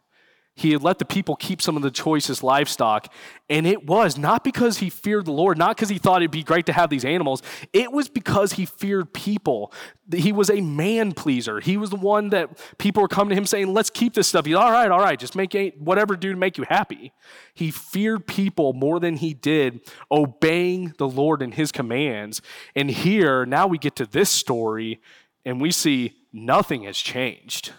he 0.57 0.73
had 0.73 0.83
let 0.83 0.99
the 0.99 1.05
people 1.05 1.37
keep 1.37 1.63
some 1.63 1.77
of 1.77 1.83
the 1.83 1.91
choicest 1.91 2.43
livestock. 2.43 3.13
And 3.49 3.65
it 3.65 3.87
was 3.87 4.19
not 4.19 4.43
because 4.43 4.79
he 4.79 4.91
feared 4.91 5.27
the 5.27 5.33
Lord, 5.33 5.57
not 5.57 5.77
because 5.77 5.89
he 5.89 5.99
thought 5.99 6.23
it'd 6.23 6.33
be 6.33 6.43
great 6.43 6.67
to 6.67 6.73
have 6.73 6.91
these 6.91 7.05
animals. 7.05 7.43
It 7.73 7.93
was 7.93 8.09
because 8.09 8.55
he 8.55 8.67
feared 8.67 9.13
people. 9.13 9.73
He 10.13 10.33
was 10.33 10.51
a 10.51 10.63
man 10.63 11.13
pleaser. 11.13 11.61
He 11.61 11.77
was 11.77 11.91
the 11.91 11.97
one 11.97 12.31
that 12.31 12.59
people 12.79 13.03
were 13.03 13.09
coming 13.09 13.31
to 13.31 13.37
him 13.37 13.47
saying, 13.47 13.73
let's 13.73 13.91
keep 13.91 14.15
this 14.15 14.27
stuff. 14.27 14.47
He's 14.47 14.57
all 14.57 14.73
right, 14.73 14.91
all 14.91 14.99
right, 14.99 15.19
just 15.19 15.37
make 15.37 15.55
whatever 15.79 16.17
do 16.17 16.33
to 16.33 16.39
make 16.39 16.59
you 16.59 16.65
happy. 16.69 17.13
He 17.55 17.71
feared 17.71 18.27
people 18.27 18.73
more 18.73 18.99
than 18.99 19.17
he 19.17 19.33
did 19.33 19.81
obeying 20.11 20.95
the 20.99 21.07
Lord 21.07 21.41
and 21.41 21.55
his 21.55 21.71
commands. 21.71 22.43
And 22.75 22.91
here, 22.91 23.47
now 23.47 23.69
we 23.69 23.79
get 23.79 23.95
to 23.97 24.07
this 24.07 24.31
story 24.31 25.01
and 25.45 25.61
we 25.61 25.71
see 25.71 26.17
nothing 26.33 26.83
has 26.83 26.99
changed. 26.99 27.73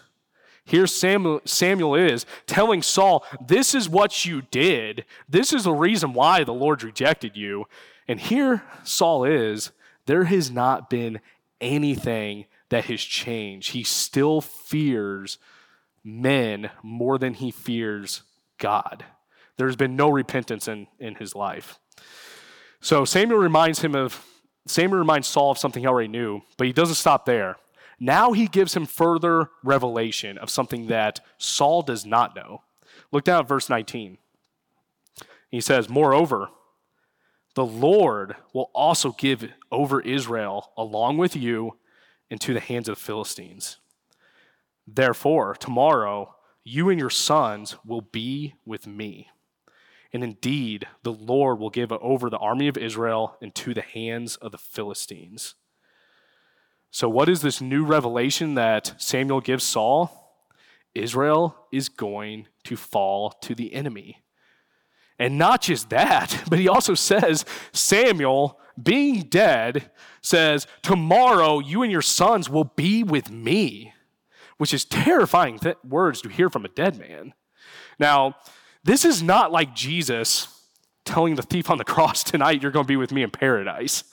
Here 0.68 0.86
Samuel, 0.86 1.40
Samuel 1.46 1.94
is 1.94 2.26
telling 2.46 2.82
Saul, 2.82 3.24
This 3.40 3.74
is 3.74 3.88
what 3.88 4.26
you 4.26 4.42
did. 4.42 5.06
This 5.26 5.54
is 5.54 5.64
the 5.64 5.72
reason 5.72 6.12
why 6.12 6.44
the 6.44 6.52
Lord 6.52 6.82
rejected 6.82 7.38
you. 7.38 7.64
And 8.06 8.20
here 8.20 8.62
Saul 8.84 9.24
is, 9.24 9.70
there 10.04 10.24
has 10.24 10.50
not 10.50 10.90
been 10.90 11.20
anything 11.58 12.44
that 12.68 12.84
has 12.84 13.00
changed. 13.00 13.70
He 13.70 13.82
still 13.82 14.42
fears 14.42 15.38
men 16.04 16.68
more 16.82 17.16
than 17.16 17.32
he 17.32 17.50
fears 17.50 18.24
God. 18.58 19.06
There's 19.56 19.76
been 19.76 19.96
no 19.96 20.10
repentance 20.10 20.68
in, 20.68 20.86
in 20.98 21.14
his 21.14 21.34
life. 21.34 21.78
So 22.82 23.06
Samuel 23.06 23.38
reminds 23.38 23.80
him 23.80 23.94
of 23.94 24.22
Samuel 24.66 24.98
reminds 24.98 25.28
Saul 25.28 25.52
of 25.52 25.56
something 25.56 25.82
he 25.82 25.86
already 25.86 26.08
knew, 26.08 26.42
but 26.58 26.66
he 26.66 26.74
doesn't 26.74 26.96
stop 26.96 27.24
there. 27.24 27.56
Now 28.00 28.32
he 28.32 28.46
gives 28.46 28.76
him 28.76 28.86
further 28.86 29.50
revelation 29.64 30.38
of 30.38 30.50
something 30.50 30.86
that 30.86 31.20
Saul 31.36 31.82
does 31.82 32.06
not 32.06 32.36
know. 32.36 32.62
Look 33.10 33.24
down 33.24 33.40
at 33.40 33.48
verse 33.48 33.68
19. 33.68 34.18
He 35.50 35.60
says, 35.60 35.88
Moreover, 35.88 36.48
the 37.54 37.66
Lord 37.66 38.36
will 38.52 38.70
also 38.74 39.12
give 39.12 39.50
over 39.72 40.00
Israel 40.00 40.72
along 40.76 41.18
with 41.18 41.34
you 41.34 41.76
into 42.30 42.54
the 42.54 42.60
hands 42.60 42.88
of 42.88 42.96
the 42.96 43.04
Philistines. 43.04 43.78
Therefore, 44.86 45.54
tomorrow 45.54 46.34
you 46.62 46.88
and 46.90 47.00
your 47.00 47.10
sons 47.10 47.76
will 47.84 48.02
be 48.02 48.54
with 48.64 48.86
me. 48.86 49.28
And 50.12 50.22
indeed, 50.22 50.86
the 51.02 51.12
Lord 51.12 51.58
will 51.58 51.70
give 51.70 51.92
over 51.92 52.30
the 52.30 52.38
army 52.38 52.68
of 52.68 52.78
Israel 52.78 53.36
into 53.40 53.74
the 53.74 53.82
hands 53.82 54.36
of 54.36 54.52
the 54.52 54.58
Philistines. 54.58 55.54
So, 56.90 57.08
what 57.08 57.28
is 57.28 57.42
this 57.42 57.60
new 57.60 57.84
revelation 57.84 58.54
that 58.54 58.94
Samuel 58.98 59.40
gives 59.40 59.64
Saul? 59.64 60.14
Israel 60.94 61.56
is 61.72 61.88
going 61.88 62.48
to 62.64 62.76
fall 62.76 63.30
to 63.42 63.54
the 63.54 63.74
enemy. 63.74 64.22
And 65.18 65.36
not 65.36 65.62
just 65.62 65.90
that, 65.90 66.44
but 66.50 66.58
he 66.58 66.68
also 66.68 66.94
says, 66.94 67.44
Samuel, 67.72 68.60
being 68.80 69.22
dead, 69.22 69.90
says, 70.22 70.66
Tomorrow 70.82 71.60
you 71.60 71.82
and 71.82 71.92
your 71.92 72.02
sons 72.02 72.48
will 72.48 72.64
be 72.64 73.02
with 73.02 73.30
me, 73.30 73.92
which 74.56 74.72
is 74.72 74.84
terrifying 74.84 75.58
th- 75.58 75.76
words 75.84 76.20
to 76.22 76.28
hear 76.28 76.48
from 76.48 76.64
a 76.64 76.68
dead 76.68 76.98
man. 76.98 77.34
Now, 77.98 78.36
this 78.84 79.04
is 79.04 79.22
not 79.22 79.52
like 79.52 79.74
Jesus 79.74 80.54
telling 81.04 81.34
the 81.34 81.42
thief 81.42 81.70
on 81.70 81.78
the 81.78 81.84
cross, 81.92 82.22
Tonight 82.22 82.62
you're 82.62 82.70
going 82.72 82.84
to 82.84 82.88
be 82.88 82.96
with 82.96 83.12
me 83.12 83.22
in 83.22 83.30
paradise. 83.30 84.04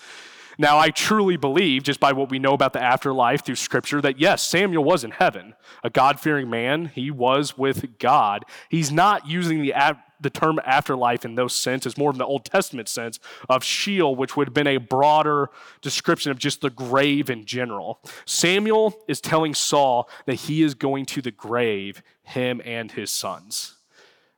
Now, 0.58 0.78
I 0.78 0.90
truly 0.90 1.38
believe, 1.38 1.84
just 1.84 2.00
by 2.00 2.14
what 2.14 2.30
we 2.30 2.40
know 2.40 2.54
about 2.54 2.74
the 2.74 2.82
afterlife 2.82 3.44
through 3.44 3.56
scripture, 3.56 4.02
that 4.02 4.20
yes, 4.20 4.46
Samuel 4.46 4.84
was 4.84 5.04
in 5.04 5.12
heaven, 5.12 5.56
a 5.84 5.90
God 5.90 6.20
fearing 6.20 6.50
man. 6.50 6.92
He 6.94 7.12
was 7.12 7.58
with 7.58 8.00
God. 8.00 8.46
He's 8.70 8.92
not 8.92 9.28
using 9.28 9.62
the, 9.62 9.74
the 10.20 10.30
term 10.30 10.60
afterlife 10.66 11.26
in 11.26 11.36
those 11.36 11.56
sense, 11.56 11.86
it's 11.86 11.98
more 11.98 12.10
of 12.10 12.18
the 12.18 12.26
Old 12.26 12.46
Testament 12.46 12.88
sense 12.88 13.20
of 13.50 13.64
Sheol, 13.64 14.16
which 14.16 14.38
would 14.38 14.48
have 14.48 14.54
been 14.54 14.68
a 14.68 14.78
broader 14.78 15.50
description 15.82 16.32
of 16.32 16.40
just 16.40 16.62
the 16.62 16.70
grave 16.70 17.30
in 17.30 17.46
general. 17.46 18.00
Samuel 18.26 19.04
is 19.08 19.20
telling 19.20 19.54
Saul 19.54 20.10
that 20.26 20.36
he 20.36 20.64
is 20.64 20.74
going 20.74 21.06
to 21.08 21.22
the 21.22 21.32
grave, 21.32 22.02
him 22.24 22.62
and 22.64 22.92
his 22.92 23.12
sons, 23.12 23.76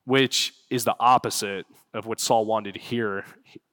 which 0.05 0.53
is 0.69 0.83
the 0.83 0.95
opposite 0.99 1.65
of 1.93 2.05
what 2.05 2.19
Saul 2.19 2.45
wanted 2.45 2.73
to 2.73 2.79
hear. 2.79 3.25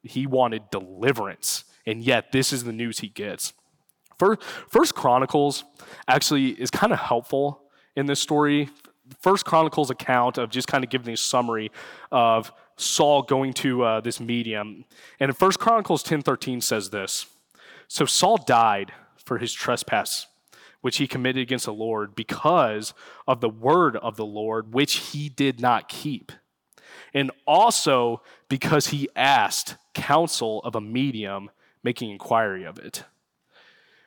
He 0.03 0.27
wanted 0.27 0.71
deliverance 0.71 1.65
and 1.87 2.03
yet 2.03 2.33
this 2.33 2.53
is 2.53 2.65
the 2.65 2.73
news 2.73 3.01
he 3.01 3.09
gets. 3.09 3.53
First 4.69 4.95
Chronicles 4.95 5.65
actually 6.09 6.51
is 6.51 6.71
kind 6.71 6.93
of 6.93 6.99
helpful 6.99 7.63
in 7.97 8.07
this 8.07 8.21
story. 8.21 8.71
First 9.21 9.45
Chronicles 9.45 9.91
account 9.91 10.39
of 10.39 10.51
just 10.51 10.69
kind 10.69 10.85
of 10.85 10.91
giving 10.91 11.13
a 11.13 11.17
summary 11.17 11.71
of 12.11 12.53
Saul 12.77 13.23
going 13.23 13.53
to 13.55 13.83
uh, 13.83 14.01
this 14.01 14.21
medium. 14.21 14.85
And 15.21 15.29
in 15.29 15.35
First 15.35 15.59
Chronicles 15.59 16.03
10:13 16.03 16.63
says 16.63 16.91
this. 16.91 17.27
So 17.89 18.07
Saul 18.07 18.39
died 18.39 18.93
for 19.17 19.39
his 19.39 19.53
trespass 19.53 20.27
which 20.85 20.99
he 20.99 21.07
committed 21.07 21.41
against 21.41 21.65
the 21.65 21.73
Lord 21.73 22.15
because 22.15 22.93
of 23.27 23.41
the 23.41 23.49
word 23.49 23.97
of 23.97 24.17
the 24.17 24.27
Lord 24.27 24.75
which 24.75 24.97
he 24.97 25.31
did 25.31 25.59
not 25.59 25.89
keep. 25.89 26.31
And 27.15 27.31
also 27.47 28.21
because 28.51 28.89
he 28.89 29.09
asked 29.17 29.77
counsel 29.95 30.61
of 30.63 30.75
a 30.75 30.83
medium 30.83 31.49
making 31.85 32.11
inquiry 32.11 32.65
of 32.65 32.79
it. 32.79 33.05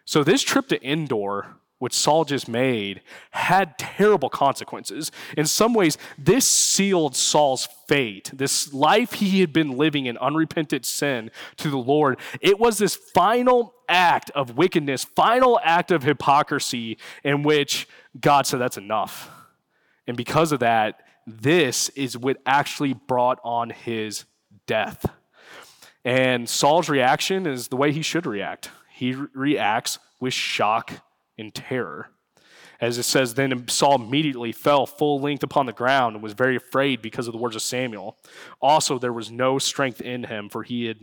So, 0.04 0.24
this 0.24 0.42
trip 0.42 0.68
to 0.70 0.86
Endor, 0.86 1.58
which 1.80 1.94
Saul 1.94 2.26
just 2.26 2.48
made, 2.48 3.02
had 3.32 3.78
terrible 3.78 4.30
consequences. 4.30 5.12
In 5.38 5.46
some 5.46 5.74
ways, 5.74 5.98
this 6.18 6.48
sealed 6.48 7.16
Saul's 7.16 7.68
fate, 7.88 8.32
this 8.34 8.74
life 8.74 9.14
he 9.14 9.42
had 9.42 9.54
been 9.54 9.78
living 9.78 10.08
in 10.08 10.18
unrepentant 10.18 10.86
sin 10.86 11.30
to 11.58 11.70
the 11.70 11.78
Lord. 11.78 12.20
It 12.42 12.60
was 12.60 12.80
this 12.80 12.96
final 12.96 13.76
act 13.88 14.32
of 14.32 14.58
wickedness, 14.58 15.04
final 15.04 15.60
act 15.64 15.92
of 15.92 16.04
hypocrisy, 16.04 16.98
in 17.24 17.44
which 17.44 17.88
God 18.20 18.48
said, 18.48 18.60
That's 18.60 18.78
enough. 18.78 19.30
And 20.08 20.18
because 20.18 20.52
of 20.52 20.62
that, 20.62 21.02
this 21.28 21.90
is 21.90 22.18
what 22.18 22.38
actually 22.46 22.94
brought 22.94 23.40
on 23.44 23.70
his 23.70 24.24
death. 24.66 25.06
And 26.08 26.48
Saul's 26.48 26.88
reaction 26.88 27.46
is 27.46 27.68
the 27.68 27.76
way 27.76 27.92
he 27.92 28.02
should 28.02 28.26
react. 28.26 28.72
He 28.90 29.12
re- 29.12 29.28
reacts 29.34 30.00
with 30.22 30.34
shock 30.34 30.94
and 31.38 31.54
terror. 31.54 32.12
As 32.80 32.98
it 32.98 33.04
says, 33.04 33.34
then 33.34 33.68
Saul 33.68 33.96
immediately 33.96 34.54
fell 34.54 34.86
full 34.86 35.20
length 35.20 35.44
upon 35.44 35.66
the 35.66 35.74
ground 35.74 36.16
and 36.16 36.24
was 36.24 36.32
very 36.32 36.56
afraid 36.56 37.02
because 37.02 37.28
of 37.28 37.34
the 37.34 37.38
words 37.38 37.58
of 37.58 37.62
Samuel. 37.62 38.16
Also, 38.62 38.98
there 38.98 39.12
was 39.12 39.30
no 39.30 39.60
strength 39.60 40.00
in 40.00 40.24
him, 40.24 40.48
for 40.48 40.64
he 40.64 40.86
had 40.86 41.00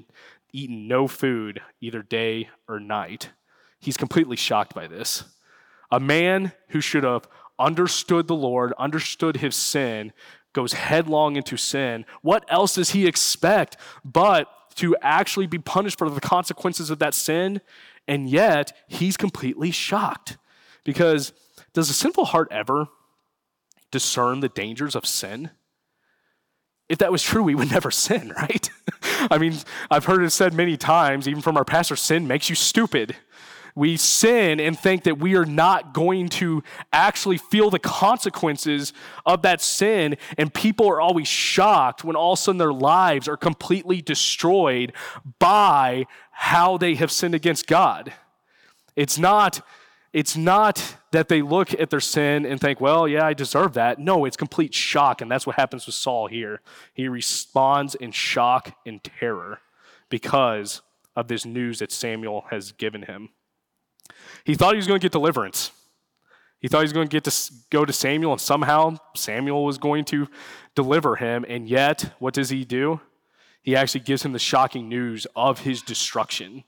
eaten 0.54 0.88
no 0.88 1.06
food 1.06 1.60
either 1.82 2.00
day 2.00 2.48
or 2.66 2.80
night. 2.80 3.28
He's 3.80 3.98
completely 3.98 4.36
shocked 4.36 4.74
by 4.74 4.86
this. 4.86 5.24
A 5.90 6.00
man 6.00 6.52
who 6.68 6.80
should 6.80 7.04
have 7.04 7.28
understood 7.58 8.26
the 8.26 8.34
Lord, 8.34 8.72
understood 8.78 9.36
his 9.36 9.54
sin, 9.54 10.14
goes 10.54 10.72
headlong 10.72 11.36
into 11.36 11.58
sin. 11.58 12.06
What 12.22 12.46
else 12.48 12.76
does 12.76 12.90
he 12.90 13.06
expect 13.06 13.76
but 14.02 14.48
to 14.76 14.96
actually 15.02 15.46
be 15.46 15.58
punished 15.58 15.98
for 15.98 16.10
the 16.10 16.20
consequences 16.20 16.90
of 16.90 16.98
that 16.98 17.14
sin, 17.14 17.60
and 18.06 18.28
yet 18.28 18.76
he's 18.86 19.16
completely 19.16 19.70
shocked. 19.70 20.36
Because 20.84 21.32
does 21.72 21.90
a 21.90 21.94
sinful 21.94 22.26
heart 22.26 22.48
ever 22.50 22.86
discern 23.90 24.40
the 24.40 24.48
dangers 24.48 24.94
of 24.94 25.06
sin? 25.06 25.50
If 26.88 26.98
that 26.98 27.12
was 27.12 27.22
true, 27.22 27.42
we 27.42 27.54
would 27.54 27.70
never 27.72 27.90
sin, 27.90 28.32
right? 28.36 28.70
I 29.30 29.38
mean, 29.38 29.54
I've 29.90 30.04
heard 30.04 30.22
it 30.22 30.30
said 30.30 30.52
many 30.52 30.76
times, 30.76 31.26
even 31.28 31.42
from 31.42 31.56
our 31.56 31.64
pastor, 31.64 31.96
sin 31.96 32.26
makes 32.26 32.48
you 32.50 32.54
stupid 32.54 33.16
we 33.74 33.96
sin 33.96 34.60
and 34.60 34.78
think 34.78 35.02
that 35.04 35.18
we 35.18 35.34
are 35.34 35.44
not 35.44 35.92
going 35.92 36.28
to 36.28 36.62
actually 36.92 37.38
feel 37.38 37.70
the 37.70 37.78
consequences 37.78 38.92
of 39.26 39.42
that 39.42 39.60
sin. 39.60 40.16
And 40.38 40.52
people 40.54 40.88
are 40.88 41.00
always 41.00 41.26
shocked 41.26 42.04
when 42.04 42.14
all 42.14 42.34
of 42.34 42.38
a 42.38 42.42
sudden 42.42 42.58
their 42.58 42.72
lives 42.72 43.26
are 43.28 43.36
completely 43.36 44.00
destroyed 44.00 44.92
by 45.38 46.06
how 46.30 46.76
they 46.76 46.94
have 46.94 47.10
sinned 47.10 47.34
against 47.34 47.66
God. 47.66 48.12
It's 48.94 49.18
not, 49.18 49.60
it's 50.12 50.36
not 50.36 50.96
that 51.10 51.28
they 51.28 51.42
look 51.42 51.78
at 51.80 51.90
their 51.90 52.00
sin 52.00 52.46
and 52.46 52.60
think, 52.60 52.80
well, 52.80 53.08
yeah, 53.08 53.26
I 53.26 53.34
deserve 53.34 53.74
that. 53.74 53.98
No, 53.98 54.24
it's 54.24 54.36
complete 54.36 54.72
shock. 54.72 55.20
And 55.20 55.28
that's 55.28 55.46
what 55.46 55.56
happens 55.56 55.86
with 55.86 55.96
Saul 55.96 56.28
here. 56.28 56.60
He 56.92 57.08
responds 57.08 57.96
in 57.96 58.12
shock 58.12 58.76
and 58.86 59.02
terror 59.02 59.60
because 60.08 60.82
of 61.16 61.26
this 61.26 61.44
news 61.44 61.80
that 61.80 61.90
Samuel 61.90 62.44
has 62.50 62.70
given 62.70 63.02
him. 63.02 63.30
He 64.44 64.54
thought 64.54 64.74
he 64.74 64.76
was 64.76 64.86
going 64.86 65.00
to 65.00 65.04
get 65.04 65.12
deliverance. 65.12 65.72
He 66.60 66.68
thought 66.68 66.78
he 66.78 66.84
was 66.84 66.92
going 66.92 67.08
to 67.08 67.14
get 67.14 67.24
to 67.24 67.52
go 67.70 67.84
to 67.84 67.92
Samuel, 67.92 68.32
and 68.32 68.40
somehow 68.40 68.98
Samuel 69.14 69.64
was 69.64 69.78
going 69.78 70.04
to 70.06 70.28
deliver 70.74 71.16
him. 71.16 71.44
And 71.48 71.68
yet, 71.68 72.14
what 72.18 72.34
does 72.34 72.50
he 72.50 72.64
do? 72.64 73.00
He 73.62 73.74
actually 73.76 74.00
gives 74.00 74.24
him 74.24 74.32
the 74.32 74.38
shocking 74.38 74.88
news 74.88 75.26
of 75.34 75.60
his 75.60 75.82
destruction 75.82 76.64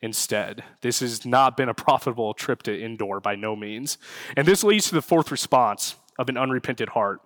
instead. 0.00 0.64
This 0.80 1.00
has 1.00 1.26
not 1.26 1.56
been 1.56 1.68
a 1.68 1.74
profitable 1.74 2.34
trip 2.34 2.62
to 2.64 2.84
Endor 2.84 3.20
by 3.20 3.36
no 3.36 3.54
means. 3.54 3.98
And 4.36 4.46
this 4.46 4.64
leads 4.64 4.88
to 4.88 4.94
the 4.94 5.02
fourth 5.02 5.30
response 5.30 5.96
of 6.18 6.28
an 6.28 6.36
unrepentant 6.36 6.90
heart 6.90 7.20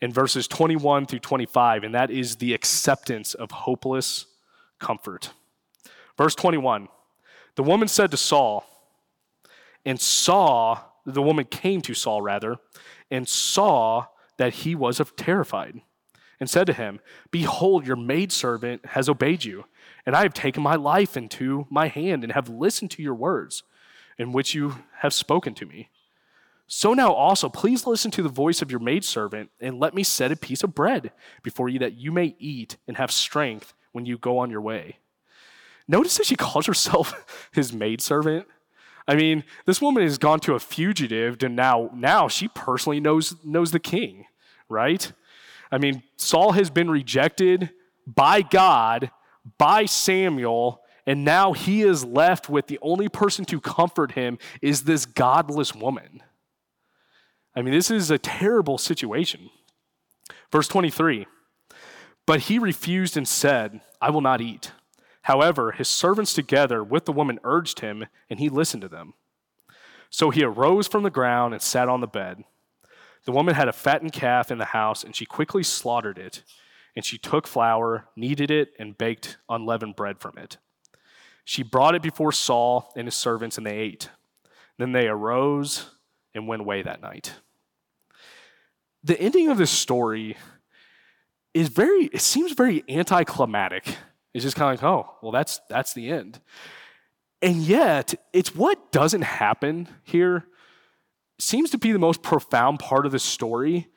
in 0.00 0.12
verses 0.12 0.48
21 0.48 1.06
through 1.06 1.20
25, 1.20 1.84
and 1.84 1.94
that 1.94 2.10
is 2.10 2.36
the 2.36 2.54
acceptance 2.54 3.34
of 3.34 3.50
hopeless 3.50 4.26
comfort. 4.78 5.30
Verse 6.18 6.34
21 6.34 6.88
The 7.54 7.62
woman 7.62 7.88
said 7.88 8.10
to 8.10 8.16
Saul, 8.16 8.66
and 9.84 10.00
saw, 10.00 10.80
the 11.04 11.22
woman 11.22 11.44
came 11.44 11.80
to 11.82 11.94
Saul 11.94 12.22
rather, 12.22 12.56
and 13.10 13.28
saw 13.28 14.06
that 14.38 14.54
he 14.54 14.74
was 14.74 15.00
terrified, 15.16 15.80
and 16.40 16.48
said 16.48 16.66
to 16.66 16.72
him, 16.72 17.00
Behold, 17.30 17.86
your 17.86 17.96
maidservant 17.96 18.86
has 18.86 19.08
obeyed 19.08 19.44
you, 19.44 19.64
and 20.06 20.16
I 20.16 20.22
have 20.22 20.34
taken 20.34 20.62
my 20.62 20.74
life 20.74 21.16
into 21.16 21.66
my 21.70 21.88
hand, 21.88 22.24
and 22.24 22.32
have 22.32 22.48
listened 22.48 22.90
to 22.92 23.02
your 23.02 23.14
words, 23.14 23.62
in 24.18 24.32
which 24.32 24.54
you 24.54 24.76
have 24.98 25.14
spoken 25.14 25.54
to 25.54 25.66
me. 25.66 25.90
So 26.66 26.94
now 26.94 27.12
also, 27.12 27.48
please 27.48 27.86
listen 27.86 28.10
to 28.12 28.22
the 28.22 28.28
voice 28.28 28.62
of 28.62 28.70
your 28.70 28.80
maidservant, 28.80 29.50
and 29.60 29.78
let 29.78 29.94
me 29.94 30.02
set 30.02 30.32
a 30.32 30.36
piece 30.36 30.62
of 30.62 30.74
bread 30.74 31.12
before 31.42 31.68
you 31.68 31.78
that 31.80 31.94
you 31.94 32.10
may 32.10 32.34
eat 32.38 32.78
and 32.88 32.96
have 32.96 33.10
strength 33.10 33.74
when 33.92 34.06
you 34.06 34.16
go 34.16 34.38
on 34.38 34.50
your 34.50 34.60
way. 34.60 34.98
Notice 35.86 36.16
that 36.16 36.26
she 36.26 36.36
calls 36.36 36.66
herself 36.66 37.48
his 37.52 37.72
maidservant. 37.72 38.46
I 39.06 39.16
mean, 39.16 39.44
this 39.66 39.80
woman 39.80 40.02
has 40.02 40.18
gone 40.18 40.40
to 40.40 40.54
a 40.54 40.60
fugitive, 40.60 41.42
and 41.42 41.56
now, 41.56 41.90
now 41.94 42.28
she 42.28 42.48
personally 42.48 43.00
knows, 43.00 43.34
knows 43.44 43.72
the 43.72 43.80
king, 43.80 44.26
right? 44.68 45.12
I 45.70 45.78
mean, 45.78 46.02
Saul 46.16 46.52
has 46.52 46.70
been 46.70 46.90
rejected 46.90 47.70
by 48.06 48.42
God, 48.42 49.10
by 49.58 49.86
Samuel, 49.86 50.82
and 51.06 51.24
now 51.24 51.52
he 51.52 51.82
is 51.82 52.04
left 52.04 52.48
with 52.48 52.68
the 52.68 52.78
only 52.80 53.08
person 53.08 53.44
to 53.46 53.60
comfort 53.60 54.12
him 54.12 54.38
is 54.60 54.84
this 54.84 55.04
godless 55.04 55.74
woman. 55.74 56.22
I 57.56 57.62
mean, 57.62 57.74
this 57.74 57.90
is 57.90 58.10
a 58.10 58.18
terrible 58.18 58.78
situation. 58.78 59.50
Verse 60.50 60.68
23 60.68 61.26
But 62.26 62.40
he 62.40 62.58
refused 62.58 63.16
and 63.16 63.26
said, 63.26 63.80
I 64.00 64.10
will 64.10 64.20
not 64.20 64.40
eat. 64.40 64.72
However, 65.22 65.72
his 65.72 65.88
servants 65.88 66.34
together 66.34 66.82
with 66.82 67.04
the 67.04 67.12
woman 67.12 67.38
urged 67.44 67.80
him, 67.80 68.06
and 68.28 68.38
he 68.40 68.48
listened 68.48 68.82
to 68.82 68.88
them. 68.88 69.14
So 70.10 70.30
he 70.30 70.42
arose 70.42 70.88
from 70.88 71.04
the 71.04 71.10
ground 71.10 71.54
and 71.54 71.62
sat 71.62 71.88
on 71.88 72.00
the 72.00 72.06
bed. 72.06 72.44
The 73.24 73.32
woman 73.32 73.54
had 73.54 73.68
a 73.68 73.72
fattened 73.72 74.12
calf 74.12 74.50
in 74.50 74.58
the 74.58 74.66
house, 74.66 75.04
and 75.04 75.14
she 75.14 75.24
quickly 75.24 75.62
slaughtered 75.62 76.18
it. 76.18 76.42
And 76.94 77.04
she 77.04 77.18
took 77.18 77.46
flour, 77.46 78.08
kneaded 78.16 78.50
it, 78.50 78.72
and 78.78 78.98
baked 78.98 79.38
unleavened 79.48 79.96
bread 79.96 80.18
from 80.18 80.36
it. 80.36 80.58
She 81.44 81.62
brought 81.62 81.94
it 81.94 82.02
before 82.02 82.32
Saul 82.32 82.92
and 82.96 83.06
his 83.06 83.14
servants, 83.14 83.56
and 83.56 83.66
they 83.66 83.78
ate. 83.78 84.10
Then 84.76 84.92
they 84.92 85.06
arose 85.06 85.90
and 86.34 86.48
went 86.48 86.62
away 86.62 86.82
that 86.82 87.00
night. 87.00 87.34
The 89.04 89.18
ending 89.20 89.48
of 89.48 89.58
this 89.58 89.70
story 89.70 90.36
is 91.54 91.68
very, 91.68 92.06
it 92.06 92.20
seems 92.20 92.52
very 92.52 92.84
anticlimactic. 92.88 93.96
It's 94.34 94.44
just 94.44 94.56
kind 94.56 94.74
of 94.74 94.82
like, 94.82 94.90
oh, 94.90 95.14
well, 95.22 95.32
that's 95.32 95.60
that's 95.68 95.92
the 95.92 96.10
end. 96.10 96.40
And 97.40 97.56
yet, 97.56 98.14
it's 98.32 98.54
what 98.54 98.92
doesn't 98.92 99.22
happen 99.22 99.88
here 100.04 100.46
seems 101.38 101.70
to 101.70 101.78
be 101.78 101.92
the 101.92 101.98
most 101.98 102.22
profound 102.22 102.78
part 102.78 103.04
of 103.04 103.12
the 103.12 103.18
story 103.18 103.88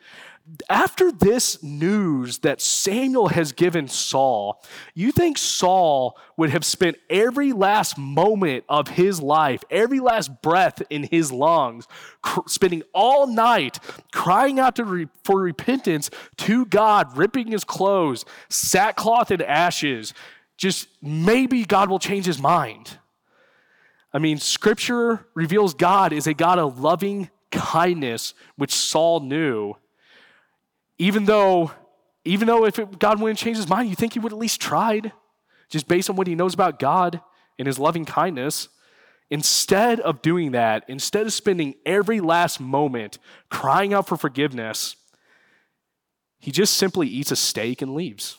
after 0.69 1.11
this 1.11 1.63
news 1.63 2.39
that 2.39 2.61
Samuel 2.61 3.29
has 3.29 3.51
given 3.51 3.87
Saul, 3.87 4.61
you 4.93 5.11
think 5.11 5.39
Saul 5.39 6.17
would 6.37 6.51
have 6.51 6.63
spent 6.63 6.97
every 7.09 7.51
last 7.51 7.97
moment 7.97 8.63
of 8.69 8.89
his 8.89 9.19
life, 9.19 9.63
every 9.71 9.99
last 9.99 10.43
breath 10.43 10.83
in 10.91 11.03
his 11.03 11.31
lungs, 11.31 11.87
cr- 12.21 12.47
spending 12.47 12.83
all 12.93 13.25
night 13.25 13.79
crying 14.11 14.59
out 14.59 14.77
re- 14.77 15.07
for 15.23 15.41
repentance 15.41 16.11
to 16.37 16.65
God, 16.67 17.17
ripping 17.17 17.47
his 17.47 17.63
clothes, 17.63 18.23
sackcloth 18.47 19.31
and 19.31 19.41
ashes, 19.41 20.13
just 20.57 20.87
maybe 21.01 21.65
God 21.65 21.89
will 21.89 21.99
change 21.99 22.27
his 22.27 22.39
mind. 22.39 22.99
I 24.13 24.19
mean, 24.19 24.37
scripture 24.37 25.25
reveals 25.33 25.73
God 25.73 26.13
is 26.13 26.27
a 26.27 26.35
God 26.35 26.59
of 26.59 26.79
loving 26.79 27.31
kindness, 27.51 28.35
which 28.57 28.73
Saul 28.73 29.21
knew 29.21 29.75
even 30.97 31.25
though, 31.25 31.71
even 32.23 32.47
though 32.47 32.65
if 32.65 32.79
it, 32.79 32.99
God 32.99 33.19
wouldn't 33.19 33.39
change 33.39 33.57
his 33.57 33.69
mind, 33.69 33.89
you 33.89 33.95
think 33.95 34.13
he 34.13 34.19
would 34.19 34.31
at 34.31 34.39
least 34.39 34.61
tried, 34.61 35.11
just 35.69 35.87
based 35.87 36.09
on 36.09 36.15
what 36.15 36.27
he 36.27 36.35
knows 36.35 36.53
about 36.53 36.79
God 36.79 37.21
and 37.59 37.67
his 37.67 37.79
loving 37.79 38.05
kindness. 38.05 38.69
Instead 39.31 39.99
of 40.01 40.21
doing 40.21 40.51
that, 40.51 40.83
instead 40.87 41.25
of 41.25 41.33
spending 41.33 41.73
every 41.85 42.19
last 42.19 42.59
moment 42.59 43.17
crying 43.49 43.93
out 43.93 44.07
for 44.07 44.17
forgiveness, 44.17 44.95
he 46.39 46.51
just 46.51 46.77
simply 46.77 47.07
eats 47.07 47.31
a 47.31 47.35
steak 47.35 47.81
and 47.81 47.95
leaves. 47.95 48.37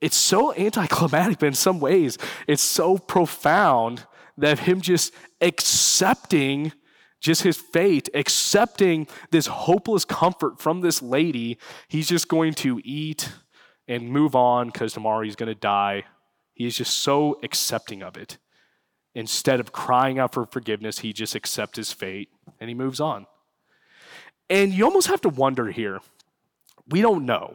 It's 0.00 0.16
so 0.16 0.52
anticlimactic, 0.54 1.38
but 1.38 1.46
in 1.46 1.54
some 1.54 1.78
ways, 1.78 2.18
it's 2.48 2.62
so 2.62 2.98
profound 2.98 4.04
that 4.36 4.58
him 4.58 4.80
just 4.80 5.14
accepting 5.40 6.72
just 7.22 7.44
his 7.44 7.56
fate, 7.56 8.08
accepting 8.12 9.06
this 9.30 9.46
hopeless 9.46 10.04
comfort 10.04 10.60
from 10.60 10.80
this 10.80 11.00
lady, 11.00 11.56
he's 11.86 12.08
just 12.08 12.28
going 12.28 12.52
to 12.52 12.80
eat 12.84 13.32
and 13.86 14.10
move 14.10 14.34
on 14.34 14.66
because 14.66 14.92
tomorrow 14.92 15.22
he's 15.22 15.36
going 15.36 15.48
to 15.48 15.54
die. 15.54 16.04
He 16.52 16.66
is 16.66 16.76
just 16.76 16.98
so 16.98 17.38
accepting 17.42 18.02
of 18.02 18.16
it. 18.16 18.38
Instead 19.14 19.60
of 19.60 19.72
crying 19.72 20.18
out 20.18 20.34
for 20.34 20.46
forgiveness, 20.46 20.98
he 20.98 21.12
just 21.12 21.36
accepts 21.36 21.76
his 21.76 21.92
fate 21.92 22.28
and 22.60 22.68
he 22.68 22.74
moves 22.74 23.00
on. 23.00 23.26
And 24.50 24.72
you 24.72 24.84
almost 24.84 25.06
have 25.06 25.20
to 25.22 25.28
wonder 25.28 25.70
here. 25.70 26.00
We 26.88 27.00
don't 27.00 27.24
know, 27.24 27.54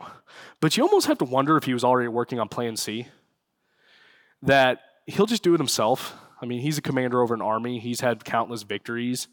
but 0.62 0.78
you 0.78 0.84
almost 0.84 1.08
have 1.08 1.18
to 1.18 1.26
wonder 1.26 1.58
if 1.58 1.66
he 1.66 1.74
was 1.74 1.84
already 1.84 2.08
working 2.08 2.40
on 2.40 2.48
plan 2.48 2.78
C. 2.78 3.08
That 4.42 4.80
he'll 5.06 5.26
just 5.26 5.44
do 5.44 5.54
it 5.54 5.60
himself. 5.60 6.16
I 6.42 6.46
mean, 6.46 6.62
he's 6.62 6.78
a 6.78 6.82
commander 6.82 7.22
over 7.22 7.34
an 7.34 7.42
army, 7.42 7.80
he's 7.80 8.00
had 8.00 8.24
countless 8.24 8.64
victories. 8.64 9.28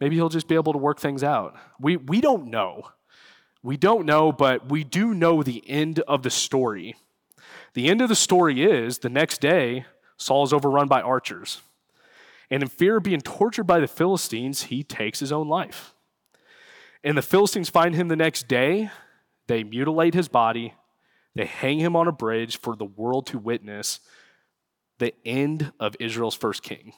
Maybe 0.00 0.16
he'll 0.16 0.28
just 0.28 0.48
be 0.48 0.54
able 0.54 0.72
to 0.72 0.78
work 0.78 1.00
things 1.00 1.24
out. 1.24 1.56
We, 1.80 1.96
we 1.96 2.20
don't 2.20 2.48
know. 2.50 2.90
We 3.62 3.76
don't 3.76 4.06
know, 4.06 4.30
but 4.30 4.68
we 4.68 4.84
do 4.84 5.14
know 5.14 5.42
the 5.42 5.68
end 5.68 6.00
of 6.00 6.22
the 6.22 6.30
story. 6.30 6.94
The 7.74 7.88
end 7.88 8.00
of 8.00 8.08
the 8.08 8.14
story 8.14 8.62
is 8.62 8.98
the 8.98 9.08
next 9.08 9.40
day, 9.40 9.84
Saul 10.16 10.44
is 10.44 10.52
overrun 10.52 10.88
by 10.88 11.00
archers. 11.00 11.60
And 12.50 12.62
in 12.62 12.68
fear 12.68 12.96
of 12.96 13.02
being 13.02 13.20
tortured 13.20 13.64
by 13.64 13.80
the 13.80 13.88
Philistines, 13.88 14.64
he 14.64 14.82
takes 14.82 15.20
his 15.20 15.32
own 15.32 15.48
life. 15.48 15.94
And 17.04 17.16
the 17.16 17.22
Philistines 17.22 17.68
find 17.68 17.94
him 17.94 18.08
the 18.08 18.16
next 18.16 18.48
day. 18.48 18.90
They 19.46 19.64
mutilate 19.64 20.14
his 20.14 20.28
body. 20.28 20.74
They 21.34 21.46
hang 21.46 21.78
him 21.78 21.94
on 21.94 22.08
a 22.08 22.12
bridge 22.12 22.58
for 22.58 22.74
the 22.74 22.84
world 22.84 23.26
to 23.28 23.38
witness 23.38 24.00
the 24.98 25.14
end 25.24 25.72
of 25.78 25.94
Israel's 26.00 26.34
first 26.34 26.62
king. 26.62 26.92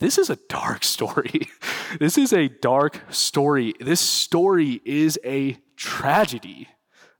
This 0.00 0.16
is 0.16 0.30
a 0.30 0.36
dark 0.48 0.84
story. 0.84 1.48
this 1.98 2.16
is 2.16 2.32
a 2.32 2.48
dark 2.48 3.00
story. 3.10 3.74
This 3.80 4.00
story 4.00 4.80
is 4.84 5.18
a 5.24 5.58
tragedy, 5.76 6.68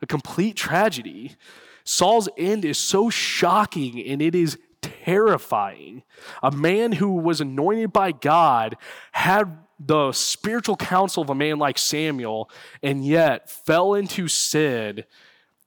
a 0.01 0.07
complete 0.07 0.57
tragedy. 0.57 1.37
Saul's 1.85 2.29
end 2.37 2.65
is 2.65 2.79
so 2.79 3.11
shocking 3.11 4.05
and 4.05 4.23
it 4.23 4.35
is 4.35 4.59
terrifying. 4.81 6.03
A 6.43 6.53
man 6.53 6.93
who 6.93 7.15
was 7.15 7.41
anointed 7.41 7.93
by 7.93 8.13
God 8.13 8.77
had 9.13 9.59
the 9.81 10.13
spiritual 10.13 10.77
counsel 10.77 11.23
of 11.23 11.31
a 11.31 11.35
man 11.35 11.59
like 11.59 11.79
Samuel 11.79 12.51
and 12.83 13.05
yet 13.05 13.51
fell 13.51 13.95
into 13.95 14.29
sin 14.29 15.05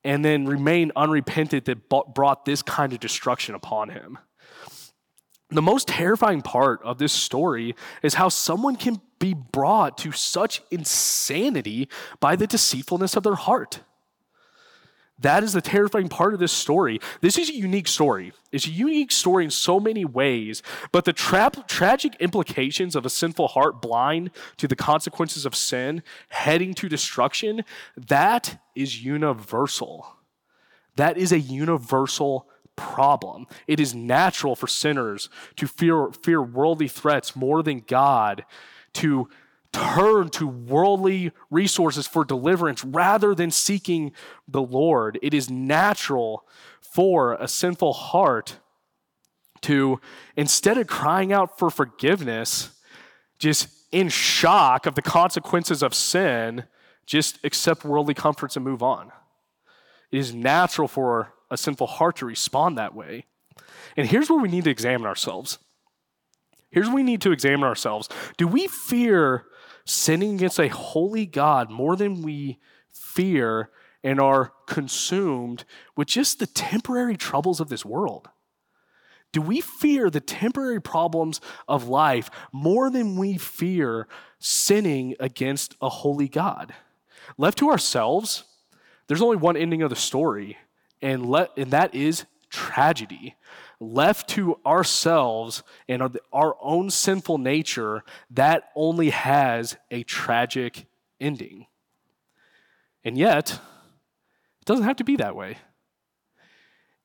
and 0.03 0.23
then 0.23 0.45
remained 0.45 0.91
unrepentant 0.95 1.65
that 1.65 1.89
brought 1.89 2.45
this 2.45 2.61
kind 2.61 2.93
of 2.93 2.99
destruction 2.99 3.55
upon 3.55 3.89
him. 3.89 4.17
The 5.51 5.61
most 5.61 5.89
terrifying 5.89 6.41
part 6.41 6.81
of 6.83 6.97
this 6.97 7.11
story 7.11 7.75
is 8.01 8.13
how 8.13 8.29
someone 8.29 8.77
can 8.77 9.01
be 9.19 9.33
brought 9.33 9.97
to 9.99 10.11
such 10.13 10.63
insanity 10.71 11.89
by 12.19 12.37
the 12.37 12.47
deceitfulness 12.47 13.15
of 13.17 13.23
their 13.23 13.35
heart. 13.35 13.81
That 15.19 15.43
is 15.43 15.53
the 15.53 15.61
terrifying 15.61 16.09
part 16.09 16.33
of 16.33 16.39
this 16.39 16.51
story. 16.51 16.99
This 17.19 17.37
is 17.37 17.49
a 17.49 17.53
unique 17.53 17.87
story. 17.87 18.33
It's 18.51 18.65
a 18.65 18.71
unique 18.71 19.11
story 19.11 19.43
in 19.43 19.51
so 19.51 19.79
many 19.79 20.03
ways, 20.03 20.63
but 20.91 21.05
the 21.05 21.13
tra- 21.13 21.51
tragic 21.67 22.15
implications 22.19 22.95
of 22.95 23.05
a 23.05 23.09
sinful 23.09 23.49
heart 23.49 23.81
blind 23.81 24.31
to 24.57 24.67
the 24.67 24.75
consequences 24.75 25.45
of 25.45 25.53
sin, 25.53 26.01
heading 26.29 26.73
to 26.75 26.89
destruction, 26.89 27.63
that 27.95 28.59
is 28.73 29.03
universal. 29.03 30.15
That 30.95 31.17
is 31.17 31.31
a 31.31 31.39
universal 31.39 32.47
problem. 32.81 33.47
It 33.67 33.79
is 33.79 33.93
natural 33.93 34.55
for 34.55 34.67
sinners 34.67 35.29
to 35.55 35.67
fear, 35.67 36.11
fear 36.23 36.41
worldly 36.41 36.87
threats 36.87 37.35
more 37.35 37.63
than 37.63 37.79
God, 37.79 38.43
to 38.93 39.29
turn 39.71 40.29
to 40.29 40.47
worldly 40.47 41.31
resources 41.49 42.05
for 42.07 42.25
deliverance 42.25 42.83
rather 42.83 43.33
than 43.33 43.51
seeking 43.51 44.11
the 44.47 44.61
Lord. 44.61 45.17
It 45.21 45.33
is 45.33 45.49
natural 45.49 46.45
for 46.81 47.33
a 47.33 47.47
sinful 47.47 47.93
heart 47.93 48.57
to, 49.61 50.01
instead 50.35 50.77
of 50.77 50.87
crying 50.87 51.31
out 51.31 51.57
for 51.57 51.69
forgiveness, 51.69 52.77
just 53.39 53.69
in 53.91 54.09
shock 54.09 54.85
of 54.85 54.95
the 54.95 55.01
consequences 55.01 55.81
of 55.83 55.93
sin, 55.93 56.65
just 57.05 57.39
accept 57.43 57.85
worldly 57.85 58.13
comforts 58.13 58.55
and 58.55 58.65
move 58.65 58.83
on. 58.83 59.11
It 60.11 60.19
is 60.19 60.33
natural 60.33 60.87
for 60.87 61.33
a 61.51 61.57
sinful 61.57 61.85
heart 61.85 62.15
to 62.15 62.25
respond 62.25 62.77
that 62.77 62.95
way. 62.95 63.25
And 63.95 64.07
here's 64.07 64.29
where 64.29 64.39
we 64.39 64.49
need 64.49 64.63
to 64.63 64.69
examine 64.71 65.05
ourselves. 65.05 65.59
Here's 66.71 66.87
where 66.87 66.95
we 66.95 67.03
need 67.03 67.21
to 67.21 67.31
examine 67.31 67.65
ourselves. 67.65 68.09
Do 68.37 68.47
we 68.47 68.67
fear 68.67 69.45
sinning 69.85 70.35
against 70.35 70.59
a 70.59 70.69
holy 70.69 71.25
God 71.25 71.69
more 71.69 71.95
than 71.95 72.21
we 72.21 72.59
fear 72.91 73.69
and 74.03 74.19
are 74.19 74.53
consumed 74.65 75.65
with 75.95 76.07
just 76.07 76.39
the 76.39 76.47
temporary 76.47 77.17
troubles 77.17 77.59
of 77.59 77.69
this 77.69 77.85
world? 77.85 78.29
Do 79.33 79.41
we 79.41 79.61
fear 79.61 80.09
the 80.09 80.19
temporary 80.19 80.81
problems 80.81 81.39
of 81.67 81.87
life 81.87 82.29
more 82.51 82.89
than 82.89 83.17
we 83.17 83.37
fear 83.37 84.07
sinning 84.39 85.15
against 85.19 85.75
a 85.81 85.89
holy 85.89 86.27
God? 86.27 86.73
Left 87.37 87.57
to 87.59 87.69
ourselves, 87.69 88.43
there's 89.07 89.21
only 89.21 89.37
one 89.37 89.55
ending 89.55 89.81
of 89.81 89.89
the 89.89 89.95
story, 89.95 90.57
and, 91.01 91.25
let, 91.25 91.51
and 91.57 91.71
that 91.71 91.95
is 91.95 92.25
tragedy. 92.49 93.35
Left 93.79 94.29
to 94.29 94.59
ourselves 94.65 95.63
and 95.87 96.19
our 96.31 96.55
own 96.61 96.89
sinful 96.89 97.39
nature, 97.39 98.03
that 98.29 98.69
only 98.75 99.09
has 99.09 99.77
a 99.89 100.03
tragic 100.03 100.85
ending. 101.19 101.65
And 103.03 103.17
yet, 103.17 103.59
it 104.61 104.65
doesn't 104.65 104.85
have 104.85 104.97
to 104.97 105.03
be 105.03 105.15
that 105.15 105.35
way. 105.35 105.57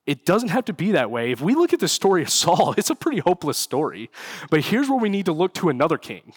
It 0.04 0.24
doesn't 0.24 0.50
have 0.50 0.66
to 0.66 0.72
be 0.72 0.92
that 0.92 1.10
way. 1.10 1.32
If 1.32 1.40
we 1.40 1.54
look 1.54 1.72
at 1.72 1.80
the 1.80 1.88
story 1.88 2.22
of 2.22 2.30
Saul, 2.30 2.74
it's 2.78 2.90
a 2.90 2.94
pretty 2.94 3.18
hopeless 3.18 3.58
story. 3.58 4.10
But 4.50 4.66
here's 4.66 4.88
where 4.88 4.98
we 4.98 5.08
need 5.08 5.26
to 5.26 5.32
look 5.32 5.54
to 5.54 5.68
another 5.68 5.98
king. 5.98 6.32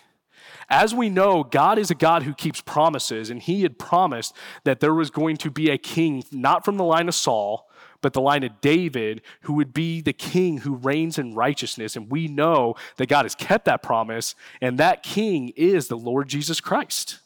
As 0.69 0.93
we 0.93 1.09
know, 1.09 1.43
God 1.43 1.79
is 1.79 1.89
a 1.89 1.95
God 1.95 2.23
who 2.23 2.33
keeps 2.33 2.61
promises, 2.61 3.29
and 3.29 3.41
He 3.41 3.63
had 3.63 3.79
promised 3.79 4.35
that 4.63 4.79
there 4.79 4.93
was 4.93 5.09
going 5.09 5.37
to 5.37 5.49
be 5.49 5.69
a 5.69 5.77
king, 5.77 6.23
not 6.31 6.63
from 6.63 6.77
the 6.77 6.83
line 6.83 7.07
of 7.07 7.15
Saul, 7.15 7.69
but 8.01 8.13
the 8.13 8.21
line 8.21 8.43
of 8.43 8.61
David, 8.61 9.21
who 9.41 9.53
would 9.53 9.73
be 9.73 10.01
the 10.01 10.13
king 10.13 10.59
who 10.59 10.75
reigns 10.75 11.17
in 11.17 11.35
righteousness. 11.35 11.95
And 11.95 12.09
we 12.09 12.27
know 12.27 12.75
that 12.97 13.09
God 13.09 13.25
has 13.25 13.35
kept 13.35 13.65
that 13.65 13.83
promise, 13.83 14.35
and 14.61 14.77
that 14.77 15.03
king 15.03 15.49
is 15.55 15.87
the 15.87 15.97
Lord 15.97 16.29
Jesus 16.29 16.61
Christ 16.61 17.19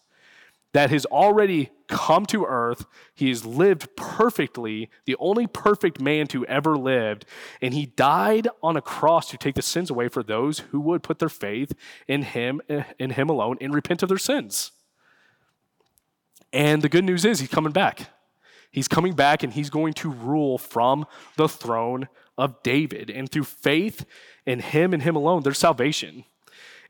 that 0.74 0.90
has 0.90 1.06
already 1.06 1.70
come 1.88 2.26
to 2.26 2.46
earth. 2.46 2.86
He 3.14 3.30
has 3.30 3.46
lived 3.46 3.96
perfectly, 3.96 4.90
the 5.06 5.16
only 5.20 5.48
perfect 5.48 6.02
man 6.02 6.28
to 6.28 6.46
ever 6.48 6.78
lived, 6.78 7.26
and 7.62 7.74
he 7.74 7.86
died 7.86 8.48
on 8.62 8.76
a 8.76 8.82
cross 8.82 9.30
to 9.30 9.38
take 9.38 9.56
the 9.56 9.62
sins 9.62 9.90
away 9.90 10.10
for 10.10 10.24
those 10.24 10.60
who 10.60 10.80
would 10.82 11.04
put 11.04 11.20
their 11.20 11.30
faith 11.30 11.74
in 12.08 12.24
him 12.24 12.62
in 13.00 13.12
him 13.12 13.30
alone 13.30 13.58
and 13.62 13.74
repent 13.74 14.04
of 14.04 14.10
their 14.10 14.18
sins. 14.18 14.72
And 16.52 16.82
the 16.82 16.90
good 16.90 17.04
news 17.04 17.26
is 17.26 17.40
he's 17.40 17.50
coming 17.50 17.72
back. 17.72 18.10
He's 18.72 18.88
coming 18.88 19.14
back 19.14 19.44
and 19.44 19.54
he's 19.54 19.70
going 19.70 19.94
to 19.94 20.10
rule 20.10 20.58
from 20.58 21.06
the 21.36 21.48
throne 21.48 22.08
of 22.38 22.62
David. 22.64 23.10
And 23.10 23.30
through 23.30 23.44
faith 23.44 24.06
in 24.46 24.60
him 24.60 24.94
and 24.94 25.04
him 25.04 25.16
alone, 25.16 25.44
there's 25.44 25.60
salvation. 25.60 26.26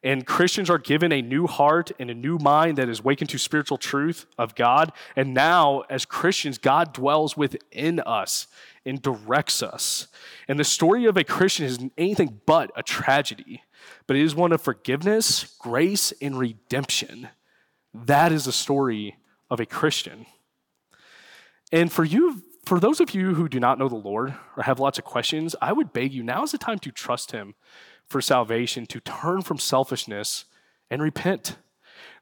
And 0.03 0.25
Christians 0.25 0.69
are 0.69 0.77
given 0.77 1.13
a 1.13 1.21
new 1.21 1.47
heart 1.47 1.91
and 1.97 2.09
a 2.11 2.13
new 2.13 2.37
mind 2.37 2.77
that 2.77 2.89
is 2.89 2.99
awakened 2.99 3.29
to 3.29 3.37
spiritual 3.37 3.77
truth 3.77 4.25
of 4.37 4.53
God. 4.53 4.91
And 5.15 5.33
now, 5.33 5.83
as 5.89 6.03
Christians, 6.03 6.57
God 6.57 6.93
dwells 6.93 7.37
within 7.37 8.01
us 8.01 8.47
and 8.85 9.01
directs 9.01 9.63
us. 9.63 10.07
And 10.49 10.59
the 10.59 10.65
story 10.65 11.05
of 11.05 11.15
a 11.15 11.23
Christian 11.23 11.65
is 11.65 11.79
anything 11.97 12.41
but 12.45 12.69
a 12.75 12.83
tragedy, 12.83 13.63
but 14.05 14.17
it 14.17 14.23
is 14.23 14.35
one 14.35 14.51
of 14.51 14.61
forgiveness, 14.61 15.55
grace, 15.57 16.11
and 16.21 16.37
redemption. 16.37 17.29
That 17.93 18.33
is 18.33 18.43
the 18.43 18.51
story 18.51 19.15
of 19.49 19.61
a 19.61 19.65
Christian. 19.65 20.25
And 21.71 21.89
for 21.89 22.03
you, 22.03 22.43
for 22.65 22.79
those 22.79 22.99
of 22.99 23.15
you 23.15 23.35
who 23.35 23.47
do 23.47 23.59
not 23.59 23.79
know 23.79 23.87
the 23.87 23.95
Lord 23.95 24.33
or 24.57 24.63
have 24.63 24.79
lots 24.79 24.97
of 24.97 25.05
questions, 25.05 25.55
I 25.61 25.71
would 25.71 25.93
beg 25.93 26.13
you 26.13 26.23
now 26.23 26.43
is 26.43 26.51
the 26.51 26.57
time 26.57 26.79
to 26.79 26.91
trust 26.91 27.31
Him 27.31 27.55
for 28.13 28.21
salvation, 28.21 28.85
to 28.85 29.01
turn 29.01 29.41
from 29.41 29.57
selfishness 29.57 30.45
and 30.89 31.01
repent. 31.01 31.57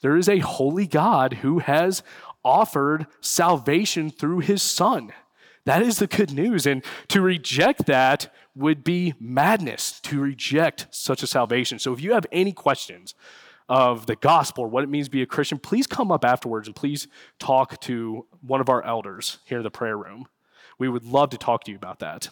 There 0.01 0.17
is 0.17 0.27
a 0.27 0.39
holy 0.39 0.87
God 0.87 1.33
who 1.35 1.59
has 1.59 2.01
offered 2.43 3.05
salvation 3.21 4.09
through 4.09 4.39
His 4.39 4.63
Son. 4.63 5.13
That 5.65 5.83
is 5.83 5.99
the 5.99 6.07
good 6.07 6.33
news. 6.33 6.65
And 6.65 6.83
to 7.09 7.21
reject 7.21 7.85
that 7.85 8.33
would 8.55 8.83
be 8.83 9.13
madness 9.19 9.99
to 10.01 10.19
reject 10.19 10.87
such 10.89 11.21
a 11.21 11.27
salvation. 11.27 11.77
So 11.77 11.93
if 11.93 12.01
you 12.01 12.13
have 12.13 12.25
any 12.31 12.51
questions, 12.51 13.13
of 13.69 14.05
the 14.05 14.17
gospel 14.17 14.65
or 14.65 14.67
what 14.67 14.83
it 14.83 14.89
means 14.89 15.07
to 15.07 15.11
be 15.11 15.21
a 15.21 15.25
Christian, 15.25 15.57
please 15.57 15.87
come 15.87 16.11
up 16.11 16.25
afterwards 16.25 16.67
and 16.67 16.75
please 16.75 17.07
talk 17.39 17.79
to 17.79 18.25
one 18.41 18.59
of 18.59 18.67
our 18.67 18.83
elders 18.83 19.37
here 19.45 19.59
in 19.59 19.63
the 19.63 19.71
prayer 19.71 19.97
room. 19.97 20.27
We 20.77 20.89
would 20.89 21.05
love 21.05 21.29
to 21.29 21.37
talk 21.37 21.63
to 21.63 21.71
you 21.71 21.77
about 21.77 21.99
that. 21.99 22.29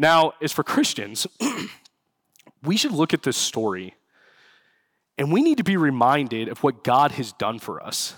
Now, 0.00 0.32
as 0.42 0.52
for 0.52 0.64
Christians, 0.64 1.28
we 2.64 2.76
should 2.76 2.92
look 2.92 3.14
at 3.14 3.22
this 3.22 3.36
story 3.36 3.94
and 5.16 5.32
we 5.32 5.42
need 5.42 5.58
to 5.58 5.64
be 5.64 5.76
reminded 5.76 6.48
of 6.48 6.62
what 6.62 6.82
God 6.82 7.12
has 7.12 7.32
done 7.32 7.58
for 7.58 7.82
us. 7.82 8.14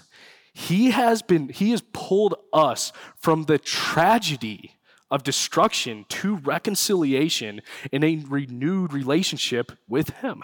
He 0.53 0.91
has 0.91 1.21
been 1.21 1.49
he 1.49 1.73
has 1.73 1.83
pulled 1.93 2.35
us 2.53 2.93
from 3.17 3.45
the 3.45 3.59
tragedy 3.59 4.73
of 5.11 5.23
destruction 5.23 6.07
to 6.09 6.37
reconciliation 6.37 7.61
in 7.93 8.03
a 8.03 8.25
renewed 8.27 8.93
relationship 8.93 9.73
with 9.89 10.11
him. 10.11 10.43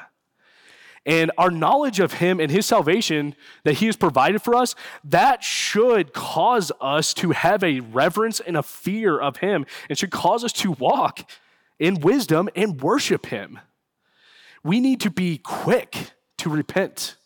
And 1.05 1.33
our 1.37 1.51
knowledge 1.51 1.99
of 1.99 2.15
Him 2.15 2.39
and 2.39 2.51
His 2.51 2.67
salvation 2.67 3.35
that 3.65 3.75
He 3.75 3.87
has 3.87 3.97
provided 3.97 4.41
for 4.41 4.55
us, 4.55 4.77
that 5.03 5.43
should 5.43 6.13
cause 6.13 6.71
us 6.81 7.13
to 7.15 7.33
have 7.33 7.65
a 7.65 7.81
reverence 7.81 8.39
and 8.39 8.57
a 8.57 8.63
fear 8.63 9.19
of 9.19 9.39
Him 9.39 9.67
and 9.89 9.99
should 9.99 10.13
cause 10.13 10.45
us 10.45 10.53
to 10.55 10.73
walk 10.73 11.29
in 11.81 12.01
wisdom 12.01 12.49
and 12.55 12.81
worship 12.81 13.27
Him. 13.27 13.59
We 14.65 14.81
need 14.81 15.01
to 15.01 15.11
be 15.11 15.39
quick 15.39 16.13
to 16.39 16.51
repent. 16.51 17.17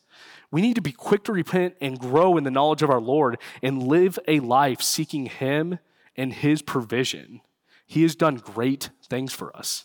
We 0.51 0.62
need 0.62 0.74
to 0.74 0.82
be 0.82 0.93
quick 0.93 1.24
to 1.24 1.32
repent 1.32 1.74
and 1.80 1.99
grow 1.99 2.37
in 2.37 2.45
the 2.45 2.51
knowledge 2.51 2.82
of 2.82 2.91
our 2.91 3.01
Lord 3.01 3.39
and 3.62 3.82
live 3.82 4.18
a 4.26 4.41
life 4.41 4.80
seeking 4.80 5.26
Him 5.26 5.78
and 6.16 6.32
His 6.32 6.62
provision. 6.62 7.41
He 7.87 8.03
has 8.03 8.16
done 8.16 8.37
great 8.37 8.91
things 9.05 9.32
for 9.32 9.55
us. 9.57 9.84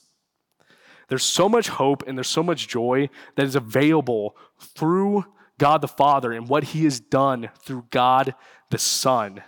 There's 1.08 1.26
so 1.26 1.49
much 1.49 1.68
hope 1.68 2.04
and 2.08 2.18
there's 2.18 2.30
so 2.30 2.43
much 2.43 2.70
joy 2.70 3.10
that 3.36 3.45
is 3.45 3.56
available 3.56 4.38
through 4.60 5.26
God 5.60 5.82
the 5.82 5.88
Father 5.88 6.32
and 6.32 6.47
what 6.47 6.64
He 6.64 6.86
has 6.86 6.99
done 6.99 7.49
through 7.60 7.88
God 7.91 8.34
the 8.70 8.78
Son. 8.78 9.43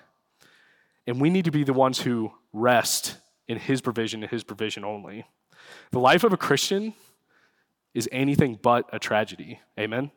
And 1.08 1.22
we 1.22 1.30
need 1.30 1.46
to 1.46 1.52
be 1.52 1.64
the 1.64 1.74
ones 1.74 2.00
who 2.02 2.34
rest 2.52 3.18
in 3.48 3.58
His 3.58 3.82
provision 3.82 4.24
and 4.24 4.32
His 4.32 4.44
provision 4.44 4.84
only. 4.84 5.26
The 5.92 6.00
life 6.00 6.24
of 6.24 6.34
a 6.34 6.38
Christian 6.38 6.94
is 7.94 8.10
anything 8.12 8.60
but 8.62 8.90
a 8.92 9.00
tragedy. 9.00 9.60
Amen? 9.80 10.12